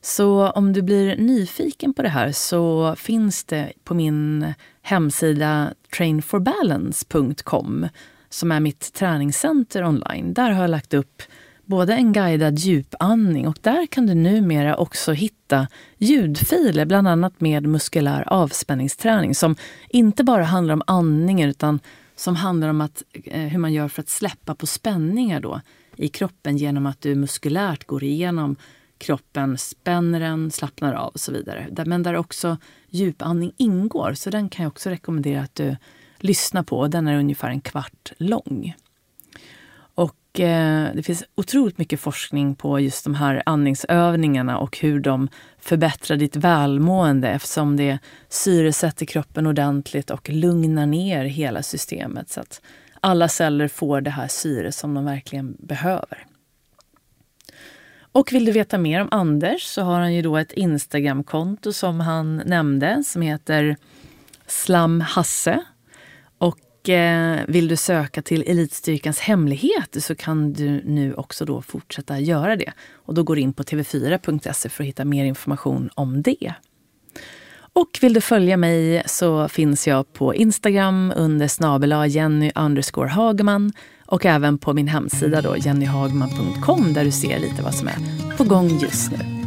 Så 0.00 0.50
om 0.50 0.72
du 0.72 0.82
blir 0.82 1.16
nyfiken 1.16 1.94
på 1.94 2.02
det 2.02 2.08
här 2.08 2.32
så 2.32 2.94
finns 2.96 3.44
det 3.44 3.72
på 3.84 3.94
min 3.94 4.54
hemsida 4.82 5.70
trainforbalance.com 5.96 7.88
som 8.28 8.52
är 8.52 8.60
mitt 8.60 8.92
träningscenter 8.92 9.84
online. 9.84 10.34
Där 10.34 10.50
har 10.50 10.60
jag 10.60 10.70
lagt 10.70 10.94
upp 10.94 11.22
både 11.64 11.94
en 11.94 12.12
guidad 12.12 12.58
djupandning 12.58 13.48
och 13.48 13.58
där 13.60 13.86
kan 13.86 14.06
du 14.06 14.14
numera 14.14 14.76
också 14.76 15.12
hitta 15.12 15.68
ljudfiler, 15.98 16.84
bland 16.84 17.08
annat 17.08 17.40
med 17.40 17.66
muskulär 17.66 18.28
avspänningsträning 18.28 19.34
som 19.34 19.56
inte 19.88 20.24
bara 20.24 20.44
handlar 20.44 20.74
om 20.74 20.82
andningen 20.86 21.50
utan 21.50 21.80
som 22.16 22.36
handlar 22.36 22.68
om 22.68 22.80
att, 22.80 23.02
eh, 23.24 23.40
hur 23.40 23.58
man 23.58 23.72
gör 23.72 23.88
för 23.88 24.02
att 24.02 24.08
släppa 24.08 24.54
på 24.54 24.66
spänningar 24.66 25.40
då 25.40 25.60
i 25.96 26.08
kroppen 26.08 26.56
genom 26.56 26.86
att 26.86 27.00
du 27.00 27.14
muskulärt 27.14 27.86
går 27.86 28.04
igenom 28.04 28.56
kroppen, 28.98 29.58
spänner 29.58 30.20
den, 30.20 30.50
slappnar 30.50 30.94
av 30.94 31.08
och 31.08 31.20
så 31.20 31.32
vidare. 31.32 31.84
Men 31.86 32.02
där 32.02 32.14
också 32.14 32.56
djupandning 32.88 33.52
ingår, 33.56 34.14
så 34.14 34.30
den 34.30 34.48
kan 34.48 34.62
jag 34.62 34.70
också 34.70 34.90
rekommendera 34.90 35.42
att 35.42 35.54
du 35.54 35.76
lyssna 36.22 36.64
på. 36.64 36.88
Den 36.88 37.08
är 37.08 37.18
ungefär 37.18 37.48
en 37.48 37.60
kvart 37.60 38.12
lång. 38.18 38.74
Och 39.94 40.40
eh, 40.40 40.94
det 40.94 41.02
finns 41.02 41.24
otroligt 41.34 41.78
mycket 41.78 42.00
forskning 42.00 42.54
på 42.54 42.80
just 42.80 43.04
de 43.04 43.14
här 43.14 43.42
andningsövningarna 43.46 44.58
och 44.58 44.78
hur 44.78 45.00
de 45.00 45.28
förbättrar 45.58 46.16
ditt 46.16 46.36
välmående 46.36 47.28
eftersom 47.28 47.76
det 47.76 47.98
syresätter 48.28 49.06
kroppen 49.06 49.46
ordentligt 49.46 50.10
och 50.10 50.28
lugnar 50.28 50.86
ner 50.86 51.24
hela 51.24 51.62
systemet 51.62 52.30
så 52.30 52.40
att 52.40 52.60
alla 53.00 53.28
celler 53.28 53.68
får 53.68 54.00
det 54.00 54.10
här 54.10 54.28
syre 54.28 54.72
som 54.72 54.94
de 54.94 55.04
verkligen 55.04 55.56
behöver. 55.58 56.26
Och 58.12 58.32
vill 58.32 58.44
du 58.44 58.52
veta 58.52 58.78
mer 58.78 59.00
om 59.00 59.08
Anders 59.10 59.62
så 59.62 59.82
har 59.82 60.00
han 60.00 60.14
ju 60.14 60.22
då 60.22 60.36
ett 60.36 60.52
Instagramkonto 60.52 61.72
som 61.72 62.00
han 62.00 62.36
nämnde 62.36 63.04
som 63.04 63.22
heter 63.22 63.76
Slamhasse. 64.46 65.64
Eh, 66.88 67.36
vill 67.48 67.68
du 67.68 67.76
söka 67.76 68.22
till 68.22 68.44
Elitstyrkans 68.46 69.18
hemligheter 69.18 70.00
så 70.00 70.14
kan 70.14 70.52
du 70.52 70.82
nu 70.84 71.14
också 71.14 71.44
då 71.44 71.62
fortsätta 71.62 72.18
göra 72.18 72.56
det. 72.56 72.72
Och 72.92 73.14
då 73.14 73.22
går 73.22 73.36
du 73.36 73.42
in 73.42 73.52
på 73.52 73.62
tv4.se 73.62 74.68
för 74.68 74.84
att 74.84 74.88
hitta 74.88 75.04
mer 75.04 75.24
information 75.24 75.90
om 75.94 76.22
det. 76.22 76.54
Och 77.72 77.98
vill 78.00 78.12
du 78.12 78.20
följa 78.20 78.56
mig 78.56 79.02
så 79.06 79.48
finns 79.48 79.88
jag 79.88 80.12
på 80.12 80.34
Instagram 80.34 81.12
under 81.16 81.48
snabel 81.48 82.10
Jenny 82.10 82.52
underscore 82.54 83.08
Hagman 83.08 83.72
och 84.06 84.26
även 84.26 84.58
på 84.58 84.74
min 84.74 84.88
hemsida 84.88 85.40
då 85.40 85.56
jennyhagman.com 85.56 86.92
där 86.92 87.04
du 87.04 87.10
ser 87.10 87.38
lite 87.38 87.62
vad 87.62 87.74
som 87.74 87.88
är 87.88 88.36
på 88.36 88.44
gång 88.44 88.78
just 88.78 89.12
nu. 89.12 89.37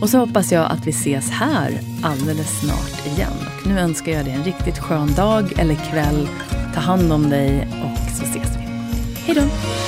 Och 0.00 0.10
så 0.10 0.18
hoppas 0.18 0.52
jag 0.52 0.72
att 0.72 0.86
vi 0.86 0.90
ses 0.90 1.30
här 1.30 1.80
alldeles 2.02 2.60
snart 2.60 3.06
igen. 3.06 3.32
Och 3.60 3.66
nu 3.66 3.78
önskar 3.78 4.12
jag 4.12 4.24
dig 4.24 4.34
en 4.34 4.44
riktigt 4.44 4.78
skön 4.78 5.14
dag 5.14 5.58
eller 5.58 5.74
kväll. 5.74 6.28
Ta 6.74 6.80
hand 6.80 7.12
om 7.12 7.30
dig 7.30 7.68
och 7.84 8.16
så 8.16 8.24
ses 8.24 8.56
vi. 8.56 8.64
Hej 9.26 9.34
då! 9.34 9.87